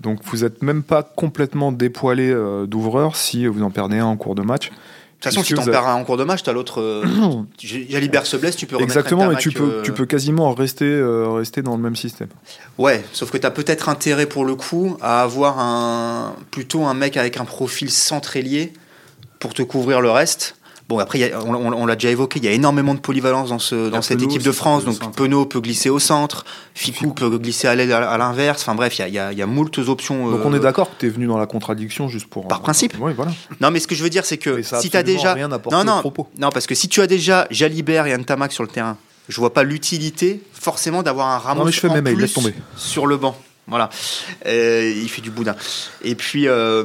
Donc 0.00 0.18
vous 0.24 0.38
n'êtes 0.38 0.62
même 0.62 0.82
pas 0.82 1.02
complètement 1.02 1.72
dépoilé 1.72 2.30
euh, 2.30 2.66
d'ouvreur 2.66 3.16
si 3.16 3.46
vous 3.46 3.62
en 3.62 3.70
perdez 3.70 3.98
un 3.98 4.04
en 4.06 4.16
cours 4.16 4.34
de 4.34 4.42
match. 4.42 4.68
De 4.68 4.74
toute 5.22 5.32
façon, 5.32 5.42
si 5.42 5.54
t'en 5.54 5.62
avez- 5.62 5.70
perds 5.72 5.86
un 5.88 5.94
en 5.94 6.04
cours 6.04 6.18
de 6.18 6.24
match, 6.24 6.42
t'as 6.42 6.52
l'autre. 6.52 6.82
Euh, 6.82 7.02
Jalibert 7.58 8.26
se 8.26 8.36
blesse, 8.36 8.54
tu 8.54 8.66
peux 8.66 8.76
remettre 8.76 8.90
Exactement, 8.92 9.22
et 9.22 9.28
Ntamak, 9.28 9.40
tu 9.40 9.50
peux, 9.50 9.62
euh, 9.76 9.82
tu 9.82 9.92
peux 9.92 10.04
quasiment 10.04 10.52
rester, 10.52 10.84
euh, 10.84 11.30
rester 11.30 11.62
dans 11.62 11.74
le 11.74 11.82
même 11.82 11.96
système. 11.96 12.28
Ouais, 12.76 13.02
sauf 13.14 13.30
que 13.30 13.38
t'as 13.38 13.50
peut-être 13.50 13.88
intérêt 13.88 14.26
pour 14.26 14.44
le 14.44 14.54
coup 14.54 14.98
à 15.00 15.22
avoir 15.22 15.58
un, 15.58 16.34
plutôt 16.50 16.84
un 16.84 16.92
mec 16.92 17.16
avec 17.16 17.38
un 17.38 17.46
profil 17.46 17.90
centrélier 17.90 18.74
pour 19.46 19.54
te 19.54 19.62
couvrir 19.62 20.00
le 20.00 20.10
reste. 20.10 20.56
Bon, 20.88 20.98
après, 20.98 21.18
il 21.18 21.22
y 21.22 21.32
a- 21.32 21.40
on, 21.40 21.54
on- 21.54 21.72
on 21.72 21.86
l'a 21.86 21.94
déjà 21.96 22.10
évoqué, 22.10 22.38
il 22.38 22.44
y 22.44 22.48
a 22.48 22.52
énormément 22.52 22.94
de 22.94 23.00
polyvalence 23.00 23.48
dans, 23.48 23.58
ce, 23.58 23.88
dans 23.90 24.02
cette 24.02 24.22
équipe 24.22 24.42
de 24.42 24.52
France. 24.52 24.84
Donc. 24.84 25.14
Penaud 25.16 25.44
peut 25.46 25.60
glisser 25.60 25.88
au 25.90 25.98
centre, 25.98 26.44
Ficou 26.74 27.12
peut 27.12 27.38
glisser 27.38 27.66
à 27.68 27.74
l'aile 27.74 27.92
à, 27.92 28.16
l'inverse. 28.18 28.62
Enfin 28.62 28.74
bref, 28.74 28.98
il 28.98 29.06
y 29.06 29.10
y 29.10 29.14
y 29.14 29.42
a 29.42 29.46
moult 29.46 29.78
options. 29.88 30.30
Donc 30.30 30.40
euh, 30.40 30.44
on 30.44 30.54
est 30.54 30.60
d'accord 30.60 30.90
que 30.90 30.94
tu 31.00 31.06
es 31.06 31.08
venu 31.08 31.26
dans 31.26 31.38
la 31.38 31.46
contradiction 31.46 32.08
juste 32.08 32.26
pour. 32.26 32.46
Par 32.46 32.60
principe. 32.60 32.94
Oui, 33.00 33.12
voilà. 33.16 33.32
Non, 33.60 33.70
mais 33.72 33.80
ce 33.80 33.86
que 33.88 33.94
je 33.96 34.02
veux 34.04 34.10
dire, 34.10 34.24
c'est 34.24 34.38
que 34.38 34.62
si 34.62 34.90
tu 34.90 34.96
as 34.96 35.02
déjà. 35.02 35.34
rien 35.34 35.48
non, 35.48 35.84
non, 35.84 36.00
propos. 36.00 36.28
non, 36.38 36.50
parce 36.50 36.66
que 36.68 36.74
si 36.76 36.88
tu 36.88 37.00
as 37.00 37.06
déjà 37.08 37.46
Jalibert 37.50 38.06
et 38.06 38.16
Ntamak 38.16 38.52
sur 38.52 38.62
le 38.62 38.68
terrain, 38.68 38.96
je 39.28 39.40
vois 39.40 39.52
pas 39.52 39.64
l'utilité 39.64 40.40
forcément 40.52 41.02
d'avoir 41.02 41.28
un 41.28 41.38
Ramos 41.38 41.60
Non, 41.60 41.66
mais 41.66 41.72
je 41.72 41.80
fais 41.80 41.88
en 41.88 41.94
mes 41.94 42.00
mails, 42.00 42.14
plus 42.14 42.22
laisse 42.22 42.32
tomber. 42.32 42.54
sur 42.76 43.06
le 43.08 43.16
banc. 43.16 43.36
Voilà, 43.68 43.90
Euh, 44.46 44.92
il 44.96 45.08
fait 45.08 45.22
du 45.22 45.30
boudin. 45.32 45.56
Et 46.04 46.14
puis, 46.14 46.46
euh, 46.46 46.84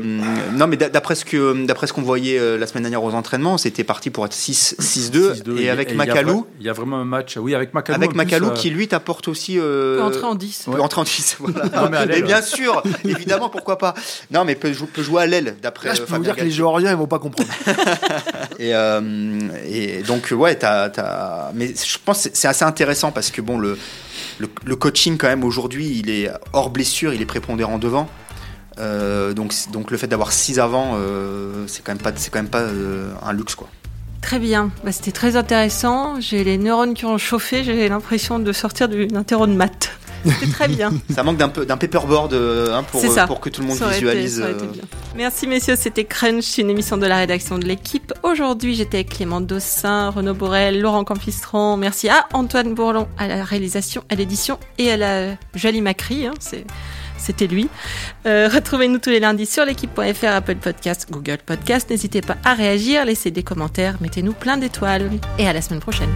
non, 0.54 0.66
mais 0.66 0.78
d'a- 0.78 0.90
d'après 0.90 1.14
ce 1.14 1.26
que 1.26 1.66
d'après 1.68 1.86
ce 1.86 1.94
qu'on 1.94 2.02
voyait 2.02 2.40
euh, 2.40 2.58
la 2.58 2.66
semaine 2.66 2.82
dernière 2.84 3.04
aux 3.04 3.14
entraînements, 3.14 3.60
c'était 3.60 3.84
parti 3.84 4.10
pour 4.10 4.26
être 4.26 4.34
6 4.34 4.76
6-2 4.80 5.34
6-2, 5.44 5.58
et 5.60 5.70
avec 5.70 5.94
Macalou, 5.94 6.48
Il 6.60 6.66
y 6.66 6.70
a 6.70 6.74
vraiment 6.74 6.98
un 6.98 7.06
match. 7.06 7.38
Oui, 7.38 7.54
avec 7.54 7.76
Macalou. 7.76 7.98
avec 7.98 8.10
plus, 8.10 8.18
Macalou 8.18 8.50
qui 8.52 8.72
lui 8.72 8.88
t'apporte 8.88 9.28
aussi. 9.28 9.60
euh, 9.60 9.98
peut 9.98 10.04
entrer 10.04 10.24
en 10.24 10.34
10. 10.36 10.64
peut 10.72 10.82
entrer 10.82 11.02
en 11.02 11.04
10. 11.04 11.38
Voilà. 11.40 11.66
Non, 11.90 11.90
mais 12.08 12.22
bien 12.24 12.42
sûr, 12.42 12.82
évidemment, 13.06 13.50
pourquoi 13.50 13.78
pas. 13.78 13.94
Non, 14.32 14.44
mais 14.44 14.56
peut, 14.56 14.72
peut 14.92 15.04
jouer 15.04 15.22
à 15.22 15.28
l'aile 15.28 15.56
d'après. 15.62 15.90
Là, 15.90 15.94
je 15.94 16.00
peux 16.00 16.06
vous 16.08 16.12
Fabien 16.14 16.34
dire 16.34 16.36
que 16.36 16.44
les. 16.46 16.52
Géorgiens, 16.52 16.90
ils 16.92 16.98
vont 16.98 17.06
pas 17.08 17.20
comprendre. 17.20 17.50
Et, 18.60 18.76
euh, 18.76 19.40
et 19.68 20.04
donc 20.04 20.30
ouais, 20.32 20.56
t'as, 20.56 20.90
t'as- 20.90 21.52
mais 21.56 21.68
je 21.74 21.98
pense 22.04 22.24
que 22.24 22.30
c'est 22.34 22.48
assez 22.48 22.64
intéressant 22.66 23.12
parce 23.12 23.32
que 23.32 23.42
bon 23.42 23.58
le, 23.58 23.78
le, 24.42 24.76
coaching 24.76 25.18
quand 25.18 25.28
même 25.28 25.44
aujourd'hui 25.44 26.00
il 26.00 26.10
est 26.10 26.30
hors 26.54 26.70
blessure, 26.70 27.14
il 27.14 27.22
est 27.22 27.26
prépondérant 27.26 27.78
devant. 27.78 28.10
Euh, 28.80 29.34
donc 29.34 29.92
le 29.92 29.98
fait 29.98 30.08
d'avoir 30.08 30.32
6 30.32 30.60
avant, 30.60 30.94
euh, 30.96 31.66
c'est 31.68 31.84
quand 31.84 31.92
même 31.92 32.02
pas 32.02 32.12
quand 32.12 32.40
même 32.40 32.50
pas 32.50 32.62
euh, 32.62 33.14
un 33.22 33.34
luxe 33.34 33.56
quoi. 33.56 33.70
Très 34.22 34.38
bien, 34.38 34.70
Bah, 34.84 34.92
c'était 34.92 35.12
très 35.12 35.36
intéressant. 35.36 36.22
J'ai 36.22 36.44
les 36.44 36.60
neurones 36.60 36.94
qui 36.94 37.06
ont 37.06 37.18
chauffé, 37.18 37.64
j'ai 37.64 37.90
l'impression 37.90 38.38
de 38.38 38.52
sortir 38.52 38.88
d'une 38.88 39.18
interro 39.18 39.48
de 39.48 39.54
maths. 39.54 39.92
C'était 40.26 40.52
très 40.52 40.68
bien. 40.68 40.92
Ça 41.16 41.24
manque 41.24 41.38
d'un 41.38 41.50
peu 41.50 41.66
d'un 41.66 41.78
paperboard 41.78 42.34
euh, 42.34 42.74
hein, 42.76 42.84
pour 42.84 43.02
C'est 43.02 43.10
ça. 43.10 43.28
pour 43.28 43.40
que 43.40 43.50
tout 43.50 43.62
le 43.62 43.68
monde 43.68 43.78
été- 43.78 43.90
visualise. 43.90 44.40
ça 44.42 44.50
été 44.52 44.64
euh, 44.64 44.68
bien. 44.68 44.84
Merci 45.16 45.48
messieurs, 45.48 45.76
c'était 45.78 46.06
Crunch, 46.06 46.58
une 46.58 46.70
émission 46.70 46.98
de 46.98 47.06
la 47.08 47.18
rédaction 47.18 47.58
de 47.58 47.66
l'équipe. 47.66 48.14
Aujourd'hui, 48.24 48.76
j'étais 48.76 48.98
avec 48.98 49.10
Clément 49.10 49.42
Dossin, 49.42 50.10
Renaud 50.10 50.34
Borel, 50.34 50.80
Laurent 50.80 51.04
Campistron. 51.04 51.78
Merci 51.78 52.10
à 52.10 52.28
Antoine 52.34 52.74
Bourlon 52.74 53.08
à 53.18 53.28
la 53.28 53.44
réalisation, 53.44 54.04
à 54.10 54.16
l'édition 54.16 54.58
et 54.78 54.92
à 54.92 54.98
la 54.98 55.36
jolie 55.56 55.82
Macri. 55.82 56.28
hein, 56.28 56.34
c'est 56.40 56.66
c'était 57.18 57.46
lui. 57.46 57.70
Euh, 58.26 58.50
Retrouvez-nous 58.52 58.98
tous 58.98 59.12
les 59.12 59.20
lundis 59.20 59.46
sur 59.46 59.64
l'équipe.fr, 59.64 60.26
Apple 60.26 60.56
Podcast, 60.56 61.08
Google 61.12 61.38
Podcast. 61.46 61.88
N'hésitez 61.92 62.22
pas 62.22 62.38
à 62.44 62.56
réagir, 62.56 63.06
laissez 63.06 63.30
des 63.30 63.44
commentaires, 63.44 63.98
mettez-nous 64.02 64.34
plein 64.34 64.58
d'étoiles. 64.58 65.08
Et 65.38 65.48
à 65.48 65.54
la 65.54 65.62
semaine 65.62 65.82
prochaine. 65.82 66.10